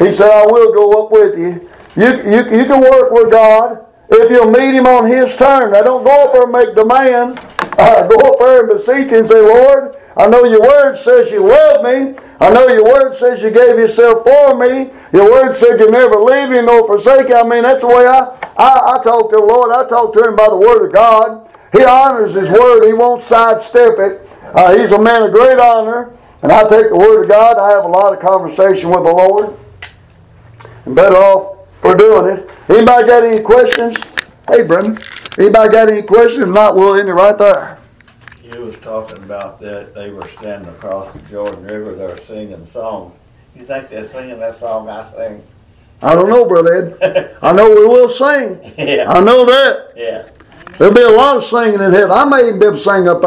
He 0.00 0.10
said, 0.10 0.30
"I 0.30 0.44
will 0.44 0.72
go 0.72 1.04
up 1.04 1.12
with 1.12 1.38
you." 1.38 1.68
You, 1.94 2.08
you, 2.24 2.58
you 2.58 2.64
can 2.64 2.80
work 2.80 3.12
with 3.12 3.30
God 3.30 3.86
if 4.10 4.30
you'll 4.30 4.50
meet 4.50 4.74
Him 4.74 4.86
on 4.86 5.06
His 5.06 5.36
terms. 5.36 5.72
Now, 5.72 5.82
don't 5.82 6.04
go 6.04 6.24
up 6.24 6.32
there 6.32 6.42
and 6.42 6.52
make 6.52 6.74
demand. 6.74 7.40
Uh, 7.72 8.06
go 8.06 8.34
up 8.34 8.38
there 8.38 8.60
and 8.60 8.68
beseech 8.68 9.10
Him 9.10 9.20
and 9.20 9.28
say, 9.28 9.40
Lord, 9.40 9.96
I 10.16 10.26
know 10.26 10.44
your 10.44 10.60
word 10.60 10.96
says 10.96 11.30
you 11.30 11.46
love 11.46 11.84
me. 11.84 12.14
I 12.40 12.50
know 12.50 12.68
your 12.68 12.84
word 12.84 13.14
says 13.14 13.42
you 13.42 13.50
gave 13.50 13.78
yourself 13.78 14.24
for 14.24 14.56
me. 14.56 14.90
Your 15.12 15.30
word 15.30 15.54
said 15.54 15.80
you 15.80 15.90
never 15.90 16.16
leave 16.16 16.50
me 16.50 16.60
nor 16.60 16.86
forsake 16.86 17.28
me. 17.28 17.34
I 17.34 17.42
mean, 17.42 17.62
that's 17.62 17.80
the 17.80 17.86
way 17.86 18.06
I, 18.06 18.36
I, 18.56 18.98
I 18.98 19.02
talk 19.02 19.30
to 19.30 19.36
the 19.36 19.42
Lord. 19.42 19.70
I 19.70 19.88
talk 19.88 20.12
to 20.14 20.24
Him 20.24 20.36
by 20.36 20.48
the 20.48 20.56
word 20.56 20.86
of 20.86 20.92
God. 20.92 21.48
He 21.72 21.82
honors 21.84 22.34
His 22.34 22.50
word. 22.50 22.86
He 22.86 22.92
won't 22.92 23.22
sidestep 23.22 23.98
it. 23.98 24.28
Uh, 24.54 24.76
he's 24.76 24.92
a 24.92 25.00
man 25.00 25.22
of 25.22 25.32
great 25.32 25.58
honor. 25.58 26.12
And 26.42 26.52
I 26.52 26.68
take 26.68 26.90
the 26.90 26.96
word 26.96 27.22
of 27.22 27.28
God. 27.28 27.56
I 27.56 27.70
have 27.70 27.84
a 27.84 27.88
lot 27.88 28.12
of 28.12 28.20
conversation 28.20 28.90
with 28.90 29.04
the 29.04 29.12
Lord. 29.12 29.56
And 30.84 30.94
better 30.94 31.16
off 31.16 31.68
for 31.80 31.96
doing 31.96 32.36
it. 32.36 32.58
Anybody 32.68 33.06
got 33.06 33.24
any 33.24 33.42
questions? 33.42 33.96
Hey, 34.48 34.66
Brendan. 34.66 34.98
Anybody 35.38 35.70
got 35.70 35.88
any 35.88 36.02
questions? 36.02 36.42
If 36.42 36.48
not, 36.48 36.76
we'll 36.76 36.96
end 36.96 37.08
it 37.08 37.14
right 37.14 37.38
there. 37.38 37.78
You 38.54 38.60
was 38.66 38.76
talking 38.80 39.22
about 39.24 39.60
that 39.60 39.94
they 39.94 40.10
were 40.10 40.26
standing 40.28 40.68
across 40.68 41.12
the 41.12 41.20
Jordan 41.20 41.64
River, 41.64 41.94
they 41.94 42.06
were 42.06 42.16
singing 42.16 42.64
songs. 42.64 43.14
You 43.56 43.64
think 43.64 43.88
they're 43.88 44.04
singing 44.04 44.38
that 44.40 44.54
song 44.54 44.88
I 44.88 45.04
sing? 45.10 45.42
I 46.02 46.14
don't 46.14 46.28
know, 46.28 46.46
Brother 46.46 46.98
Ed. 47.02 47.36
I 47.42 47.52
know 47.52 47.68
we 47.70 47.86
will 47.86 48.08
sing. 48.08 48.60
yeah. 48.76 49.10
I 49.10 49.20
know 49.20 49.44
that. 49.46 49.92
Yeah. 49.96 50.28
There'll 50.78 50.94
be 50.94 51.02
a 51.02 51.10
lot 51.10 51.36
of 51.36 51.44
singing 51.44 51.74
in 51.74 51.92
heaven. 51.92 52.10
I 52.10 52.24
may 52.24 52.48
even 52.48 52.58
be 52.58 52.66
able 52.66 52.76
to 52.76 52.82
sing 52.82 53.06
up 53.08 53.20